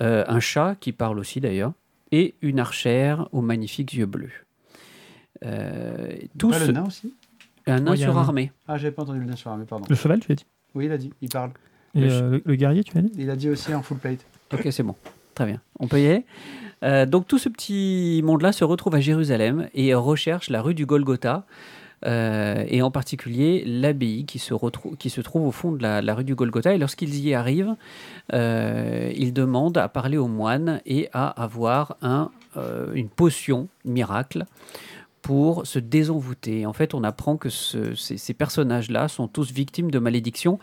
un 0.00 0.40
chat 0.40 0.76
qui 0.78 0.92
parle 0.92 1.18
aussi 1.18 1.40
d'ailleurs, 1.40 1.72
et 2.12 2.34
une 2.42 2.60
archère 2.60 3.28
aux 3.32 3.40
magnifiques 3.40 3.94
yeux 3.94 4.04
bleus. 4.04 4.45
Euh, 5.44 6.08
tous 6.38 6.50
Pas 6.50 6.58
le 6.60 6.72
nain 6.72 6.84
aussi 6.86 7.14
un 7.66 7.80
nain 7.80 7.92
un 7.92 7.96
surarmé. 7.96 8.52
Ah, 8.68 8.78
j'avais 8.78 8.92
pas 8.92 9.02
entendu 9.02 9.18
le 9.20 9.26
nain 9.26 9.36
sur 9.36 9.54
mais 9.56 9.64
pardon. 9.64 9.84
Le 9.88 9.96
cheval, 9.96 10.20
tu 10.20 10.30
as 10.32 10.36
dit 10.36 10.46
Oui, 10.74 10.86
il 10.86 10.92
a 10.92 10.98
dit, 10.98 11.12
il 11.20 11.28
parle. 11.28 11.50
Et 11.94 12.00
Le 12.02 12.10
euh, 12.12 12.30
le, 12.30 12.42
le 12.44 12.54
guerrier, 12.54 12.84
tu 12.84 12.96
as 12.96 13.02
dit 13.02 13.10
Il 13.18 13.28
a 13.30 13.34
dit 13.36 13.48
aussi 13.50 13.74
en 13.74 13.82
full 13.82 13.98
plate. 13.98 14.24
Ok, 14.52 14.68
c'est 14.70 14.82
bon. 14.84 14.94
Très 15.34 15.46
bien. 15.46 15.60
On 15.80 15.88
peut 15.88 16.00
y 16.00 16.06
aller. 16.06 16.24
Euh, 16.84 17.06
donc 17.06 17.26
tout 17.26 17.38
ce 17.38 17.48
petit 17.48 18.20
monde-là 18.24 18.52
se 18.52 18.62
retrouve 18.64 18.94
à 18.94 19.00
Jérusalem 19.00 19.68
et 19.74 19.94
recherche 19.94 20.48
la 20.50 20.62
rue 20.62 20.74
du 20.74 20.86
Golgotha. 20.86 21.44
euh, 22.06 22.62
et 22.68 22.82
en 22.82 22.90
particulier 22.90 23.64
l'abbaye 23.66 24.26
qui, 24.26 24.38
se 24.38 24.52
retrou- 24.54 24.96
qui 24.96 25.08
se 25.10 25.20
trouve 25.22 25.46
au 25.46 25.50
fond 25.50 25.72
de 25.72 25.82
la, 25.82 26.02
la 26.02 26.14
rue 26.14 26.24
du 26.24 26.34
Golgotha. 26.36 26.72
Et 26.74 26.78
lorsqu'ils 26.78 27.18
y 27.18 27.34
arrivent, 27.34 27.74
euh, 28.32 29.10
ils 29.16 29.32
demandent 29.32 29.78
à 29.78 29.88
parler 29.88 30.18
aux 30.18 30.28
moines 30.28 30.80
et 30.86 31.08
à 31.12 31.26
avoir 31.42 31.96
un, 32.02 32.30
euh, 32.56 32.92
une 32.94 33.08
potion 33.08 33.68
miracle 33.84 34.44
pour 35.26 35.66
se 35.66 35.80
désenvoûter. 35.80 36.66
En 36.66 36.72
fait, 36.72 36.94
on 36.94 37.02
apprend 37.02 37.36
que 37.36 37.48
ce- 37.48 37.96
ces, 37.96 38.16
ces 38.16 38.32
personnages-là 38.32 39.08
sont 39.08 39.26
tous 39.26 39.50
victimes 39.50 39.90
de 39.90 39.98
malédictions. 39.98 40.60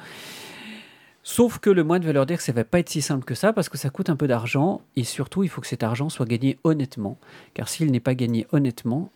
Sauf 1.21 1.59
que 1.59 1.69
le 1.69 1.83
moine 1.83 2.01
va 2.05 2.13
leur 2.13 2.25
dire 2.25 2.37
que 2.37 2.43
ça 2.43 2.53
va 2.53 2.63
pas 2.63 2.79
être 2.79 2.87
si 2.87 3.01
simple 3.01 3.25
que 3.25 3.35
ça 3.35 3.51
parce 3.51 3.67
que 3.67 3.77
ça 3.77 3.89
coûte 3.89 4.09
un 4.09 4.15
peu 4.15 4.25
d'argent 4.25 4.79
et 4.95 5.03
surtout 5.03 5.43
il 5.43 5.49
faut 5.49 5.59
que 5.59 5.67
cet 5.67 5.83
argent 5.83 6.07
soit 6.07 6.25
gagné 6.25 6.59
honnêtement. 6.63 7.17
Car 7.53 7.67
s'il 7.67 7.91
n'est 7.91 7.99
pas 7.99 8.15
gagné 8.15 8.47
honnêtement, 8.53 9.11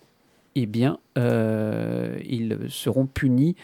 eh 0.56 0.66
bien, 0.66 1.00
euh, 1.18 2.20
ils 2.28 2.58
seront 2.68 3.06
punis 3.06 3.56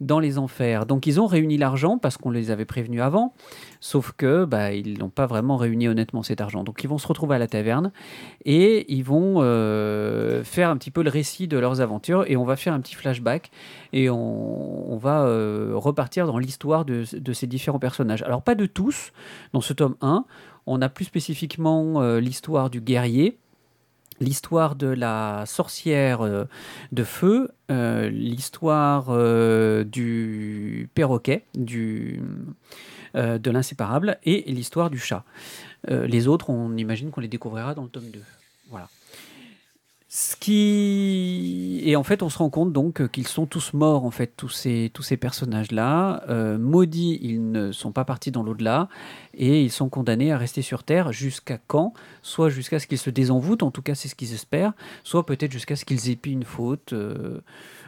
dans 0.00 0.18
les 0.18 0.38
enfers. 0.38 0.86
Donc 0.86 1.06
ils 1.06 1.20
ont 1.20 1.26
réuni 1.26 1.56
l'argent 1.56 1.98
parce 1.98 2.16
qu'on 2.16 2.30
les 2.30 2.50
avait 2.50 2.64
prévenus 2.64 3.00
avant, 3.00 3.34
sauf 3.80 4.12
que 4.16 4.44
bah, 4.44 4.72
ils 4.72 4.98
n'ont 4.98 5.08
pas 5.10 5.26
vraiment 5.26 5.56
réuni 5.56 5.88
honnêtement 5.88 6.22
cet 6.22 6.40
argent. 6.40 6.64
Donc 6.64 6.82
ils 6.84 6.88
vont 6.88 6.98
se 6.98 7.06
retrouver 7.06 7.36
à 7.36 7.38
la 7.38 7.46
taverne 7.46 7.92
et 8.44 8.92
ils 8.92 9.04
vont 9.04 9.36
euh, 9.38 10.44
faire 10.44 10.70
un 10.70 10.76
petit 10.76 10.90
peu 10.90 11.02
le 11.02 11.10
récit 11.10 11.48
de 11.48 11.58
leurs 11.58 11.80
aventures 11.80 12.24
et 12.26 12.36
on 12.36 12.44
va 12.44 12.56
faire 12.56 12.74
un 12.74 12.80
petit 12.80 12.94
flashback 12.94 13.50
et 13.92 14.10
on, 14.10 14.96
va 14.96 15.24
euh, 15.24 15.72
repartir 15.74 16.26
dans 16.26 16.38
l'histoire 16.38 16.84
de, 16.84 17.04
de 17.12 17.32
ces 17.32 17.46
différents 17.46 17.78
personnages. 17.78 18.22
Alors 18.22 18.42
pas 18.42 18.54
de 18.54 18.66
tous, 18.66 19.12
dans 19.52 19.60
ce 19.60 19.72
tome 19.72 19.96
1, 20.00 20.24
on 20.66 20.80
a 20.80 20.88
plus 20.88 21.04
spécifiquement 21.04 22.00
euh, 22.00 22.20
l'histoire 22.20 22.70
du 22.70 22.80
guerrier, 22.80 23.38
l'histoire 24.20 24.76
de 24.76 24.86
la 24.86 25.44
sorcière 25.46 26.22
euh, 26.22 26.44
de 26.92 27.04
feu, 27.04 27.50
euh, 27.70 28.08
l'histoire 28.08 29.06
euh, 29.10 29.84
du 29.84 30.88
perroquet, 30.94 31.44
de 31.54 33.50
l'inséparable, 33.50 34.18
et 34.24 34.42
l'histoire 34.50 34.90
du 34.90 34.98
chat. 34.98 35.24
Les 35.88 36.26
autres, 36.26 36.50
on 36.50 36.76
imagine 36.76 37.10
qu'on 37.10 37.20
les 37.20 37.28
découvrira 37.28 37.74
dans 37.74 37.82
le 37.82 37.88
tome 37.88 38.10
2. 38.10 38.20
Voilà. 38.70 38.88
Ce 40.16 40.36
qui 40.36 41.80
et 41.84 41.96
en 41.96 42.04
fait, 42.04 42.22
on 42.22 42.28
se 42.28 42.38
rend 42.38 42.48
compte 42.48 42.72
donc 42.72 43.08
qu'ils 43.10 43.26
sont 43.26 43.46
tous 43.46 43.72
morts 43.74 44.04
en 44.04 44.12
fait 44.12 44.32
tous 44.36 44.48
ces 44.48 44.92
tous 44.94 45.02
ces 45.02 45.16
personnages-là 45.16 46.22
Euh, 46.28 46.56
maudits. 46.56 47.18
Ils 47.20 47.50
ne 47.50 47.72
sont 47.72 47.90
pas 47.90 48.04
partis 48.04 48.30
dans 48.30 48.44
l'au-delà 48.44 48.88
et 49.36 49.60
ils 49.64 49.72
sont 49.72 49.88
condamnés 49.88 50.30
à 50.30 50.38
rester 50.38 50.62
sur 50.62 50.84
Terre 50.84 51.10
jusqu'à 51.10 51.58
quand? 51.58 51.94
Soit 52.22 52.48
jusqu'à 52.48 52.78
ce 52.78 52.86
qu'ils 52.86 52.98
se 52.98 53.10
désenvoûtent, 53.10 53.64
en 53.64 53.72
tout 53.72 53.82
cas 53.82 53.96
c'est 53.96 54.06
ce 54.06 54.14
qu'ils 54.14 54.32
espèrent, 54.34 54.74
soit 55.02 55.26
peut-être 55.26 55.50
jusqu'à 55.50 55.74
ce 55.74 55.84
qu'ils 55.84 56.08
épient 56.08 56.32
une 56.34 56.44
faute. 56.44 56.92
euh, 56.92 57.40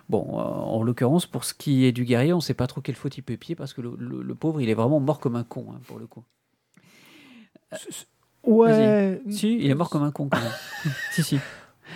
Bon, 0.09 0.41
euh, 0.41 0.43
en 0.43 0.83
l'occurrence, 0.83 1.27
pour 1.27 1.45
ce 1.45 1.55
qui 1.55 1.85
est 1.85 1.93
du 1.93 2.05
guerrier, 2.05 2.33
on 2.33 2.37
ne 2.39 2.43
sait 2.43 2.55
pas 2.55 2.67
trop 2.67 2.81
quelle 2.81 2.97
faute 2.97 3.17
il 3.19 3.23
peut 3.23 3.35
épier 3.35 3.55
parce 3.55 3.73
que 3.73 3.81
le, 3.83 3.95
le- 4.01 4.23
le 4.23 4.35
pauvre, 4.35 4.61
il 4.61 4.69
est 4.69 4.75
vraiment 4.75 4.99
mort 4.99 5.21
comme 5.21 5.37
un 5.37 5.45
con 5.45 5.67
hein, 5.71 5.79
pour 5.87 6.01
le 6.01 6.09
coup. 6.09 6.25
Ouais, 8.45 9.21
Si, 9.31 9.59
il 9.61 9.71
est 9.71 9.75
mort 9.75 9.91
comme 9.91 10.03
un 10.03 10.11
con 10.11 10.29
quand 10.29 10.39
même. 10.41 10.51
si, 11.13 11.23
si. 11.23 11.39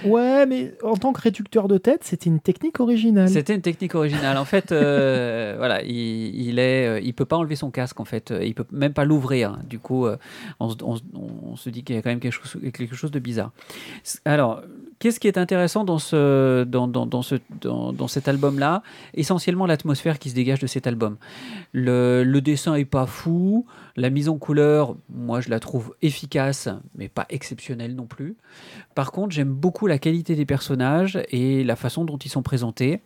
Ouais, 0.04 0.46
mais 0.46 0.74
en 0.82 0.96
tant 0.96 1.12
que 1.12 1.20
réducteur 1.20 1.68
de 1.68 1.78
tête, 1.78 2.04
c'était 2.04 2.30
une 2.30 2.40
technique 2.40 2.80
originale. 2.80 3.28
C'était 3.28 3.54
une 3.54 3.62
technique 3.62 3.94
originale. 3.94 4.36
En 4.36 4.44
fait, 4.44 4.72
euh, 4.72 5.54
voilà, 5.58 5.82
il, 5.82 6.48
il 6.48 6.58
est, 6.58 6.86
euh, 6.86 7.00
il 7.00 7.14
peut 7.14 7.24
pas 7.24 7.36
enlever 7.36 7.56
son 7.56 7.70
casque. 7.70 8.00
En 8.00 8.04
fait, 8.04 8.30
Euh, 8.30 8.44
il 8.44 8.54
peut 8.54 8.64
même 8.72 8.92
pas 8.92 9.04
l'ouvrir. 9.04 9.58
Du 9.68 9.78
coup, 9.78 10.06
on, 10.60 10.74
on 10.82 11.56
se- 11.56 11.70
dit 11.70 11.82
qu'il 11.84 11.94
y 11.96 11.98
a 11.98 12.02
quand 12.02 12.10
même 12.10 12.20
quelque 12.20 12.32
chose, 12.32 12.60
quelque 12.72 12.94
chose 12.96 13.10
de 13.10 13.18
bizarre. 13.18 13.52
Alors, 14.24 14.62
qu'est-ce 15.00 15.18
qui 15.18 15.26
est 15.26 15.38
intéressant 15.38 15.82
dans 15.82 15.98
ce, 15.98 16.62
dans, 16.64 16.86
dans, 16.86 17.22
ce, 17.22 17.36
dans, 17.60 17.92
dans 17.92 18.06
cet 18.06 18.28
album-là? 18.28 18.82
Essentiellement 19.14 19.66
l'atmosphère 19.66 20.18
qui 20.18 20.30
se 20.30 20.34
dégage 20.34 20.60
de 20.60 20.66
cet 20.68 20.86
album. 20.86 21.16
Le, 21.72 22.24
dessin 22.40 22.74
est 22.74 22.84
pas 22.84 23.06
fou. 23.06 23.66
La 23.96 24.10
mise 24.10 24.28
en 24.28 24.38
couleur, 24.38 24.94
moi, 25.08 25.40
je 25.40 25.50
la 25.50 25.58
trouve 25.58 25.94
efficace, 26.00 26.68
mais 26.94 27.08
pas 27.08 27.26
exceptionnelle 27.30 27.96
non 27.96 28.06
plus. 28.06 28.36
Par 28.94 29.10
contre, 29.10 29.34
j'aime 29.34 29.52
beaucoup 29.52 29.86
la 29.86 29.98
qualité 29.98 30.36
des 30.36 30.46
personnages 30.46 31.18
et 31.30 31.64
la 31.64 31.76
façon 31.76 32.04
dont 32.04 32.18
ils 32.18 32.28
sont 32.28 32.42
présentés. 32.42 33.00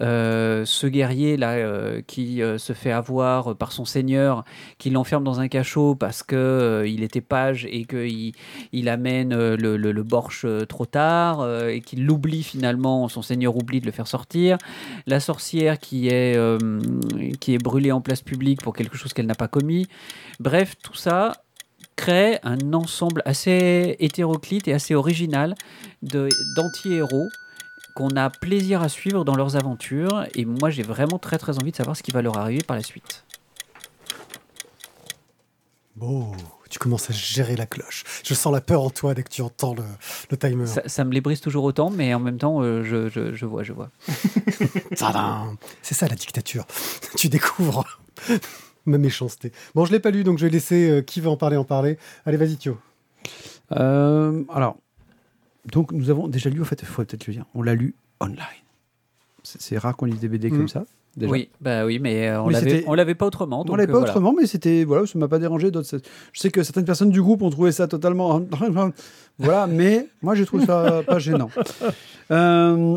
Euh, 0.00 0.64
ce 0.64 0.86
guerrier 0.86 1.36
là 1.36 1.52
euh, 1.52 2.02
qui 2.06 2.42
euh, 2.42 2.58
se 2.58 2.72
fait 2.72 2.92
avoir 2.92 3.56
par 3.56 3.72
son 3.72 3.84
seigneur, 3.84 4.44
qui 4.78 4.90
l'enferme 4.90 5.24
dans 5.24 5.40
un 5.40 5.48
cachot 5.48 5.94
parce 5.94 6.22
que 6.22 6.84
il 6.86 7.02
était 7.02 7.20
page 7.20 7.66
et 7.70 7.84
qu'il 7.84 8.32
il 8.72 8.88
amène 8.88 9.34
le, 9.34 9.76
le, 9.76 10.66
trop 10.66 10.86
tard 10.86 11.21
euh, 11.40 11.70
et 11.70 11.80
qu'il 11.80 12.04
l'oublie 12.04 12.42
finalement, 12.42 13.08
son 13.08 13.22
seigneur 13.22 13.56
oublie 13.56 13.80
de 13.80 13.86
le 13.86 13.92
faire 13.92 14.06
sortir. 14.06 14.58
La 15.06 15.20
sorcière 15.20 15.78
qui 15.78 16.08
est, 16.08 16.36
euh, 16.36 16.58
qui 17.40 17.54
est 17.54 17.58
brûlée 17.58 17.92
en 17.92 18.00
place 18.00 18.22
publique 18.22 18.62
pour 18.62 18.74
quelque 18.74 18.96
chose 18.96 19.12
qu'elle 19.12 19.26
n'a 19.26 19.34
pas 19.34 19.48
commis. 19.48 19.86
Bref, 20.40 20.74
tout 20.82 20.94
ça 20.94 21.32
crée 21.96 22.38
un 22.42 22.72
ensemble 22.72 23.22
assez 23.24 23.96
hétéroclite 24.00 24.66
et 24.66 24.72
assez 24.72 24.94
original 24.94 25.54
d'anti-héros 26.02 27.28
qu'on 27.94 28.16
a 28.16 28.30
plaisir 28.30 28.82
à 28.82 28.88
suivre 28.88 29.24
dans 29.24 29.36
leurs 29.36 29.56
aventures. 29.56 30.24
Et 30.34 30.44
moi, 30.44 30.70
j'ai 30.70 30.82
vraiment 30.82 31.18
très 31.18 31.38
très 31.38 31.58
envie 31.58 31.70
de 31.70 31.76
savoir 31.76 31.96
ce 31.96 32.02
qui 32.02 32.10
va 32.10 32.22
leur 32.22 32.38
arriver 32.38 32.62
par 32.66 32.76
la 32.76 32.82
suite. 32.82 33.24
Bon, 35.94 36.32
tu 36.72 36.78
commences 36.78 37.10
à 37.10 37.12
gérer 37.12 37.54
la 37.54 37.66
cloche. 37.66 38.02
Je 38.24 38.32
sens 38.34 38.50
la 38.52 38.62
peur 38.62 38.82
en 38.82 38.88
toi 38.90 39.12
dès 39.14 39.22
que 39.22 39.28
tu 39.28 39.42
entends 39.42 39.74
le, 39.74 39.82
le 40.30 40.36
timer. 40.38 40.66
Ça, 40.66 40.82
ça 40.86 41.04
me 41.04 41.12
les 41.12 41.20
brise 41.20 41.40
toujours 41.40 41.64
autant, 41.64 41.90
mais 41.90 42.14
en 42.14 42.18
même 42.18 42.38
temps, 42.38 42.62
euh, 42.62 42.82
je, 42.82 43.08
je- 43.10 43.34
je 43.34 43.44
vois, 43.46 43.62
je 43.62 43.72
vois. 43.74 43.90
Tadam 44.96 45.56
C'est 45.82 45.94
ça 45.94 46.08
la 46.08 46.14
dictature. 46.16 46.66
tu 47.16 47.28
découvres 47.28 47.84
ma 48.86 48.96
méchanceté. 48.98 49.52
Bon, 49.74 49.84
je 49.84 49.92
l'ai 49.92 50.00
pas 50.00 50.10
lu, 50.10 50.24
donc 50.24 50.38
je 50.38 50.46
vais 50.46 50.50
laisser 50.50 50.88
euh, 50.90 51.02
qui 51.02 51.20
veut 51.20 51.28
en 51.28 51.36
parler 51.36 51.56
en 51.58 51.64
parler. 51.64 51.98
Allez, 52.26 52.36
vas-y, 52.38 52.56
Thio. 52.56 52.78
Euh, 53.72 54.42
alors, 54.52 54.76
donc 55.66 55.92
nous 55.92 56.10
avons 56.10 56.26
déjà 56.26 56.50
lu, 56.50 56.60
en 56.62 56.64
fait, 56.64 56.80
il 56.80 56.86
faudrait 56.86 57.04
peut-être 57.04 57.26
le 57.26 57.34
dire, 57.34 57.44
on 57.54 57.62
l'a 57.62 57.74
lu 57.74 57.94
online. 58.20 58.38
C'est 59.42 59.60
c'est 59.60 59.78
rare 59.78 59.96
qu'on 59.96 60.06
lise 60.06 60.20
des 60.20 60.28
BD 60.28 60.50
Mm. 60.50 60.56
comme 60.56 60.68
ça. 60.68 60.84
Déjà. 61.16 61.30
Oui, 61.30 61.50
bah 61.60 61.84
oui, 61.84 61.98
mais 61.98 62.28
euh, 62.28 62.40
on 62.42 62.46
Oui, 62.46 62.52
l'avait, 62.54 62.84
on 62.86 63.14
pas 63.14 63.26
autrement. 63.26 63.60
On 63.60 63.64
donc, 63.64 63.76
l'avait 63.76 63.90
euh, 63.90 63.92
pas 63.92 63.98
voilà. 63.98 64.10
autrement, 64.12 64.32
mais 64.32 64.46
c'était 64.46 64.84
voilà, 64.84 65.06
ça 65.06 65.18
m'a 65.18 65.28
pas 65.28 65.38
dérangé. 65.38 65.70
D'autres, 65.70 65.98
je 66.32 66.40
sais 66.40 66.50
que 66.50 66.62
certaines 66.62 66.86
personnes 66.86 67.10
du 67.10 67.20
groupe 67.20 67.42
ont 67.42 67.50
trouvé 67.50 67.70
ça 67.70 67.86
totalement, 67.86 68.40
voilà, 69.38 69.66
mais 69.66 70.08
moi 70.22 70.34
j'ai 70.34 70.46
trouvé 70.46 70.64
ça 70.64 71.02
pas 71.06 71.18
gênant. 71.18 71.50
Euh, 72.30 72.96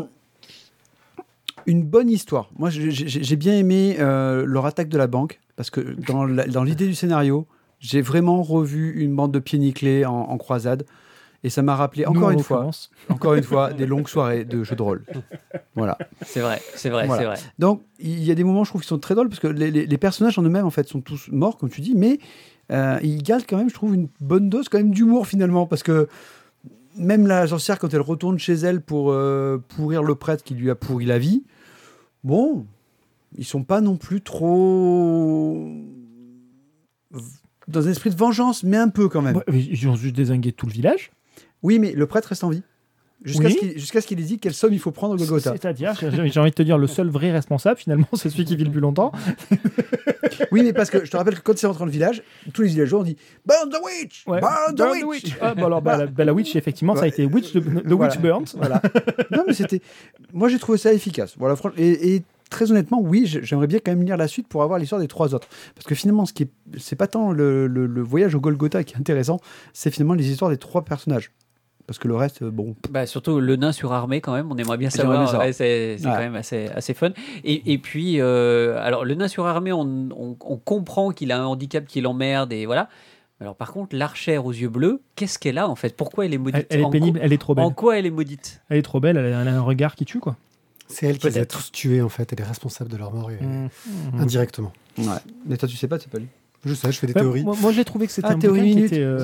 une 1.66 1.82
bonne 1.82 2.08
histoire. 2.08 2.48
Moi 2.56 2.70
j'ai- 2.70 3.36
bien 3.36 3.52
aimé 3.54 3.96
euh, 3.98 4.46
leur 4.46 4.64
attaque 4.64 4.88
de 4.88 4.96
la 4.96 5.08
banque 5.08 5.40
parce 5.56 5.68
que 5.68 5.80
dans 6.06 6.62
l'idée 6.64 6.86
du 6.86 6.94
scénario, 6.94 7.46
j'ai 7.80 8.00
vraiment 8.00 8.42
revu 8.42 8.92
une 9.02 9.14
bande 9.14 9.32
de 9.32 9.38
pieds 9.40 9.58
nickelés 9.58 10.06
en, 10.06 10.14
en 10.14 10.38
croisade 10.38 10.86
et 11.46 11.50
ça 11.50 11.62
m'a 11.62 11.76
rappelé 11.76 12.04
encore 12.06 12.24
en 12.24 12.30
une 12.30 12.40
fois, 12.42 12.68
encore 13.08 13.34
une 13.34 13.42
fois, 13.44 13.72
des 13.72 13.86
longues 13.86 14.08
soirées 14.08 14.44
de 14.44 14.64
jeux 14.64 14.74
de 14.76 14.82
rôle. 14.82 15.04
Voilà. 15.76 15.96
C'est 16.22 16.40
vrai, 16.40 16.60
c'est 16.74 16.90
vrai, 16.90 17.06
Voilà. 17.06 17.22
c'est 17.22 17.26
vrai. 17.26 17.50
Donc, 17.60 17.82
il 18.00 18.22
y 18.24 18.30
a 18.30 18.34
des 18.34 18.42
moments, 18.44 18.64
je 18.64 18.70
trouve, 18.70 18.80
qui 18.82 18.88
sont 18.88 18.98
très 18.98 19.14
drôles 19.14 19.28
parce 19.28 19.40
que 19.40 19.46
les, 19.46 19.70
les- 19.70 19.86
les 19.86 19.98
personnages 19.98 20.38
en 20.38 20.42
eux-mêmes, 20.42 20.66
en 20.66 20.70
fait, 20.70 20.88
sont 20.88 21.00
tous 21.00 21.28
morts, 21.30 21.56
comme 21.56 21.70
tu 21.70 21.80
dis, 21.80 21.94
mais 21.94 22.18
euh, 22.72 22.98
ils 23.02 23.22
gardent 23.22 23.44
quand 23.48 23.56
même, 23.58 23.68
je 23.70 23.74
trouve, 23.74 23.94
une 23.94 24.08
bonne 24.20 24.48
dose 24.50 24.68
quand 24.68 24.78
même 24.78 24.90
d'humour 24.90 25.26
finalement 25.28 25.66
parce 25.66 25.82
que 25.84 26.08
même 26.96 27.26
la 27.28 27.46
sorcière, 27.46 27.78
quand 27.78 27.94
elle 27.94 28.00
retourne 28.00 28.38
chez 28.38 28.54
elle 28.54 28.80
pour 28.80 29.12
euh, 29.12 29.58
pourrir 29.76 30.02
le 30.02 30.14
prêtre 30.16 30.42
qui 30.42 30.54
lui 30.54 30.68
a 30.70 30.74
pourri 30.74 31.04
la 31.04 31.18
vie, 31.20 31.44
bon, 32.24 32.66
ils 33.38 33.44
sont 33.44 33.62
pas 33.62 33.80
non 33.80 33.96
plus 33.96 34.20
trop 34.20 35.70
dans 37.68 37.86
un 37.86 37.90
esprit 37.90 38.10
de 38.10 38.16
vengeance, 38.16 38.62
mais 38.62 38.76
un 38.76 38.88
peu 38.88 39.08
quand 39.08 39.22
même. 39.22 39.40
Ils 39.52 39.88
ont 39.88 39.96
juste 39.96 40.14
désingué 40.16 40.52
tout 40.52 40.66
le 40.66 40.72
village. 40.72 41.10
Oui, 41.66 41.78
mais 41.78 41.92
le 41.92 42.06
prêtre 42.06 42.28
reste 42.28 42.44
en 42.44 42.50
vie. 42.50 42.62
Jusqu'à 43.24 43.46
Oui. 43.48 43.54
ce 43.54 43.90
qu'il 43.92 44.02
qu'il 44.02 44.20
ait 44.20 44.22
dit 44.24 44.38
quelle 44.38 44.52
somme 44.54 44.72
il 44.74 44.78
faut 44.78 44.90
prendre 44.92 45.14
au 45.14 45.16
Golgotha. 45.16 45.50
C'est-à-dire, 45.52 45.94
j'ai 45.98 46.38
envie 46.38 46.50
de 46.50 46.54
te 46.54 46.62
dire, 46.62 46.76
le 46.78 46.86
seul 46.86 47.08
vrai 47.08 47.32
responsable, 47.32 47.78
finalement, 47.80 48.06
c'est 48.12 48.28
celui 48.28 48.44
qui 48.44 48.54
vit 48.56 48.64
le 48.64 48.70
plus 48.70 48.80
longtemps. 48.80 49.10
Oui, 50.52 50.62
mais 50.62 50.72
parce 50.72 50.90
que 50.90 51.04
je 51.04 51.10
te 51.10 51.16
rappelle 51.16 51.34
que 51.36 51.40
quand 51.40 51.56
c'est 51.56 51.66
rentré 51.66 51.80
dans 51.80 51.86
le 51.86 51.90
village, 51.90 52.22
tous 52.52 52.62
les 52.62 52.68
villageois 52.68 53.00
ont 53.00 53.04
dit 53.04 53.16
Burn 53.46 53.70
the 53.70 53.78
witch 53.84 54.24
Ouais. 54.26 54.40
Burn 54.40 54.74
the 54.76 55.04
witch, 55.04 55.34
Ah, 55.40 55.54
bah 55.54 55.66
alors, 55.66 55.80
bah, 55.82 55.96
la, 55.96 56.06
bah, 56.06 56.24
la 56.24 56.34
witch, 56.34 56.54
effectivement, 56.56 56.94
ça 56.94 57.04
a 57.04 57.06
été 57.06 57.24
witch, 57.24 57.52
the, 57.52 57.56
the 57.60 57.86
Voilà. 57.92 58.12
witch 58.12 58.20
burnt. 58.20 58.44
Voilà. 58.56 58.80
non, 59.30 59.44
mais 59.46 59.54
c'était. 59.54 59.80
Moi, 60.32 60.48
j'ai 60.48 60.58
trouvé 60.58 60.78
ça 60.78 60.92
efficace. 60.92 61.34
Voilà. 61.38 61.56
Et, 61.78 62.16
et 62.16 62.22
très 62.50 62.70
honnêtement, 62.70 63.00
oui, 63.02 63.24
j'ai- 63.26 63.42
j'aimerais 63.42 63.66
bien 63.66 63.78
quand 63.84 63.92
même 63.92 64.02
lire 64.04 64.16
la 64.16 64.28
suite 64.28 64.46
pour 64.46 64.62
avoir 64.62 64.78
l'histoire 64.78 65.00
des 65.00 65.08
trois 65.08 65.34
autres. 65.34 65.48
Parce 65.74 65.86
que 65.86 65.94
finalement, 65.94 66.26
ce 66.26 66.32
qui 66.32 66.44
est, 66.44 66.50
c'est 66.78 66.96
pas 66.96 67.06
tant 67.06 67.32
le, 67.32 67.66
le- 67.66 67.86
le 67.86 68.02
voyage 68.02 68.34
au 68.34 68.40
Golgotha 68.40 68.84
qui 68.84 68.94
est 68.94 68.98
intéressant, 68.98 69.40
c'est 69.72 69.90
finalement 69.90 70.14
les 70.14 70.30
histoires 70.30 70.50
des 70.50 70.58
trois 70.58 70.84
personnages. 70.84 71.30
Parce 71.86 71.98
que 72.00 72.08
le 72.08 72.16
reste, 72.16 72.42
euh, 72.42 72.50
bon. 72.50 72.74
Bah, 72.90 73.06
surtout 73.06 73.38
le 73.40 73.54
nain 73.56 73.70
surarmé 73.72 74.20
quand 74.20 74.32
même, 74.34 74.50
on 74.50 74.56
aimerait 74.56 74.76
bien 74.78 74.90
savoir. 74.90 75.38
ouais, 75.38 75.52
c'est 75.52 75.96
c'est 75.98 76.06
Ouais. 76.06 76.12
quand 76.12 76.18
même 76.18 76.34
assez, 76.34 76.66
assez 76.74 76.94
fun. 76.94 77.10
Et, 77.44 77.72
et 77.72 77.78
puis, 77.78 78.20
euh, 78.20 78.76
alors 78.82 79.04
le 79.04 79.14
nain 79.14 79.28
surarmé, 79.28 79.72
on, 79.72 80.08
on, 80.16 80.36
on 80.40 80.56
comprend 80.56 81.10
qu'il 81.12 81.30
a 81.32 81.40
un 81.40 81.44
handicap 81.46 81.86
qui 81.86 82.00
l'emmerde 82.00 82.52
et 82.52 82.66
voilà. 82.66 82.88
Alors 83.40 83.54
par 83.54 83.72
contre, 83.72 83.94
l'archère 83.94 84.46
aux 84.46 84.52
yeux 84.52 84.68
bleus, 84.70 85.00
qu'est-ce 85.14 85.38
qu'elle 85.38 85.58
a 85.58 85.68
en 85.68 85.76
fait? 85.76 85.94
Pourquoi 85.96 86.24
elle 86.24 86.34
est 86.34 86.38
maudite 86.38 86.66
Elle, 86.70 86.80
elle 86.80 86.86
est 86.86 86.90
pénible, 86.90 87.20
elle 87.22 87.32
est 87.32 87.38
trop 87.38 87.54
belle. 87.54 87.64
En 87.66 87.70
quoi 87.70 87.98
elle 87.98 88.06
est 88.06 88.10
maudite? 88.10 88.62
Elle 88.70 88.78
est 88.78 88.82
trop 88.82 88.98
belle, 88.98 89.16
elle 89.18 89.32
a, 89.32 89.42
elle 89.42 89.48
a 89.48 89.54
un 89.56 89.60
regard 89.60 89.94
qui 89.94 90.04
tue, 90.06 90.20
quoi. 90.20 90.36
C'est 90.88 91.06
elle 91.06 91.18
qui 91.18 91.26
les 91.28 91.38
a 91.38 91.44
tous 91.46 91.70
tués, 91.72 92.00
en 92.00 92.08
fait. 92.08 92.32
Elle 92.32 92.40
est 92.40 92.44
responsable 92.48 92.90
de 92.90 92.96
leur 92.96 93.12
mort 93.12 93.28
Mhm. 93.30 93.68
indirectement. 94.20 94.72
Ouais. 94.98 95.04
Mais 95.44 95.56
toi, 95.56 95.68
tu 95.68 95.76
sais 95.76 95.88
pas, 95.88 95.98
tu 95.98 96.04
sais 96.04 96.10
pas 96.10 96.18
lu. 96.18 96.28
Je 96.66 96.74
sais, 96.74 96.92
je 96.92 96.98
fais 96.98 97.06
des 97.06 97.14
théories. 97.14 97.44
Moi, 97.44 97.54
moi, 97.62 97.72
j'ai 97.72 97.84
trouvé 97.84 98.06
que 98.06 98.12
c'était 98.12 98.28
Ah, 98.28 98.32
un 98.32 98.38
théorie 98.38 98.72
qui 98.72 98.78
était 98.96 99.02
euh, 99.02 99.16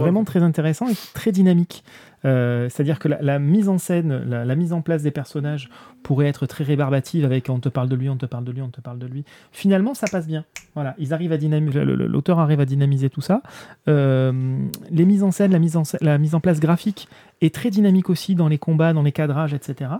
vraiment 0.00 0.24
très 0.24 0.42
intéressant 0.42 0.88
et 0.88 0.94
très 1.14 1.30
dynamique. 1.30 1.84
Euh, 2.24 2.68
C'est-à-dire 2.70 2.98
que 2.98 3.06
la, 3.08 3.20
la 3.22 3.38
mise 3.38 3.68
en 3.68 3.78
scène, 3.78 4.24
la, 4.26 4.44
la 4.44 4.54
mise 4.56 4.72
en 4.72 4.80
place 4.80 5.02
des 5.02 5.10
personnages 5.12 5.68
pourrait 6.02 6.26
être 6.26 6.46
très 6.46 6.64
rébarbative 6.64 7.24
avec 7.24 7.48
on 7.50 7.60
te 7.60 7.68
parle 7.68 7.88
de 7.88 7.94
lui, 7.96 8.08
on 8.08 8.16
te 8.16 8.26
parle 8.26 8.44
de 8.44 8.50
lui, 8.52 8.62
on 8.62 8.70
te 8.70 8.80
parle 8.80 8.98
de 8.98 9.06
lui. 9.06 9.24
Finalement, 9.52 9.94
ça 9.94 10.06
passe 10.10 10.26
bien. 10.26 10.44
Voilà, 10.74 10.94
ils 10.98 11.12
arrivent 11.14 11.32
à 11.32 11.36
dynamiser, 11.36 11.84
l'auteur 11.84 12.38
arrive 12.38 12.60
à 12.60 12.64
dynamiser 12.64 13.10
tout 13.10 13.20
ça. 13.20 13.42
Euh, 13.88 14.58
les 14.90 15.04
mises 15.04 15.22
en 15.22 15.30
scène, 15.30 15.52
la 15.52 15.58
mise 15.58 15.76
en, 15.76 15.82
scè- 15.82 16.02
la 16.02 16.18
mise 16.18 16.34
en 16.34 16.40
place 16.40 16.60
graphique 16.60 17.08
est 17.40 17.54
très 17.54 17.70
dynamique 17.70 18.10
aussi 18.10 18.34
dans 18.34 18.48
les 18.48 18.58
combats, 18.58 18.92
dans 18.92 19.02
les 19.02 19.12
cadrages, 19.12 19.54
etc. 19.54 19.90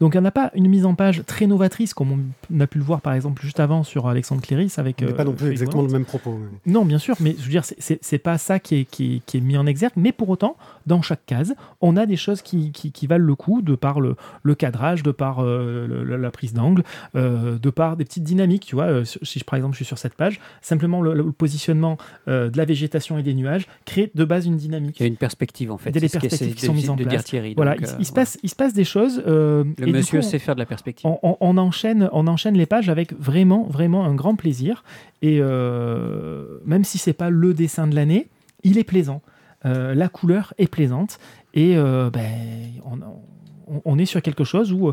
Donc 0.00 0.14
il 0.14 0.18
n'y 0.18 0.22
en 0.22 0.26
a 0.26 0.30
pas 0.30 0.50
une 0.54 0.68
mise 0.68 0.84
en 0.84 0.94
page 0.94 1.22
très 1.26 1.46
novatrice 1.46 1.94
comme 1.94 2.26
on 2.54 2.60
a 2.60 2.66
pu 2.66 2.78
le 2.78 2.84
voir 2.84 3.00
par 3.00 3.14
exemple 3.14 3.42
juste 3.42 3.60
avant 3.60 3.82
sur 3.82 4.06
Alexandre 4.08 4.42
Cléris 4.42 4.72
avec. 4.76 5.00
N'est 5.00 5.08
euh, 5.08 5.12
pas 5.14 5.24
non 5.24 5.32
plus 5.32 5.50
exactement 5.50 5.82
le 5.82 5.88
même 5.88 6.04
propos. 6.04 6.38
Non, 6.66 6.84
bien 6.84 6.98
sûr, 6.98 7.14
mais 7.20 7.34
je 7.38 7.44
veux 7.44 7.50
dire, 7.50 7.64
c'est- 7.64 7.76
c'est 7.78 7.98
c'est 8.02 8.18
pas 8.18 8.38
ça 8.38 8.58
qui 8.58 8.76
est, 8.76 8.84
qui, 8.84 9.16
est, 9.16 9.20
qui 9.26 9.38
est 9.38 9.40
mis 9.40 9.56
en 9.56 9.66
exergue, 9.66 9.94
mais 9.96 10.12
pour 10.12 10.28
autant, 10.28 10.56
dans 10.86 11.02
chaque 11.02 11.24
case, 11.26 11.54
on 11.80 11.96
a 11.96 12.06
des 12.06 12.16
choses 12.16 12.42
qui, 12.42 12.72
qui, 12.72 12.92
qui 12.92 13.06
valent 13.06 13.24
le 13.24 13.34
coup, 13.34 13.62
de 13.62 13.74
par 13.74 14.00
le, 14.00 14.16
le 14.42 14.54
cadrage, 14.54 15.02
de 15.02 15.10
par 15.12 15.40
euh, 15.42 15.86
le- 16.04 16.16
la 16.16 16.30
prise 16.30 16.52
d'angle, 16.52 16.82
euh, 17.14 17.58
de 17.58 17.70
par 17.70 17.96
des 17.96 18.04
petites 18.04 18.22
dynamiques, 18.24 18.66
tu 18.66 18.74
vois. 18.74 18.84
euh, 18.84 19.04
si 19.04 19.38
je, 19.38 19.44
par 19.44 19.56
exemple 19.56 19.72
je 19.74 19.78
suis 19.78 19.84
sur 19.86 19.98
cette 19.98 20.14
page, 20.14 20.40
simplement 20.60 21.00
le, 21.02 21.14
le 21.14 21.32
positionnement 21.32 21.96
euh, 22.28 22.50
de 22.50 22.56
la 22.58 22.64
végétation 22.64 23.18
et 23.18 23.22
des 23.22 23.34
nuages 23.34 23.66
crée 23.84 24.10
de 24.14 24.24
base 24.24 24.46
une 24.46 24.56
dynamique. 24.56 24.96
Il 25.00 25.02
y 25.02 25.06
a 25.06 25.08
une 25.08 25.16
perspective 25.16 25.70
en 25.72 25.78
fait. 25.78 25.90
Il 25.90 25.94
y 25.94 25.98
a 25.98 26.00
des 26.00 26.08
perspectives 26.08 26.54
qui 26.54 26.66
sont 26.66 26.74
mises 26.74 26.90
en 26.90 26.96
place. 26.96 27.24
Thierry. 27.24 27.54
Voilà, 27.56 27.72
donc, 27.72 27.80
il, 27.82 27.86
euh, 27.88 27.96
il 28.00 28.04
se 28.06 28.12
passe, 28.12 28.38
il 28.42 28.48
se 28.50 28.54
passe 28.56 28.72
des 28.72 28.84
choses. 28.84 29.22
euh, 29.26 29.64
Le 29.86 29.90
et 29.96 29.98
monsieur 29.98 30.20
coup, 30.20 30.26
sait 30.26 30.38
faire 30.38 30.54
de 30.54 30.60
la 30.60 30.66
perspective. 30.66 31.06
on, 31.08 31.18
on- 31.22 31.36
on 31.40 31.56
enchaîne, 31.58 32.08
on 32.12 32.26
enchaîne 32.26 32.56
les 32.56 32.66
pages 32.66 32.88
avec 32.88 33.12
vraiment, 33.18 33.64
vraiment 33.64 34.04
un 34.04 34.14
grand 34.14 34.34
plaisir. 34.36 34.84
Et 35.22 35.38
euh, 35.40 36.58
même 36.64 36.84
si 36.84 36.98
c'est 36.98 37.12
pas 37.12 37.30
le 37.30 37.54
dessin 37.54 37.86
de 37.86 37.94
l'année, 37.94 38.28
il 38.62 38.78
est 38.78 38.84
plaisant. 38.84 39.22
Euh, 39.64 39.94
la 39.94 40.08
couleur 40.08 40.52
est 40.58 40.68
plaisante. 40.70 41.18
Et 41.54 41.76
euh, 41.76 42.10
ben, 42.10 42.30
on, 43.84 43.98
est 43.98 44.04
sur 44.04 44.20
quelque 44.22 44.44
chose 44.44 44.72
où 44.72 44.92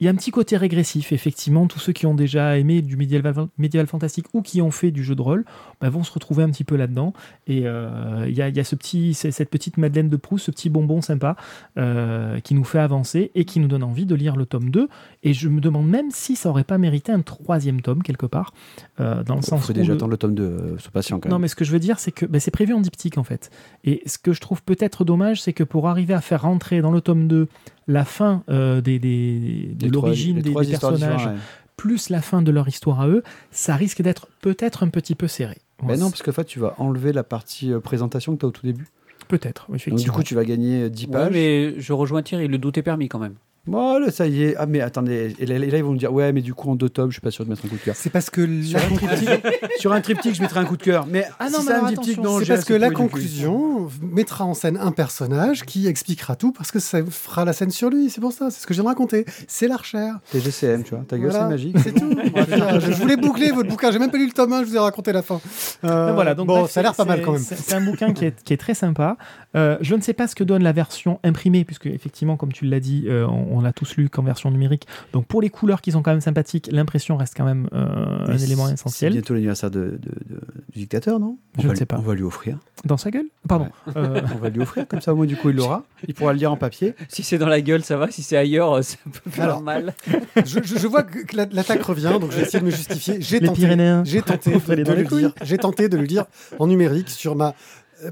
il 0.00 0.04
y 0.04 0.08
a 0.08 0.10
un 0.10 0.14
petit 0.14 0.30
côté 0.30 0.56
régressif. 0.56 1.12
Effectivement, 1.12 1.66
tous 1.66 1.78
ceux 1.78 1.92
qui 1.92 2.06
ont 2.06 2.14
déjà 2.14 2.56
aimé 2.58 2.82
du 2.82 2.96
médiéval, 2.96 3.34
médiéval 3.58 3.86
fantastique 3.86 4.26
ou 4.32 4.42
qui 4.42 4.62
ont 4.62 4.70
fait 4.70 4.90
du 4.90 5.02
jeu 5.04 5.14
de 5.14 5.22
rôle 5.22 5.44
ben, 5.80 5.88
vont 5.90 6.04
se 6.04 6.12
retrouver 6.12 6.42
un 6.44 6.50
petit 6.50 6.64
peu 6.64 6.76
là-dedans. 6.76 7.12
Et 7.46 7.62
euh, 7.66 8.24
il 8.28 8.34
y, 8.36 8.42
a, 8.42 8.48
il 8.48 8.56
y 8.56 8.60
a 8.60 8.64
ce 8.64 8.74
petit, 8.76 9.14
c'est- 9.14 9.30
cette 9.30 9.50
petite 9.50 9.76
Madeleine 9.78 10.08
de 10.08 10.16
Proust, 10.16 10.46
ce 10.46 10.50
petit 10.50 10.70
bonbon 10.70 11.00
sympa 11.00 11.36
euh, 11.76 12.40
qui 12.40 12.54
nous 12.54 12.64
fait 12.64 12.78
avancer 12.78 13.30
et 13.34 13.44
qui 13.44 13.60
nous 13.60 13.68
donne 13.68 13.82
envie 13.82 14.06
de 14.06 14.14
lire 14.14 14.36
le 14.36 14.46
tome 14.46 14.70
2. 14.70 14.88
Et 15.22 15.32
je 15.34 15.48
me 15.48 15.60
demande 15.60 15.88
même 15.88 16.10
si 16.10 16.36
ça 16.36 16.48
aurait 16.50 16.64
pas 16.64 16.78
mérité 16.78 17.12
un 17.12 17.20
troisième 17.22 17.80
tome 17.80 18.02
quelque 18.02 18.26
part, 18.26 18.52
euh, 19.00 19.22
dans 19.24 19.34
le 19.34 19.40
Il 19.40 19.44
sens 19.44 19.62
faut 19.64 19.70
où 19.70 19.74
déjà 19.74 19.88
le- 19.92 19.96
attendre 19.96 20.10
le 20.12 20.16
tome 20.16 20.34
2, 20.34 20.42
euh, 20.44 20.78
sois 20.78 20.90
patient 20.92 21.18
quand 21.20 21.28
non, 21.28 21.36
même. 21.36 21.42
mais 21.42 21.48
ce 21.48 21.56
que 21.56 21.64
je 21.64 21.72
veux 21.72 21.78
dire, 21.80 21.98
c'est 21.98 22.12
que 22.12 22.26
ben, 22.26 22.40
c'est 22.40 22.50
prévu 22.50 22.72
en 22.74 22.80
diptyque 22.80 23.18
en 23.18 23.24
fait. 23.24 23.50
Et 23.84 24.02
ce 24.06 24.18
que 24.18 24.32
je 24.32 24.40
trouve 24.40 24.62
peut-être 24.62 25.04
dommage, 25.04 25.42
c'est 25.42 25.52
que 25.52 25.64
pour 25.64 25.88
arriver 25.88 26.14
à 26.14 26.20
faire 26.20 26.42
rentrer 26.42 26.80
dans 26.80 26.90
le 26.92 27.00
tome 27.00 27.28
2 27.28 27.48
la 27.88 28.04
fin 28.04 28.44
euh, 28.48 28.80
des, 28.80 28.98
des- 29.00 29.70
de 29.74 29.88
l'origine 29.90 30.40
des, 30.40 30.52
personnages, 30.52 31.26
ouais. 31.26 31.32
plus 31.76 32.10
la 32.10 32.20
fin 32.22 32.42
de 32.42 32.50
leur 32.52 32.68
histoire 32.68 33.00
à 33.00 33.08
eux, 33.08 33.22
ça 33.50 33.74
risque 33.74 34.02
d'être 34.02 34.28
peut-être 34.40 34.82
un 34.84 34.88
petit 34.88 35.14
peu 35.16 35.26
serré. 35.26 35.58
Ben 35.82 35.98
non, 35.98 36.10
parce 36.10 36.22
que 36.22 36.30
en 36.30 36.34
fait, 36.34 36.44
tu 36.44 36.58
vas 36.60 36.74
enlever 36.78 37.12
la 37.12 37.22
partie 37.24 37.72
euh, 37.72 37.80
présentation 37.80 38.34
que 38.34 38.40
tu 38.40 38.46
as 38.46 38.48
au 38.48 38.52
tout 38.52 38.66
début. 38.66 38.86
Peut-être, 39.28 39.66
Donc, 39.68 39.76
effectivement. 39.76 40.02
du 40.02 40.10
coup, 40.16 40.22
tu 40.22 40.34
vas 40.34 40.44
gagner 40.44 40.82
euh, 40.84 40.88
10 40.88 41.06
Ouais, 41.06 41.12
pages. 41.12 41.32
mais 41.32 41.74
je 41.80 41.92
rejoins 41.92 42.22
Thierry, 42.22 42.48
le 42.48 42.58
doute 42.58 42.78
est 42.78 42.82
permis 42.82 43.08
quand 43.08 43.18
même. 43.18 43.34
Bon, 43.68 43.98
là, 43.98 44.10
ça 44.10 44.26
y 44.26 44.44
est. 44.44 44.54
Ah, 44.56 44.66
mais 44.66 44.80
attendez. 44.80 45.34
Et 45.38 45.46
là, 45.46 45.56
et 45.56 45.70
là, 45.70 45.78
ils 45.78 45.84
vont 45.84 45.92
me 45.92 45.98
dire 45.98 46.12
Ouais, 46.12 46.32
mais 46.32 46.40
du 46.40 46.54
coup, 46.54 46.70
en 46.70 46.74
deux 46.74 46.88
tomes, 46.88 47.10
je 47.10 47.14
suis 47.14 47.20
pas 47.20 47.30
sûr 47.30 47.44
de 47.44 47.50
mettre 47.50 47.64
un 47.64 47.68
coup 47.68 47.76
de 47.76 47.80
cœur. 47.80 47.94
C'est 47.96 48.10
parce 48.10 48.30
que 48.30 48.62
Sur 48.62 48.78
la 48.78 48.84
un, 48.86 48.90
triptyque, 48.90 49.46
sur 49.78 49.92
un 49.92 50.00
triptyque, 50.00 50.34
je 50.34 50.42
mettrai 50.42 50.60
un 50.60 50.64
coup 50.64 50.76
de 50.76 50.82
cœur. 50.82 51.06
Mais 51.06 51.24
Ah 51.38 51.46
si 51.48 51.52
non, 51.52 51.58
mais 51.60 51.64
c'est 51.66 51.72
un 51.74 51.88
diptyque, 51.88 52.18
attention, 52.18 52.22
non, 52.22 52.38
C'est 52.40 52.46
parce 52.46 52.64
que 52.64 52.74
la 52.74 52.90
conclusion 52.90 53.88
mettra 54.02 54.44
en 54.44 54.54
scène 54.54 54.76
un 54.78 54.92
personnage 54.92 55.64
qui 55.64 55.86
expliquera 55.86 56.36
tout 56.36 56.52
parce 56.52 56.70
que 56.72 56.78
ça 56.78 57.00
fera 57.04 57.44
la 57.44 57.52
scène 57.52 57.70
sur 57.70 57.90
lui. 57.90 58.10
C'est 58.10 58.20
pour 58.20 58.32
ça, 58.32 58.50
c'est 58.50 58.62
ce 58.62 58.66
que 58.66 58.72
je 58.74 58.78
viens 58.78 58.84
de 58.84 58.88
raconter. 58.88 59.24
C'est 59.46 59.68
l'archère. 59.68 60.14
T'es 60.32 60.40
GCM, 60.40 60.82
tu 60.84 60.94
vois. 60.94 61.04
Ta 61.06 61.18
gueule, 61.18 61.30
Voilà. 61.30 61.44
c'est 61.46 61.50
magique. 61.50 61.76
C'est 61.82 61.92
tout. 61.92 62.08
Voilà, 62.48 62.78
je 62.78 62.90
voulais 62.92 63.16
boucler 63.16 63.50
votre 63.50 63.68
bouquin. 63.68 63.90
J'ai 63.90 63.98
même 63.98 64.10
pas 64.10 64.16
lu 64.18 64.26
le 64.26 64.32
tome 64.32 64.52
1, 64.52 64.60
je 64.64 64.68
vous 64.68 64.76
ai 64.76 64.78
raconté 64.78 65.12
la 65.12 65.22
fin. 65.22 65.40
Euh, 65.84 66.12
voilà, 66.14 66.34
donc 66.34 66.46
bon, 66.46 66.60
bref, 66.60 66.70
ça 66.70 66.80
a 66.80 66.82
l'air 66.82 66.94
pas 66.94 67.04
mal 67.04 67.20
quand 67.22 67.32
même. 67.32 67.42
C'est 67.42 67.56
c'est 67.56 67.74
un 67.74 67.80
bouquin 67.80 68.12
qui 68.12 68.24
est, 68.24 68.42
qui 68.42 68.52
est 68.52 68.56
très 68.56 68.74
sympa. 68.74 69.16
Euh, 69.56 69.76
je 69.80 69.94
ne 69.94 70.00
sais 70.00 70.12
pas 70.12 70.26
ce 70.28 70.34
que 70.34 70.44
donne 70.44 70.62
la 70.62 70.72
version 70.72 71.20
imprimée, 71.24 71.64
puisque 71.64 71.86
effectivement, 71.86 72.36
comme 72.36 72.52
tu 72.52 72.64
l'as 72.64 72.80
dit, 72.80 73.04
euh, 73.08 73.26
on, 73.26 73.57
on 73.58 73.62
l'a 73.62 73.72
tous 73.72 73.96
lu 73.96 74.08
qu'en 74.08 74.22
version 74.22 74.50
numérique. 74.50 74.86
Donc 75.12 75.26
pour 75.26 75.42
les 75.42 75.50
couleurs 75.50 75.80
qui 75.80 75.92
sont 75.92 76.02
quand 76.02 76.10
même 76.12 76.20
sympathiques, 76.20 76.68
l'impression 76.72 77.16
reste 77.16 77.34
quand 77.36 77.44
même 77.44 77.68
euh, 77.72 78.26
un 78.26 78.38
élément 78.38 78.68
essentiel. 78.68 79.12
C'est 79.12 79.18
bientôt 79.18 79.34
l'anniversaire 79.34 79.70
de, 79.70 79.80
de- 79.80 80.34
de- 80.34 80.40
du 80.72 80.78
dictateur, 80.80 81.18
non? 81.20 81.38
Je 81.58 81.66
va 81.66 81.72
ne 81.72 81.78
sais 81.78 81.86
pas. 81.86 81.96
On 81.98 82.02
va 82.02 82.14
lui 82.14 82.22
offrir. 82.22 82.58
Dans 82.84 82.96
sa 82.96 83.10
gueule? 83.10 83.26
Pardon. 83.48 83.68
Euh, 83.96 84.20
On 84.34 84.38
va 84.38 84.48
lui 84.50 84.60
offrir, 84.60 84.86
comme 84.86 85.00
ça, 85.00 85.12
au 85.12 85.16
moins, 85.16 85.26
du 85.26 85.36
coup, 85.36 85.50
il 85.50 85.56
l'aura. 85.56 85.84
Il 86.06 86.14
pourra 86.14 86.32
le 86.32 86.38
lire 86.38 86.52
en 86.52 86.56
papier. 86.56 86.94
Si 87.08 87.22
c'est 87.22 87.38
dans 87.38 87.48
la 87.48 87.60
gueule, 87.60 87.82
ça 87.82 87.96
va. 87.96 88.10
Si 88.10 88.22
c'est 88.22 88.36
ailleurs, 88.36 88.72
euh, 88.74 88.82
ça 88.82 88.96
peut 89.04 89.30
faire 89.30 89.44
Alors, 89.44 89.62
mal. 89.62 89.94
Je, 90.44 90.60
je- 90.62 90.78
je 90.78 90.86
vois 90.86 91.02
que 91.02 91.18
que 91.24 91.36
la- 91.36 91.46
l'attaque 91.50 91.82
revient, 91.82 92.16
donc 92.20 92.30
je 92.30 92.36
vais 92.36 92.42
essayer 92.42 92.60
de 92.60 92.64
me 92.66 92.70
justifier. 92.70 93.20
J'ai 93.20 93.40
les 93.40 93.46
tenté, 93.48 93.60
Pyrénéens. 93.62 94.04
j'ai 94.04 94.22
tenté 94.22 94.52
de, 94.52 94.92
le 94.92 95.02
lire. 95.18 95.32
J'ai 95.42 95.58
tenté 95.58 95.88
de 95.88 95.96
le 95.96 96.04
lire 96.04 96.26
en 96.60 96.66
numérique 96.68 97.10
sur 97.10 97.34
ma 97.34 97.54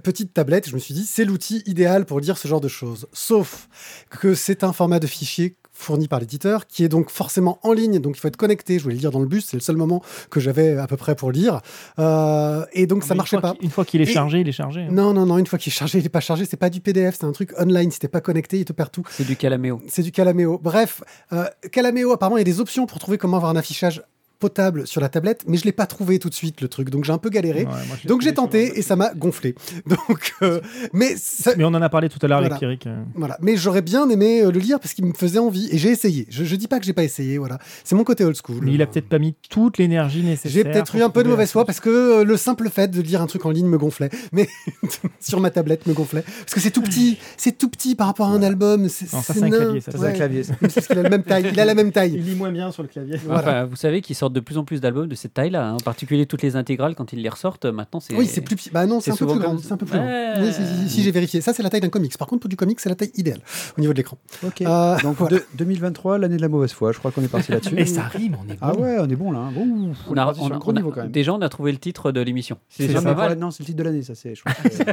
petite 0.02 0.32
tablette. 0.34 0.68
Je 0.68 0.74
me 0.74 0.78
suis 0.80 0.94
dit, 0.94 1.04
c'est 1.06 1.24
l'outil 1.24 1.62
idéal 1.66 2.04
pour 2.06 2.20
lire 2.20 2.38
ce 2.38 2.48
genre 2.48 2.60
de 2.60 2.68
choses. 2.68 3.06
Sauf 3.12 3.68
que 4.10 4.34
c'est 4.34 4.64
un 4.64 4.72
format 4.72 4.98
de 4.98 5.06
fichier 5.06 5.56
fourni 5.78 6.08
par 6.08 6.20
l'éditeur, 6.20 6.66
qui 6.66 6.84
est 6.84 6.88
donc 6.88 7.10
forcément 7.10 7.58
en 7.62 7.74
ligne, 7.74 7.98
donc 7.98 8.16
il 8.16 8.20
faut 8.20 8.28
être 8.28 8.38
connecté. 8.38 8.78
Je 8.78 8.84
voulais 8.84 8.94
le 8.94 9.00
lire 9.02 9.10
dans 9.10 9.20
le 9.20 9.26
bus, 9.26 9.44
c'est 9.46 9.58
le 9.58 9.60
seul 9.60 9.76
moment 9.76 10.02
que 10.30 10.40
j'avais 10.40 10.78
à 10.78 10.86
peu 10.86 10.96
près 10.96 11.14
pour 11.14 11.30
lire. 11.30 11.60
Euh, 11.98 12.64
et 12.72 12.86
donc 12.86 13.02
ça 13.04 13.12
Mais 13.12 13.18
marchait 13.18 13.38
pas. 13.40 13.54
Une 13.60 13.68
fois 13.70 13.84
qu'il 13.84 14.00
est 14.00 14.04
Et- 14.04 14.12
chargé, 14.12 14.40
il 14.40 14.48
est 14.48 14.52
chargé. 14.52 14.80
hein. 14.84 14.88
Non, 14.90 15.12
non, 15.12 15.26
non, 15.26 15.36
une 15.36 15.46
fois 15.46 15.58
qu'il 15.58 15.70
est 15.70 15.76
chargé, 15.76 15.98
il 15.98 16.02
n'est 16.02 16.08
pas 16.08 16.20
chargé, 16.20 16.46
c'est 16.46 16.56
pas 16.56 16.70
du 16.70 16.80
PDF, 16.80 17.16
c'est 17.20 17.26
un 17.26 17.32
truc 17.32 17.52
online, 17.60 17.90
si 17.90 17.98
t'es 17.98 18.08
pas 18.08 18.22
connecté, 18.22 18.58
il 18.58 18.64
te 18.64 18.72
perd 18.72 18.90
tout. 18.90 19.02
C'est 19.10 19.26
du 19.26 19.36
calaméo. 19.36 19.82
C'est 19.86 20.00
du 20.02 20.12
Calaméo. 20.12 20.58
Bref, 20.62 21.02
euh, 21.34 21.44
Calaméo, 21.72 22.10
apparemment, 22.12 22.38
il 22.38 22.40
y 22.40 22.42
a 22.42 22.44
des 22.44 22.60
options 22.60 22.86
pour 22.86 22.98
trouver 22.98 23.18
comment 23.18 23.36
avoir 23.36 23.52
un 23.52 23.56
affichage 23.56 24.02
potable 24.38 24.86
sur 24.86 25.00
la 25.00 25.08
tablette, 25.08 25.44
mais 25.46 25.56
je 25.56 25.64
l'ai 25.64 25.72
pas 25.72 25.86
trouvé 25.86 26.18
tout 26.18 26.28
de 26.28 26.34
suite 26.34 26.60
le 26.60 26.68
truc, 26.68 26.90
donc 26.90 27.04
j'ai 27.04 27.12
un 27.12 27.18
peu 27.18 27.30
galéré. 27.30 27.64
Ouais, 27.64 27.72
donc 28.06 28.22
j'ai 28.22 28.34
tenté 28.34 28.78
et 28.78 28.82
ça 28.82 28.96
m'a 28.96 29.12
gonflé. 29.14 29.54
Donc, 29.86 30.32
euh, 30.42 30.60
mais 30.92 31.14
ça- 31.16 31.52
Mais 31.56 31.64
on 31.64 31.68
en 31.68 31.82
a 31.82 31.88
parlé 31.88 32.08
tout 32.08 32.18
à 32.22 32.28
l'heure 32.28 32.38
Voilà. 32.40 32.54
avec 32.54 32.58
Pierrick. 32.60 32.86
euh. 32.86 33.02
voilà. 33.14 33.38
Mais 33.40 33.56
j'aurais 33.56 33.82
bien 33.82 34.08
aimé 34.10 34.42
euh, 34.42 34.50
le 34.50 34.58
lire 34.58 34.78
parce 34.80 34.94
qu'il 34.94 35.04
me 35.04 35.12
faisait 35.12 35.38
envie 35.38 35.68
et 35.70 35.78
j'ai 35.78 35.90
essayé. 35.90 36.26
Je, 36.30 36.44
je 36.44 36.56
dis 36.56 36.68
pas 36.68 36.78
que 36.78 36.84
j'ai 36.86 36.92
pas 36.92 37.04
essayé, 37.04 37.38
voilà. 37.38 37.58
C'est 37.84 37.94
mon 37.94 38.04
côté 38.04 38.24
old 38.24 38.36
school. 38.36 38.58
Mais 38.62 38.72
il 38.72 38.82
a 38.82 38.86
peut-être 38.86 39.08
pas 39.08 39.18
mis 39.18 39.34
toute 39.48 39.78
l'énergie 39.78 40.22
nécessaire. 40.22 40.50
J'ai 40.52 40.64
peut-être 40.64 40.94
eu 40.96 41.02
un 41.02 41.10
peu 41.10 41.22
de 41.22 41.28
mauvaise 41.28 41.50
foi 41.50 41.64
parce 41.64 41.80
que 41.80 41.88
euh, 42.20 42.24
le 42.24 42.36
simple 42.36 42.68
fait 42.70 42.88
de 42.90 43.00
lire 43.00 43.22
un 43.22 43.26
truc 43.26 43.44
en 43.46 43.50
ligne 43.50 43.66
me 43.68 43.78
gonflait, 43.78 44.10
mais 44.32 44.48
sur 45.20 45.40
ma 45.40 45.50
tablette 45.50 45.86
me 45.86 45.92
gonflait 45.94 46.22
parce 46.40 46.54
que 46.54 46.60
c'est 46.60 46.70
tout 46.70 46.82
petit, 46.82 47.18
c'est 47.36 47.56
tout 47.56 47.68
petit 47.68 47.94
par 47.94 48.06
rapport 48.08 48.28
à 48.28 48.32
un 48.32 48.42
album. 48.42 48.88
C'est 48.88 49.12
Non, 49.12 49.22
ça, 49.22 49.32
c'est 49.34 49.40
c'est 49.40 49.44
un 49.46 49.50
clavier, 49.50 49.80
ça, 49.80 49.92
c'est 49.92 49.98
un 49.98 50.00
Ouais. 50.02 50.12
clavier. 50.12 50.42
ça. 50.44 50.54
C'est 50.62 50.74
parce 50.74 50.86
qu'il 50.86 50.98
a 50.98 51.02
la 51.02 51.08
même 51.10 51.22
taille. 51.22 51.48
Il 51.52 51.60
a 51.60 51.64
la 51.64 51.74
même 51.74 51.92
taille. 51.92 52.14
Il 52.14 52.24
lit 52.24 52.34
moins 52.34 52.50
bien 52.52 52.70
sur 52.72 52.82
le 52.82 52.88
clavier. 52.88 53.16
Voilà. 53.24 53.40
Enfin, 53.40 53.64
vous 53.64 53.76
savez 53.76 54.00
qu'ils 54.00 54.16
sortent 54.26 54.32
de 54.34 54.40
plus 54.40 54.58
en 54.58 54.64
plus 54.64 54.80
d'albums 54.80 55.06
de 55.08 55.14
cette 55.14 55.34
taille-là. 55.34 55.68
hein. 55.68 55.74
En 55.74 55.78
particulier 55.78 56.26
toutes 56.26 56.42
les 56.42 56.56
intégrales, 56.56 56.94
quand 56.94 57.12
ils 57.12 57.22
les 57.22 57.28
ressortent, 57.28 57.64
maintenant 57.66 58.00
c'est. 58.00 58.14
Oui, 58.14 58.26
c'est 58.26 58.40
plus 58.40 58.56
petit. 58.56 58.70
Bah 58.70 58.86
non, 58.86 59.00
c'est 59.00 59.12
un 59.12 59.16
peu 59.16 59.26
plus 59.26 59.38
grand. 59.38 59.56
C'est 59.58 59.72
un 59.72 59.76
peu 59.76 59.86
plus 59.86 59.96
grand. 59.98 60.06
Oui, 60.40 60.52
si, 60.52 60.60
si, 60.82 60.88
si, 60.96 61.02
j'ai 61.02 61.10
vérifié. 61.12 61.40
Ça, 61.40 61.52
c'est 61.52 61.62
la 61.62 61.70
taille 61.70 61.80
d'un 61.80 61.88
comics. 61.88 62.16
Par 62.18 62.26
contre, 62.28 62.40
pour 62.42 62.48
du 62.48 62.56
comics, 62.56 62.80
c'est 62.80 62.88
la 62.88 62.94
taille 62.96 63.12
idéale 63.14 63.40
au 63.76 63.80
niveau 63.80 63.92
de 63.92 63.98
l'écran. 63.98 64.18
Ok. 64.44 64.62
Euh, 64.62 64.98
Donc, 65.02 65.16
voilà. 65.18 65.36
de- 65.38 65.44
2023, 65.54 66.18
l'année 66.18 66.36
de 66.36 66.42
la 66.42 66.48
mauvaise 66.48 66.72
foi. 66.72 66.92
Je 66.92 66.98
crois 66.98 67.10
qu'on 67.12 67.22
est 67.22 67.28
parti 67.28 67.52
là-dessus. 67.52 67.74
Et 67.78 67.86
ça 67.86 68.02
rime, 68.02 68.36
on 68.44 68.44
est 68.50 68.54
bon. 68.54 68.58
Ah 68.60 68.74
ouais, 68.74 68.96
on 69.00 69.08
est 69.08 69.16
bon 69.16 69.30
là. 69.32 69.38
hein. 69.38 69.52
Bon, 69.54 69.92
On 70.08 70.16
a, 70.16 70.26
on 70.38 70.50
a- 70.50 70.58
on 70.66 70.72
niveau 70.72 70.90
quand 70.90 71.02
même. 71.02 71.10
déjà, 71.12 71.32
on 71.32 71.40
a 71.40 71.48
trouvé 71.48 71.70
le 71.72 71.78
titre 71.78 72.10
de 72.12 72.20
l'émission. 72.20 72.58
C'est 72.68 72.92
pas 72.92 73.00
mal. 73.00 73.38
non, 73.38 73.50
c'est 73.50 73.62
le 73.62 73.66
titre 73.66 73.78
de 73.78 73.82
l'année, 73.84 74.02
ça 74.02 74.14
c'est. 74.14 74.34
je 74.34 74.42
crois 74.42 74.54
que 74.54 74.70
c'est- 74.74 74.84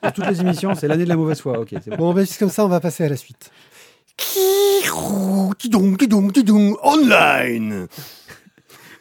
Pour 0.00 0.12
toutes 0.12 0.28
les 0.28 0.40
émissions, 0.40 0.74
c'est 0.74 0.86
l'année 0.88 1.04
de 1.04 1.08
la 1.08 1.16
mauvaise 1.16 1.40
foi. 1.40 1.58
Ok, 1.58 1.74
bon. 1.98 2.12
Ben, 2.14 2.24
c'est 2.26 2.38
comme 2.38 2.50
ça, 2.50 2.64
on 2.64 2.68
va 2.68 2.80
passer 2.80 3.04
à 3.04 3.08
la 3.08 3.16
suite. 3.16 3.50
Online. 6.82 7.86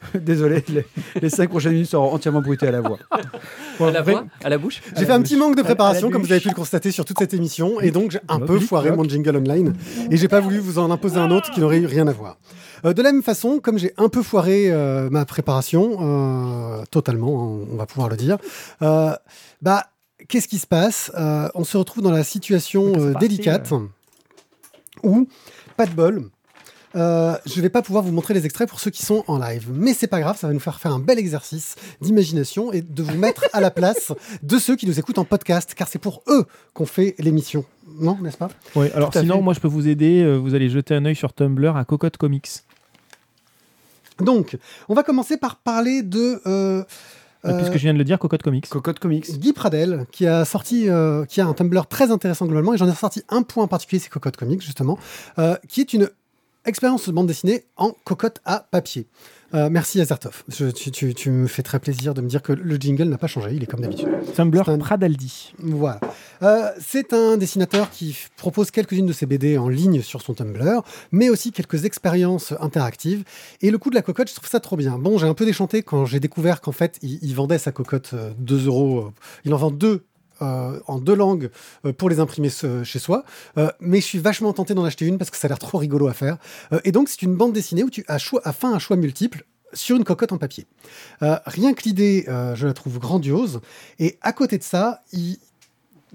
Désolé, 0.15 0.63
les, 0.69 0.85
les 1.21 1.29
cinq 1.29 1.49
prochaines 1.49 1.73
minutes 1.73 1.89
seront 1.89 2.11
entièrement 2.13 2.41
bruitées 2.41 2.67
à 2.67 2.71
la 2.71 2.81
voix. 2.81 2.97
à 3.79 3.91
la 3.91 4.01
voix, 4.01 4.25
à 4.43 4.49
la 4.49 4.57
bouche. 4.57 4.81
J'ai 4.97 5.05
fait 5.05 5.11
un 5.11 5.21
petit 5.21 5.35
manque 5.35 5.55
de 5.55 5.61
préparation, 5.61 6.09
comme 6.09 6.21
vous 6.23 6.31
avez 6.31 6.41
pu 6.41 6.49
le 6.49 6.55
constater 6.55 6.91
sur 6.91 7.05
toute 7.05 7.19
cette 7.19 7.33
émission, 7.33 7.79
et 7.79 7.91
donc 7.91 8.11
j'ai 8.11 8.19
un 8.27 8.39
peu 8.39 8.59
foiré 8.59 8.91
mon 8.91 9.03
jingle 9.03 9.37
online, 9.37 9.73
et 10.09 10.17
j'ai 10.17 10.27
pas 10.27 10.39
voulu 10.39 10.59
vous 10.59 10.79
en 10.79 10.91
imposer 10.91 11.17
un 11.17 11.31
autre 11.31 11.51
qui 11.51 11.59
n'aurait 11.59 11.79
eu 11.79 11.85
rien 11.85 12.07
à 12.07 12.13
voir. 12.13 12.37
Euh, 12.85 12.93
de 12.93 13.01
la 13.01 13.11
même 13.11 13.23
façon, 13.23 13.59
comme 13.59 13.77
j'ai 13.77 13.93
un 13.97 14.09
peu 14.09 14.23
foiré 14.23 14.71
euh, 14.71 15.09
ma 15.09 15.25
préparation, 15.25 15.97
euh, 16.01 16.83
totalement, 16.89 17.43
hein, 17.61 17.67
on 17.71 17.75
va 17.75 17.85
pouvoir 17.85 18.09
le 18.09 18.17
dire, 18.17 18.37
euh, 18.81 19.13
bah, 19.61 19.85
qu'est-ce 20.27 20.47
qui 20.47 20.57
se 20.57 20.67
passe 20.67 21.11
Euh, 21.17 21.47
On 21.53 21.63
se 21.63 21.77
retrouve 21.77 22.03
dans 22.03 22.11
la 22.11 22.23
situation 22.23 22.93
euh, 22.97 23.13
délicate 23.19 23.71
où, 25.03 25.27
pas 25.77 25.85
de 25.85 25.91
bol, 25.93 26.23
euh, 26.95 27.35
je 27.45 27.61
vais 27.61 27.69
pas 27.69 27.81
pouvoir 27.81 28.03
vous 28.03 28.11
montrer 28.11 28.33
les 28.33 28.45
extraits 28.45 28.67
pour 28.69 28.79
ceux 28.79 28.91
qui 28.91 29.05
sont 29.05 29.23
en 29.27 29.37
live, 29.37 29.69
mais 29.73 29.93
c'est 29.93 30.07
pas 30.07 30.19
grave, 30.19 30.37
ça 30.37 30.47
va 30.47 30.53
nous 30.53 30.59
faire 30.59 30.79
faire 30.79 30.91
un 30.93 30.99
bel 30.99 31.17
exercice 31.19 31.75
d'imagination 32.01 32.71
et 32.73 32.81
de 32.81 33.03
vous 33.03 33.17
mettre 33.17 33.45
à 33.53 33.61
la 33.61 33.71
place 33.71 34.11
de 34.43 34.57
ceux 34.59 34.75
qui 34.75 34.87
nous 34.87 34.99
écoutent 34.99 35.17
en 35.17 35.25
podcast, 35.25 35.73
car 35.75 35.87
c'est 35.87 35.99
pour 35.99 36.23
eux 36.27 36.45
qu'on 36.73 36.85
fait 36.85 37.15
l'émission, 37.19 37.63
non, 37.99 38.17
n'est-ce 38.21 38.37
pas? 38.37 38.49
Oui, 38.75 38.87
alors 38.93 39.13
sinon, 39.13 39.35
fait. 39.37 39.41
moi 39.41 39.53
je 39.53 39.59
peux 39.59 39.67
vous 39.67 39.87
aider. 39.87 40.21
euh, 40.21 40.37
Vous 40.37 40.55
allez 40.55 40.69
jeter 40.69 40.93
un 40.95 41.05
œil 41.05 41.15
sur 41.15 41.33
Tumblr 41.33 41.75
à 41.75 41.85
Cocotte 41.85 42.17
Comics. 42.17 42.49
Donc, 44.19 44.57
on 44.87 44.93
va 44.93 45.03
commencer 45.03 45.37
par 45.37 45.57
parler 45.57 46.03
de 46.03 46.41
euh, 46.45 46.83
Euh, 47.43 47.57
Puisque 47.57 47.73
je 47.73 47.79
viens 47.83 47.93
de 47.93 47.97
le 47.97 48.03
dire, 48.03 48.19
Cocotte 48.19 48.43
Comics. 48.43 48.69
Cocotte 48.69 48.99
Comics. 48.99 49.39
Guy 49.39 49.51
Pradel, 49.51 50.05
qui 50.11 50.27
a 50.27 50.45
sorti, 50.45 50.87
euh, 50.87 51.25
qui 51.25 51.41
a 51.41 51.47
un 51.47 51.53
Tumblr 51.53 51.87
très 51.87 52.11
intéressant 52.11 52.45
globalement, 52.45 52.75
et 52.75 52.77
j'en 52.77 52.87
ai 52.87 52.91
ressorti 52.91 53.23
un 53.29 53.41
point 53.41 53.63
en 53.63 53.67
particulier, 53.67 53.99
c'est 53.99 54.09
Cocotte 54.09 54.37
Comics 54.37 54.61
justement, 54.61 54.99
euh, 55.39 55.55
qui 55.67 55.81
est 55.81 55.93
une 55.93 56.07
expérience 56.65 57.07
de 57.07 57.11
bande 57.13 57.27
dessinée 57.27 57.65
en 57.77 57.91
cocotte 58.03 58.39
à 58.45 58.67
papier. 58.71 59.07
Euh, 59.53 59.69
merci 59.69 59.99
Azertov. 59.99 60.43
Je- 60.47 60.67
tu, 60.67 60.91
tu- 60.91 61.13
tu 61.13 61.29
me 61.29 61.45
fais 61.47 61.61
très 61.61 61.79
plaisir 61.79 62.13
de 62.13 62.21
me 62.21 62.29
dire 62.29 62.41
que 62.41 62.53
le 62.53 62.75
jingle 62.77 63.03
n'a 63.09 63.17
pas 63.17 63.27
changé, 63.27 63.49
il 63.53 63.61
est 63.61 63.65
comme 63.65 63.81
d'habitude. 63.81 64.07
Tumblr 64.33 64.69
un- 64.69 64.77
Pradaldi. 64.77 65.53
Voilà. 65.59 65.99
Euh, 66.41 66.69
c'est 66.79 67.11
un 67.13 67.35
dessinateur 67.35 67.89
qui 67.89 68.15
propose 68.37 68.71
quelques-unes 68.71 69.05
de 69.07 69.11
ses 69.13 69.25
BD 69.25 69.57
en 69.57 69.67
ligne 69.67 70.01
sur 70.01 70.21
son 70.21 70.33
Tumblr, 70.33 70.81
mais 71.11 71.29
aussi 71.29 71.51
quelques 71.51 71.83
expériences 71.83 72.53
interactives. 72.61 73.25
Et 73.61 73.71
le 73.71 73.77
coup 73.77 73.89
de 73.89 73.95
la 73.95 74.01
cocotte, 74.01 74.29
je 74.29 74.35
trouve 74.35 74.47
ça 74.49 74.61
trop 74.61 74.77
bien. 74.77 74.97
Bon, 74.97 75.17
j'ai 75.17 75.27
un 75.27 75.33
peu 75.33 75.45
déchanté 75.45 75.83
quand 75.83 76.05
j'ai 76.05 76.21
découvert 76.21 76.61
qu'en 76.61 76.71
fait, 76.71 76.97
il, 77.01 77.19
il 77.21 77.35
vendait 77.35 77.57
sa 77.57 77.73
cocotte 77.73 78.11
euh, 78.13 78.31
2 78.37 78.67
euros. 78.67 78.99
euh, 79.07 79.11
Il 79.43 79.53
en 79.53 79.57
vend 79.57 79.71
deux. 79.71 80.05
Euh, 80.41 80.79
en 80.87 80.99
deux 80.99 81.15
langues 81.15 81.49
euh, 81.85 81.93
pour 81.93 82.09
les 82.09 82.19
imprimer 82.19 82.49
chez 82.49 82.99
soi, 82.99 83.23
Euh, 83.57 83.69
mais 83.79 83.99
je 83.99 84.05
suis 84.05 84.19
vachement 84.19 84.53
tenté 84.53 84.73
d'en 84.73 84.83
acheter 84.83 85.05
une 85.05 85.17
parce 85.17 85.29
que 85.29 85.37
ça 85.37 85.47
a 85.47 85.49
l'air 85.49 85.59
trop 85.59 85.77
rigolo 85.77 86.07
à 86.07 86.13
faire. 86.13 86.37
Et 86.83 86.91
donc 86.91 87.09
c'est 87.09 87.21
une 87.21 87.35
bande 87.35 87.53
dessinée 87.53 87.83
où 87.83 87.89
tu 87.89 88.03
as 88.07 88.17
choix, 88.17 88.41
à 88.43 88.53
fin 88.53 88.73
un 88.73 88.79
choix 88.79 88.95
multiple 88.95 89.45
sur 89.73 89.95
une 89.95 90.03
cocotte 90.03 90.31
en 90.31 90.37
papier. 90.37 90.65
Rien 91.21 91.73
que 91.73 91.83
l'idée, 91.83 92.25
je 92.27 92.67
la 92.67 92.73
trouve 92.73 92.99
grandiose. 92.99 93.61
Et 93.99 94.17
à 94.21 94.33
côté 94.33 94.57
de 94.57 94.63
ça, 94.63 95.01
il, 95.11 95.37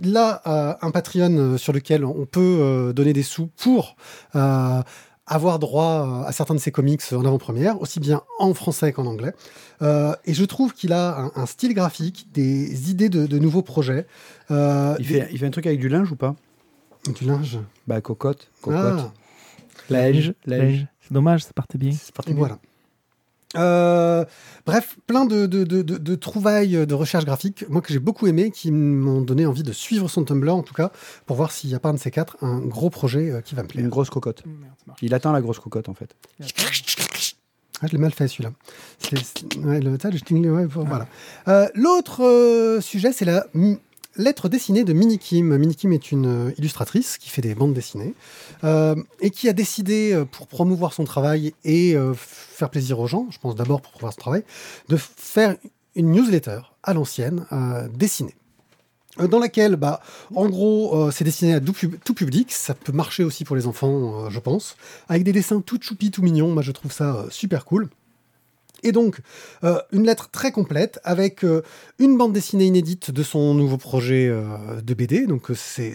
là 0.02 0.42
un 0.80 0.90
Patreon 0.90 1.58
sur 1.58 1.72
lequel 1.72 2.04
on 2.04 2.26
peut 2.26 2.92
donner 2.94 3.12
des 3.12 3.22
sous 3.22 3.48
pour 3.56 3.96
avoir 5.26 5.58
droit 5.58 6.06
euh, 6.24 6.28
à 6.28 6.32
certains 6.32 6.54
de 6.54 6.60
ses 6.60 6.70
comics 6.70 7.02
en 7.12 7.24
avant-première, 7.24 7.80
aussi 7.80 7.98
bien 8.00 8.22
en 8.38 8.54
français 8.54 8.92
qu'en 8.92 9.06
anglais. 9.06 9.32
Euh, 9.82 10.14
et 10.24 10.34
je 10.34 10.44
trouve 10.44 10.72
qu'il 10.72 10.92
a 10.92 11.18
un, 11.18 11.32
un 11.34 11.46
style 11.46 11.74
graphique, 11.74 12.28
des 12.32 12.90
idées 12.90 13.08
de, 13.08 13.26
de 13.26 13.38
nouveaux 13.38 13.62
projets. 13.62 14.06
euh, 14.50 14.94
Il 14.98 15.06
fait, 15.06 15.28
il 15.32 15.38
fait 15.38 15.46
un 15.46 15.50
truc 15.50 15.66
avec 15.66 15.80
du 15.80 15.88
linge 15.88 16.12
ou 16.12 16.16
pas? 16.16 16.36
Du 17.18 17.24
linge. 17.24 17.58
Bah, 17.86 18.00
cocotte. 18.00 18.48
Cocotte. 18.62 19.00
Ah, 19.00 19.12
Lège. 19.90 20.34
Lège. 20.46 20.60
Lège. 20.60 20.86
C'est 21.00 21.12
dommage, 21.12 21.44
ça 21.44 21.50
partait 21.54 21.78
bien. 21.78 21.92
C'est 21.92 22.14
parti 22.14 22.30
bien. 22.32 22.38
voilà. 22.38 22.58
Euh, 23.54 24.24
bref, 24.66 24.96
plein 25.06 25.24
de, 25.24 25.46
de- 25.46 25.62
de- 25.64 25.82
de- 25.82 25.98
de 25.98 26.14
trouvailles 26.16 26.84
de 26.86 26.94
recherche 26.94 27.24
graphique, 27.24 27.64
moi 27.68 27.80
que 27.80 27.92
j'ai 27.92 28.00
beaucoup 28.00 28.26
aimé, 28.26 28.50
qui 28.50 28.72
m'ont 28.72 29.20
donné 29.20 29.46
envie 29.46 29.62
de 29.62 29.72
suivre 29.72 30.08
son 30.08 30.24
Tumblr 30.24 30.52
en 30.54 30.62
tout 30.62 30.74
cas, 30.74 30.90
pour 31.26 31.36
voir 31.36 31.52
s'il 31.52 31.70
n'y 31.70 31.76
a 31.76 31.78
pas 31.78 31.90
un 31.90 31.94
de 31.94 31.98
ces 31.98 32.10
quatre, 32.10 32.36
un 32.42 32.58
gros 32.58 32.90
projet 32.90 33.30
euh, 33.30 33.40
qui 33.40 33.54
va 33.54 33.62
me 33.62 33.68
plaire. 33.68 33.84
Une 33.84 33.90
grosse 33.90 34.10
cocotte. 34.10 34.42
Il 35.00 35.14
atteint 35.14 35.32
la 35.32 35.40
grosse 35.40 35.60
cocotte 35.60 35.88
en 35.88 35.94
fait. 35.94 36.14
Ah, 37.82 37.86
je 37.86 37.92
l'ai 37.92 37.98
mal 37.98 38.10
fait 38.12 38.26
celui-là. 38.26 38.52
C'est- 38.98 39.16
c'est- 39.16 39.56
ouais, 39.58 39.80
le, 39.80 39.98
ça, 40.00 40.10
le 40.10 40.18
sting- 40.18 40.48
ouais, 40.48 40.64
voilà. 40.66 41.06
Euh, 41.48 41.68
L'autre 41.74 42.24
euh, 42.24 42.80
sujet, 42.80 43.12
c'est 43.12 43.26
la 43.26 43.46
lettre 44.16 44.48
dessinée 44.48 44.84
de 44.84 44.92
Minnie 44.92 45.18
Kim. 45.18 45.56
Minnie 45.56 45.76
Kim 45.76 45.92
est 45.92 46.10
une 46.12 46.48
euh, 46.48 46.52
illustratrice 46.58 47.18
qui 47.18 47.28
fait 47.30 47.42
des 47.42 47.54
bandes 47.54 47.74
dessinées 47.74 48.14
euh, 48.64 48.94
et 49.20 49.30
qui 49.30 49.48
a 49.48 49.52
décidé, 49.52 50.12
euh, 50.12 50.24
pour 50.24 50.46
promouvoir 50.46 50.92
son 50.92 51.04
travail 51.04 51.54
et 51.64 51.96
faire 52.14 52.70
plaisir 52.70 52.98
aux 52.98 53.06
gens, 53.06 53.26
je 53.30 53.38
pense 53.38 53.54
d'abord 53.54 53.80
pour 53.80 53.92
promouvoir 53.92 54.12
son 54.12 54.20
travail, 54.20 54.44
de 54.88 54.96
faire 54.96 55.56
une 55.94 56.10
newsletter 56.10 56.60
à 56.82 56.94
l'ancienne 56.94 57.46
dessinée. 57.94 58.34
Dans 59.18 59.38
laquelle, 59.38 59.76
bah, 59.76 60.00
en 60.34 60.46
gros, 60.48 61.10
c'est 61.10 61.24
destiné 61.24 61.54
à 61.54 61.60
tout, 61.60 61.72
pub- 61.72 61.96
tout 62.04 62.12
public. 62.12 62.52
Ça 62.52 62.74
peut 62.74 62.92
marcher 62.92 63.24
aussi 63.24 63.44
pour 63.44 63.56
les 63.56 63.66
enfants, 63.66 64.28
je 64.28 64.38
pense. 64.40 64.76
Avec 65.08 65.24
des 65.24 65.32
dessins 65.32 65.60
tout 65.60 65.78
choupis, 65.80 66.10
tout 66.10 66.22
mignons. 66.22 66.52
Moi, 66.52 66.62
je 66.62 66.70
trouve 66.72 66.92
ça 66.92 67.24
super 67.30 67.64
cool. 67.64 67.88
Et 68.86 68.92
donc, 68.92 69.18
euh, 69.64 69.80
une 69.90 70.06
lettre 70.06 70.30
très 70.30 70.52
complète 70.52 71.00
avec 71.02 71.44
euh, 71.44 71.62
une 71.98 72.16
bande 72.16 72.32
dessinée 72.32 72.66
inédite 72.66 73.10
de 73.10 73.24
son 73.24 73.52
nouveau 73.52 73.78
projet 73.78 74.28
euh, 74.28 74.80
de 74.80 74.94
BD. 74.94 75.26
Donc, 75.26 75.48
c'est 75.56 75.94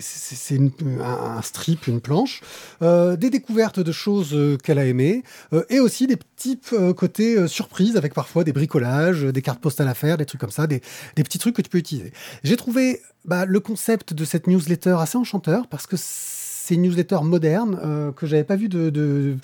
un, 1.00 1.42
strip, 1.42 1.88
une 1.88 2.02
planche. 2.02 2.42
Des 2.82 3.30
découvertes 3.30 3.80
de 3.80 3.92
choses 3.94 4.38
qu'elle 4.62 4.78
a 4.78 4.86
aimées. 4.86 5.24
et 5.70 5.80
aussi 5.80 6.06
des 6.06 6.18
petits 6.18 6.60
côtés 6.98 7.48
surprises 7.48 7.96
avec 7.96 8.14
parfois 8.14 8.44
des 8.44 8.52
bricolages, 8.52 9.24
des 9.24 9.42
cartes 9.42 9.62
postales 9.62 9.88
à 9.88 9.94
faire, 9.94 10.18
des 10.18 10.26
trucs 10.26 10.42
comme 10.42 10.52
ça, 10.52 10.68
des, 10.68 10.82
des 11.16 11.24
petits 11.24 11.38
trucs 11.38 11.56
que 11.56 11.62
tu 11.62 11.70
peux 11.70 11.78
utiliser. 11.78 12.12
J'ai 12.44 12.58
trouvé 12.58 13.02
bah, 13.24 13.46
le 13.46 13.60
concept 13.62 14.14
de 14.14 14.26
cette 14.26 14.48
newsletter 14.48 14.98
assez 15.00 15.18
enchanteur 15.18 15.68
parce 15.68 15.88
que 15.88 15.96
c'est 15.96 16.41
une 16.76 16.84
newsletter 16.84 17.20
moderne 17.24 17.80
euh, 17.84 18.12
que 18.12 18.26
j'avais 18.26 18.44
pas 18.44 18.56
vu 18.56 18.70
de, 18.70 19.36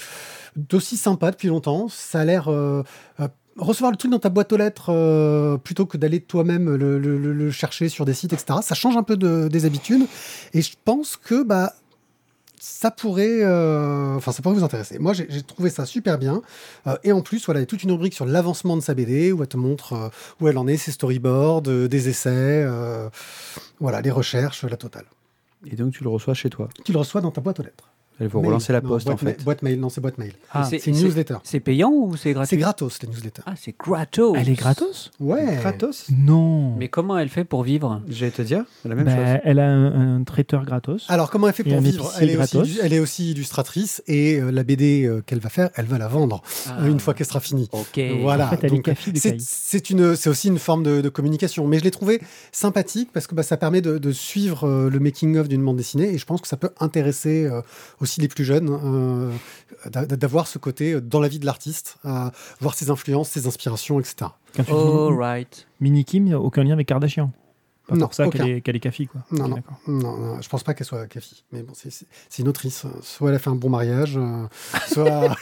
d'aussi 0.55 0.97
sympa 0.97 1.31
depuis 1.31 1.47
longtemps. 1.47 1.87
Ça 1.89 2.21
a 2.21 2.25
l'air 2.25 2.47
euh, 2.49 2.83
euh, 3.19 3.27
recevoir 3.57 3.91
le 3.91 3.97
truc 3.97 4.11
dans 4.11 4.19
ta 4.19 4.29
boîte 4.29 4.51
aux 4.53 4.57
lettres 4.57 4.89
euh, 4.89 5.57
plutôt 5.57 5.85
que 5.85 5.97
d'aller 5.97 6.19
toi-même 6.19 6.75
le, 6.75 7.51
chercher 7.51 7.89
sur 7.89 8.05
des 8.05 8.13
sites, 8.13 8.33
etc. 8.33 8.59
Ça 8.61 8.75
change 8.75 8.97
un 8.97 9.03
peu 9.03 9.17
de- 9.17 9.47
des 9.47 9.65
habitudes 9.65 10.03
et 10.53 10.61
je 10.61 10.73
pense 10.85 11.15
que 11.17 11.43
bah 11.43 11.73
ça 12.59 12.89
pourrait, 12.89 13.43
euh, 13.43 14.15
enfin, 14.15 14.31
ça 14.31 14.41
pourrait 14.41 14.55
vous 14.55 14.63
intéresser. 14.63 14.97
Moi, 14.97 15.13
j'ai 15.13 15.43
trouvé 15.43 15.69
ça 15.69 15.85
super 15.85 16.17
bien. 16.17 16.41
Et 17.03 17.11
en 17.11 17.21
plus, 17.21 17.45
voilà, 17.45 17.59
il 17.59 17.61
y 17.61 17.63
a 17.63 17.67
toute 17.67 17.83
une 17.83 17.91
rubrique 17.91 18.15
sur 18.15 18.25
l'avancement 18.25 18.75
de 18.75 18.81
sa 18.81 18.95
BD 18.95 19.31
où 19.31 19.41
elle 19.43 19.47
te 19.47 19.57
montre 19.57 20.11
où 20.41 20.47
elle 20.47 20.57
en 20.57 20.67
est, 20.67 20.75
ses 20.75 20.91
storyboards, 20.91 21.61
des 21.61 22.09
essais, 22.09 22.67
voilà, 23.79 24.01
les 24.01 24.11
recherches, 24.11 24.63
la 24.63 24.75
totale. 24.75 25.05
Et 25.65 25.75
donc 25.75 25.93
tu 25.93 26.03
le 26.03 26.09
reçois 26.09 26.33
chez 26.33 26.49
toi. 26.49 26.69
Tu 26.85 26.91
le 26.91 26.99
reçois 26.99 27.21
dans 27.21 27.31
ta 27.31 27.41
boîte 27.41 27.59
aux 27.59 27.63
lettres. 27.63 27.86
Il 28.19 28.29
faut 28.29 28.39
Mail. 28.39 28.47
relancer 28.47 28.73
la 28.73 28.81
Non, 28.81 28.89
poste 28.89 29.05
boîte 29.05 29.15
en 29.15 29.25
fait. 29.25 29.43
boîte 29.43 29.61
mail, 29.61 29.79
non, 29.79 29.89
c'est 29.89 30.01
boîte 30.01 30.17
mail. 30.17 30.33
Ah, 30.51 30.63
C'est 30.69 30.85
une 30.87 30.95
newsletter. 30.99 31.35
C'est 31.43 31.59
payant 31.59 31.91
ou 31.91 32.15
c'est 32.17 32.33
gratuit? 32.33 32.49
C'est 32.49 32.57
gratos, 32.57 33.01
les 33.01 33.07
newsletters. 33.09 33.43
Ah, 33.45 33.53
c'est 33.55 33.75
gratos. 33.77 34.35
Elle 34.37 34.49
est 34.49 34.53
gratos? 34.55 35.11
Ouais. 35.19 35.57
Gratos? 35.59 36.05
Non. 36.11 36.75
Mais 36.77 36.87
comment 36.89 37.17
elle 37.17 37.29
fait 37.29 37.43
pour 37.43 37.63
vivre? 37.63 38.01
J'allais 38.09 38.31
te 38.31 38.41
dire, 38.41 38.63
la 38.85 38.95
même 38.95 39.05
Bah, 39.05 39.15
chose. 39.15 39.41
Elle 39.43 39.59
a 39.59 39.67
un, 39.69 40.17
un 40.17 40.23
traiteur 40.23 40.65
gratos. 40.65 41.05
Alors, 41.09 41.29
comment 41.29 41.47
elle 41.47 41.53
fait 41.53 41.63
pour 41.63 41.79
vivre? 41.79 42.11
elle 42.19 42.29
est, 42.31 42.37
aussi, 42.37 42.57
gratos. 42.57 42.79
elle 42.81 42.93
est 42.93 42.99
aussi 42.99 43.31
illustratrice 43.31 44.01
et 44.07 44.39
euh, 44.39 44.51
la 44.51 44.63
BD 44.63 45.05
euh, 45.05 45.21
qu'elle 45.25 45.39
va 45.39 45.49
faire, 45.49 45.69
elle 45.75 45.85
va 45.85 45.97
la 45.97 46.07
vendre 46.07 46.41
Ah. 46.67 46.77
euh, 46.81 46.87
une 46.91 46.99
fois 46.99 47.13
qu'elle 47.13 47.27
sera 47.27 47.39
finie. 47.39 47.69
Ok. 47.71 47.99
Voilà. 48.21 48.47
En 48.47 48.49
fait, 48.57 48.67
c'est, 49.15 50.27
aussi 50.27 50.47
une 50.47 50.59
forme 50.59 50.83
de, 50.83 51.01
de 51.01 51.09
communication. 51.09 51.67
Mais 51.67 51.79
je 51.79 51.83
l'ai 51.83 51.91
trouvé 51.91 52.21
sympathique 52.51 53.09
parce 53.13 53.27
que 53.27 53.35
bah, 53.35 53.43
ça 53.43 53.57
permet 53.57 53.81
de, 53.81 53.97
de 53.97 54.11
suivre 54.11 54.67
euh, 54.67 54.89
le 54.89 54.99
making-of 54.99 55.47
d'une 55.47 55.63
bande 55.63 55.77
dessinée 55.77 56.13
et 56.13 56.17
je 56.17 56.25
pense 56.25 56.41
que 56.41 56.47
ça 56.47 56.57
peut 56.57 56.69
intéresser 56.79 57.45
euh, 57.45 57.61
aussi 58.07 58.21
les 58.21 58.27
plus 58.29 58.45
jeunes 58.45 58.69
euh, 58.71 59.31
d'a- 59.89 60.05
d'avoir 60.05 60.47
ce 60.47 60.57
côté 60.57 60.93
euh, 60.93 61.01
dans 61.01 61.19
la 61.19 61.27
vie 61.27 61.39
de 61.39 61.45
l'artiste, 61.45 61.97
à 62.05 62.31
voir 62.61 62.73
ses 62.73 62.89
influences, 62.89 63.29
ses 63.29 63.45
inspirations, 63.47 63.99
etc. 63.99 64.31
Quand 64.55 64.63
tu 64.63 64.71
dis 64.71 64.77
All 64.77 65.13
right. 65.13 65.67
Mini 65.81 66.05
Kim, 66.05 66.33
aucun 66.33 66.63
lien 66.63 66.73
avec 66.73 66.87
Kardashian? 66.87 67.31
Pas 67.87 67.95
Non, 67.95 68.05
pour 68.07 68.13
ça 68.13 68.27
qu'elle 68.27 68.47
est, 68.75 68.79
café, 68.79 69.05
quoi. 69.05 69.21
Non, 69.31 69.47
non. 69.47 69.55
d'accord. 69.55 69.77
Non, 69.87 70.17
non, 70.17 70.41
je 70.41 70.49
pense 70.49 70.63
pas 70.63 70.73
qu'elle 70.73 70.87
soit 70.87 71.05
Kafi. 71.07 71.43
Mais 71.53 71.63
bon, 71.63 71.71
c'est, 71.73 72.05
une 72.39 72.47
autrice. 72.49 72.85
Soit 73.01 73.29
elle 73.29 73.35
a 73.35 73.39
fait 73.39 73.49
un 73.49 73.55
bon 73.55 73.69
mariage, 73.69 74.17
euh, 74.17 74.45
soit. 74.89 75.29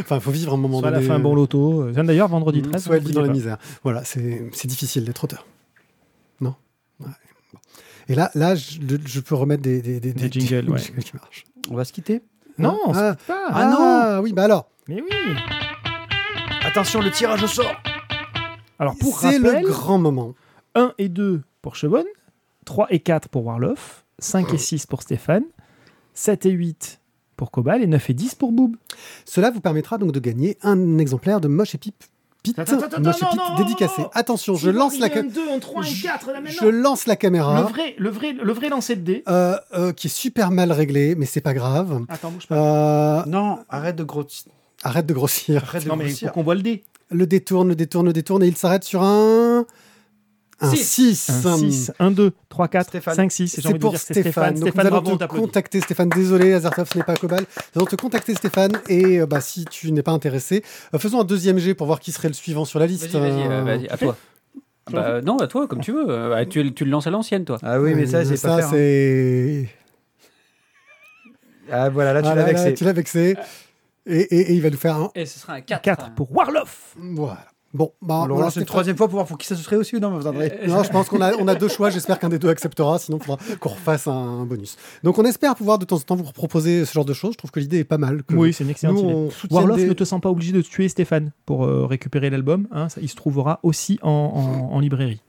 enfin, 0.00 0.16
il 0.16 0.20
faut 0.20 0.30
vivre 0.30 0.54
un 0.54 0.56
moment 0.56 0.78
Soit 0.80 0.88
elle 0.88 0.94
a 0.94 0.98
donné. 0.98 1.08
fait 1.08 1.14
un 1.14 1.18
bon 1.20 1.34
loto. 1.34 1.90
D'ailleurs, 1.92 2.28
vendredi 2.28 2.60
Mm, 2.62 2.70
13. 2.70 2.84
Soit 2.84 2.96
elle 2.96 3.02
vit 3.02 3.08
n'oubliez 3.08 3.20
dans 3.20 3.26
la 3.26 3.32
misère. 3.32 3.58
Voilà, 3.82 4.04
c'est, 4.04 4.50
difficile 4.66 5.04
d'être 5.04 5.24
auteur. 5.24 5.46
Non? 6.40 6.54
Et 8.08 8.14
là, 8.14 8.30
là 8.34 8.54
je, 8.54 8.78
je 9.04 9.20
peux 9.20 9.34
remettre 9.34 9.62
des, 9.62 9.80
des, 9.80 10.00
des, 10.00 10.12
Des 10.12 10.30
jingles, 10.30 10.70
ouais. 10.70 10.80
qui 10.80 11.12
marchent. 11.14 11.44
On 11.70 11.74
va 11.76 11.84
se 11.84 11.92
quitter 11.92 12.22
Non, 12.58 12.78
on 12.86 12.92
se 12.94 12.98
Ah. 12.98 13.14
quitte 13.16 13.26
pas. 13.26 13.46
Ah, 13.50 14.20
oui, 14.22 14.32
bah 14.32 14.44
alors, 14.44 14.68
Mais 14.88 15.00
oui. 15.00 15.08
Attention, 16.64 17.00
le 17.00 17.10
tirage 17.10 17.42
au 17.42 17.46
sort 17.46 17.72
Alors, 18.78 18.96
pour 18.98 19.18
c'est 19.18 19.38
le 19.38 19.66
grand 19.66 19.98
moment. 19.98 20.34
1 20.74 20.92
et 20.98 21.08
2 21.08 21.42
pour 21.62 21.76
Chebonne, 21.76 22.06
3 22.64 22.88
et 22.90 22.98
4 23.00 23.28
pour 23.28 23.44
Warloff, 23.46 24.04
5 24.18 24.52
et 24.54 24.58
6 24.58 24.86
pour 24.86 25.02
Stéphane, 25.02 25.44
7 26.14 26.46
et 26.46 26.50
8 26.50 27.00
pour 27.36 27.50
Cobal 27.50 27.82
et 27.82 27.86
9 27.86 28.10
et 28.10 28.14
10 28.14 28.34
pour 28.34 28.52
Boob. 28.52 28.76
Cela 29.24 29.50
vous 29.50 29.60
permettra 29.60 29.98
donc 29.98 30.12
de 30.12 30.20
gagner 30.20 30.56
un 30.62 30.98
exemplaire 30.98 31.40
de 31.40 31.48
Moche 31.48 31.74
et 31.74 31.78
Pipe. 31.78 32.02
Pete, 32.44 32.58
Attends, 32.58 32.78
attends, 32.78 33.00
non, 33.00 33.10
Pete 33.12 33.56
dédicacé. 33.66 34.02
Attention, 34.12 34.54
je 34.54 34.68
lance 34.70 34.98
la, 34.98 35.08
ca- 35.08 35.22
2, 35.22 35.28
un 35.50 35.58
3, 35.58 35.82
Je- 35.82 36.02
4, 36.02 36.30
là 36.30 36.40
je 36.46 36.66
lance 36.66 37.06
la 37.06 37.16
caméra. 37.16 37.60
Le 37.62 37.66
vrai, 37.66 37.94
le, 37.98 38.10
vrai, 38.10 38.32
le 38.40 38.52
vrai 38.52 38.68
lancer 38.68 38.96
de 38.96 39.00
dés. 39.00 39.22
euh, 39.28 39.56
euh, 39.74 39.92
qui 39.92 40.08
est 40.08 40.10
super 40.10 40.50
mal 40.50 40.70
réglé, 40.70 41.14
mais 41.14 41.24
c'est 41.26 41.40
pas 41.40 41.54
grave. 41.54 42.02
Attends, 42.10 42.30
bouge 42.30 42.46
pas. 42.46 43.20
Euh, 43.20 43.22
Non, 43.26 43.60
arrête 43.70 43.96
de 43.96 44.04
grossir. 44.04 44.52
arrête 44.82 45.06
de 45.06 45.14
grossir. 45.14 45.62
Arrête 45.66 45.84
de 45.84 45.88
non, 45.88 45.96
mais 45.96 46.04
il 46.04 46.08
faut 46.08 46.12
grossir. 46.12 46.32
qu'on 46.32 46.42
voit 46.42 46.54
le 46.54 46.62
dé. 46.62 46.84
Le 47.10 47.26
détourne, 47.26 47.68
le 47.68 47.74
détourne, 47.76 48.06
le 48.06 48.12
détourne, 48.12 48.42
et 48.42 48.46
il 48.46 48.56
s'arrête 48.56 48.84
sur 48.84 49.02
un. 49.02 49.64
Un 50.64 50.70
Six. 50.70 50.84
6. 50.84 51.46
Un 51.46 51.56
6, 51.58 51.92
1, 51.98 52.10
2, 52.10 52.32
3, 52.48 52.68
4, 52.68 52.88
Stéphane. 52.88 53.14
5, 53.14 53.32
6. 53.32 53.60
C'est 53.62 53.78
pour 53.78 53.96
Stéphane. 53.96 54.54
Donc 54.54 54.68
Stéphane, 54.70 54.84
nous 54.84 54.96
allons 54.96 55.00
bravo, 55.02 55.16
te 55.16 55.24
contacter 55.24 55.80
Stéphane. 55.80 56.08
Désolé, 56.08 56.52
Azertov, 56.54 56.88
ce 56.92 56.98
n'est 56.98 57.04
pas 57.04 57.16
Cobal. 57.16 57.40
Nous 57.74 57.80
allons 57.80 57.86
te 57.86 57.96
contacter 57.96 58.34
Stéphane 58.34 58.72
et 58.88 59.20
euh, 59.20 59.26
bah, 59.26 59.40
si 59.40 59.64
tu 59.64 59.92
n'es 59.92 60.02
pas 60.02 60.12
intéressé, 60.12 60.62
euh, 60.94 60.98
faisons 60.98 61.20
un 61.20 61.24
deuxième 61.24 61.58
G 61.58 61.74
pour 61.74 61.86
voir 61.86 62.00
qui 62.00 62.12
serait 62.12 62.28
le 62.28 62.34
suivant 62.34 62.64
sur 62.64 62.78
la 62.78 62.86
liste. 62.86 63.06
Vas-y, 63.12 63.20
vas-y, 63.30 63.42
Euh, 63.42 63.50
euh, 63.50 63.62
vas-y, 63.64 63.88
à 63.88 63.96
toi. 63.96 64.16
Bah, 64.92 65.22
non, 65.22 65.38
à 65.38 65.46
toi, 65.46 65.66
comme 65.66 65.80
tu 65.80 65.92
veux. 65.92 66.04
Euh, 66.08 66.28
bah, 66.30 66.44
tu, 66.44 66.72
tu 66.74 66.84
le 66.84 66.90
lances 66.90 67.06
à 67.06 67.10
l'ancienne, 67.10 67.44
toi. 67.44 67.58
Ah 67.62 67.80
oui, 67.80 67.94
mais 67.94 68.06
ça, 68.06 68.18
euh, 68.18 68.24
c'est 68.24 68.40
pas 68.42 68.62
hein. 68.62 68.68
c'est. 68.70 69.68
Ah 71.72 71.88
voilà, 71.88 72.12
là 72.12 72.20
tu 72.22 72.28
Ah, 72.28 72.34
l'as 72.34 72.44
vexé. 72.44 72.74
Tu 72.74 72.84
l'as 72.84 72.92
vexé. 72.92 73.36
Et, 74.06 74.18
et- 74.20 74.50
et 74.50 74.52
il 74.52 74.60
va 74.60 74.68
nous 74.68 74.76
faire 74.76 74.96
un. 74.96 75.10
Et 75.14 75.24
ce 75.24 75.38
sera 75.38 75.54
un 75.54 75.60
4. 75.62 75.80
4 75.80 76.10
pour 76.14 76.30
Warloff. 76.36 76.94
Voilà. 76.98 77.46
Bon, 77.74 77.92
bah, 78.00 78.26
On 78.30 78.34
relance 78.36 78.54
une 78.54 78.64
troisième 78.64 78.96
fois 78.96 79.08
pour 79.08 79.16
voir 79.16 79.26
pour 79.26 79.36
qui 79.36 79.48
ça 79.48 79.56
se 79.56 79.62
serait 79.64 79.74
aussi 79.74 79.96
non, 79.98 80.16
vous 80.16 80.26
André 80.28 80.60
Non, 80.68 80.84
je 80.84 80.90
pense 80.90 81.08
qu'on 81.08 81.20
a, 81.20 81.34
on 81.34 81.48
a 81.48 81.56
deux 81.56 81.66
choix. 81.68 81.90
J'espère 81.90 82.20
qu'un 82.20 82.28
des 82.28 82.38
deux 82.38 82.48
acceptera. 82.48 83.00
Sinon, 83.00 83.18
il 83.20 83.24
faudra 83.24 83.38
qu'on 83.58 83.70
refasse 83.70 84.06
un, 84.06 84.12
un 84.12 84.46
bonus. 84.46 84.76
Donc, 85.02 85.18
on 85.18 85.24
espère 85.24 85.56
pouvoir 85.56 85.80
de 85.80 85.84
temps 85.84 85.96
en 85.96 86.00
temps 86.00 86.14
vous 86.14 86.22
proposer 86.30 86.84
ce 86.84 86.92
genre 86.92 87.04
de 87.04 87.12
choses. 87.12 87.32
Je 87.32 87.38
trouve 87.38 87.50
que 87.50 87.58
l'idée 87.58 87.78
est 87.80 87.84
pas 87.84 87.98
mal. 87.98 88.22
que 88.22 88.34
Oui, 88.36 88.52
c'est 88.52 88.62
une 88.62 88.70
excellente 88.70 89.02
nous, 89.02 89.26
idée. 89.26 89.30
Warloff 89.50 89.76
des- 89.78 89.86
ne 89.88 89.92
te 89.92 90.04
sent 90.04 90.20
pas 90.22 90.30
obligé 90.30 90.52
de 90.52 90.62
tuer 90.62 90.88
Stéphane 90.88 91.32
pour 91.46 91.64
euh, 91.64 91.84
récupérer 91.84 92.30
l'album. 92.30 92.68
hein, 92.70 92.86
il 93.02 93.08
se 93.08 93.16
trouvera 93.16 93.58
aussi 93.64 93.98
en, 94.02 94.08
en- 94.10 94.72
en 94.74 94.78
librairie. 94.78 95.20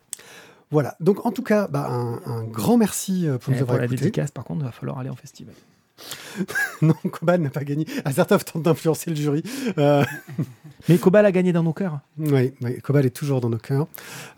Voilà. 0.70 0.96
Donc, 1.00 1.26
en 1.26 1.32
tout 1.32 1.44
cas, 1.44 1.68
bah, 1.68 1.88
un, 1.90 2.20
un 2.26 2.44
grand 2.44 2.78
merci 2.78 3.28
euh, 3.28 3.38
pour 3.40 3.52
nous 3.54 3.58
Et 3.58 3.62
pour 3.62 3.72
avoir 3.72 3.82
la 3.82 3.88
dédicace, 3.88 4.30
par 4.32 4.44
contre, 4.44 4.62
il 4.62 4.66
va 4.66 4.72
falloir 4.72 5.00
aller 5.00 5.10
en 5.10 5.16
festival. 5.16 5.56
Non, 6.82 6.94
Koban 7.12 7.38
n'a 7.38 7.50
pas 7.50 7.64
gagné. 7.64 7.86
Azertov 8.04 8.44
tente 8.44 8.64
d'influencer 8.64 9.10
le 9.10 9.16
jury. 9.16 9.44
Euh, 9.78 10.04
Mais 10.90 10.98
Cobal 10.98 11.26
a 11.26 11.32
gagné 11.32 11.52
dans 11.54 11.64
nos 11.64 11.74
cœurs. 11.74 12.00
oui, 12.18 12.54
oui, 12.62 12.80
Cobal 12.82 13.06
est 13.06 13.10
toujours 13.10 13.42
dans 13.42 13.50
nos 13.50 13.58
cœurs. 13.58 13.88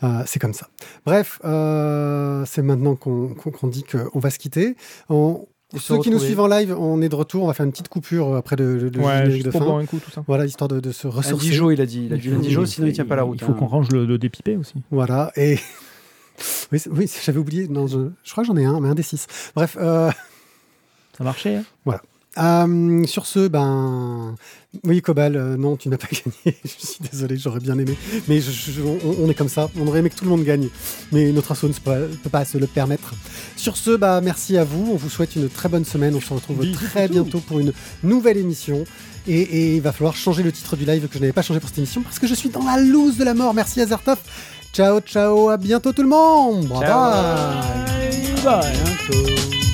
Euh, 0.03 0.21
c'est 0.25 0.39
comme 0.39 0.53
ça. 0.53 0.67
Bref, 1.05 1.39
euh, 1.43 2.45
c'est 2.45 2.61
maintenant 2.61 2.95
qu'on 2.95 3.29
qu'on- 3.33 3.51
qu'on 3.51 3.67
dit 3.67 3.83
qu'on 3.83 4.19
va 4.19 4.29
se 4.29 4.39
quitter. 4.39 4.75
On- 5.09 5.45
Et 5.75 5.79
ceux 5.79 5.97
qui 5.99 6.09
nous 6.09 6.19
suivent 6.19 6.39
en 6.39 6.47
live, 6.47 6.73
on 6.79 7.01
est 7.01 7.09
de 7.09 7.15
retour. 7.15 7.43
On 7.43 7.47
va 7.47 7.53
faire 7.53 7.65
une 7.65 7.71
petite 7.73 7.89
coupure 7.89 8.35
après 8.37 8.55
le, 8.55 8.77
le- 8.77 8.91
générique 8.93 9.31
juste 9.31 9.45
de 9.47 9.51
pour 9.51 9.59
fin. 9.59 9.65
boire 9.65 9.77
un 9.79 9.85
coup, 9.85 9.97
tout 9.99 10.11
ça. 10.11 10.23
Voilà, 10.27 10.45
histoire 10.45 10.69
de, 10.69 10.79
de 10.79 10.91
se 10.93 11.07
Un 11.07 11.11
ressourcer. 11.11 11.49
Dijon, 11.49 11.69
il 11.71 11.81
a 11.81 11.85
dit. 11.85 12.05
Il 12.05 12.13
a 12.13 12.17
dit 12.17 12.29
un 12.31 12.39
Dijon, 12.39 12.65
sinon 12.65 12.87
il 12.87 12.93
tient 12.93 13.05
pas 13.05 13.17
la 13.17 13.23
route. 13.23 13.39
Il 13.41 13.43
faut 13.43 13.51
hein. 13.51 13.55
qu'on 13.59 13.65
range 13.67 13.89
le, 13.91 14.05
le 14.05 14.17
dépipé 14.17 14.55
aussi. 14.55 14.75
Voilà, 14.91 15.31
et. 15.35 15.57
Oui, 16.71 16.79
oui 16.91 17.11
j'avais 17.25 17.39
oublié. 17.39 17.67
Non, 17.67 17.87
je, 17.87 17.97
je 18.23 18.31
crois 18.31 18.43
que 18.43 18.47
j'en 18.47 18.55
ai 18.57 18.63
un, 18.65 18.79
mais 18.79 18.89
un 18.89 18.93
des 18.93 19.01
six. 19.01 19.25
Bref, 19.55 19.75
euh, 19.81 20.11
Ça 21.17 21.23
marchait. 21.23 21.55
hein? 21.55 21.63
Euh, 22.39 23.03
sur 23.07 23.25
ce, 23.25 23.47
ben. 23.47 24.35
Oui, 24.83 25.01
Cobal, 25.01 25.35
euh, 25.35 25.57
non, 25.57 25.75
tu 25.75 25.89
n'as 25.89 25.97
pas 25.97 26.05
gagné. 26.11 26.55
je 26.63 26.69
suis 26.69 26.99
désolé, 27.11 27.35
j'aurais 27.35 27.59
bien 27.59 27.75
aimé. 27.79 27.97
Mais 28.27 28.39
je- 28.41 28.51
je- 28.51 28.81
on, 28.83 28.99
on 29.25 29.27
est 29.29 29.33
comme 29.33 29.49
ça. 29.49 29.71
On 29.75 29.87
aurait 29.87 29.99
aimé 29.99 30.11
que 30.11 30.15
tout 30.17 30.23
le 30.25 30.29
monde 30.29 30.43
gagne. 30.43 30.69
Mais 31.11 31.31
notre 31.31 31.53
asso 31.53 31.63
ne 31.63 31.69
peut 31.69 31.81
pas, 31.83 31.95
peut 32.21 32.29
pas 32.29 32.45
se 32.45 32.59
le 32.59 32.67
permettre. 32.67 33.15
Sur 33.55 33.75
ce, 33.75 33.95
bah, 33.95 34.21
merci 34.21 34.55
à 34.55 34.63
vous. 34.63 34.91
On 34.93 34.97
vous 34.97 35.09
souhaite 35.09 35.35
une 35.35 35.49
très 35.49 35.67
bonne 35.67 35.83
semaine. 35.85 36.13
On 36.13 36.21
se 36.21 36.31
retrouve 36.31 36.59
Bisous, 36.59 36.75
très 36.85 37.07
bientôt 37.07 37.39
pour 37.39 37.59
une 37.59 37.73
nouvelle 38.03 38.37
émission. 38.37 38.83
Et, 39.27 39.41
et 39.41 39.75
il 39.77 39.81
va 39.81 39.91
falloir 39.91 40.15
changer 40.15 40.43
le 40.43 40.51
titre 40.51 40.75
du 40.75 40.85
live 40.85 41.07
que 41.07 41.15
je 41.15 41.19
n'avais 41.19 41.33
pas 41.33 41.41
changé 41.41 41.59
pour 41.59 41.69
cette 41.69 41.79
émission 41.79 42.01
parce 42.03 42.19
que 42.19 42.27
je 42.27 42.35
suis 42.35 42.49
dans 42.49 42.63
la 42.63 42.77
loose 42.79 43.17
de 43.17 43.23
la 43.23 43.33
mort. 43.33 43.55
Merci 43.55 43.81
Azertov. 43.81 44.19
Ciao, 44.73 44.99
ciao, 44.99 45.49
à 45.49 45.57
bientôt 45.57 45.91
tout 45.91 46.03
le 46.03 46.07
monde. 46.09 46.67
Bye 46.67 46.81
Ciao. 46.81 47.11
bye. 48.43 49.66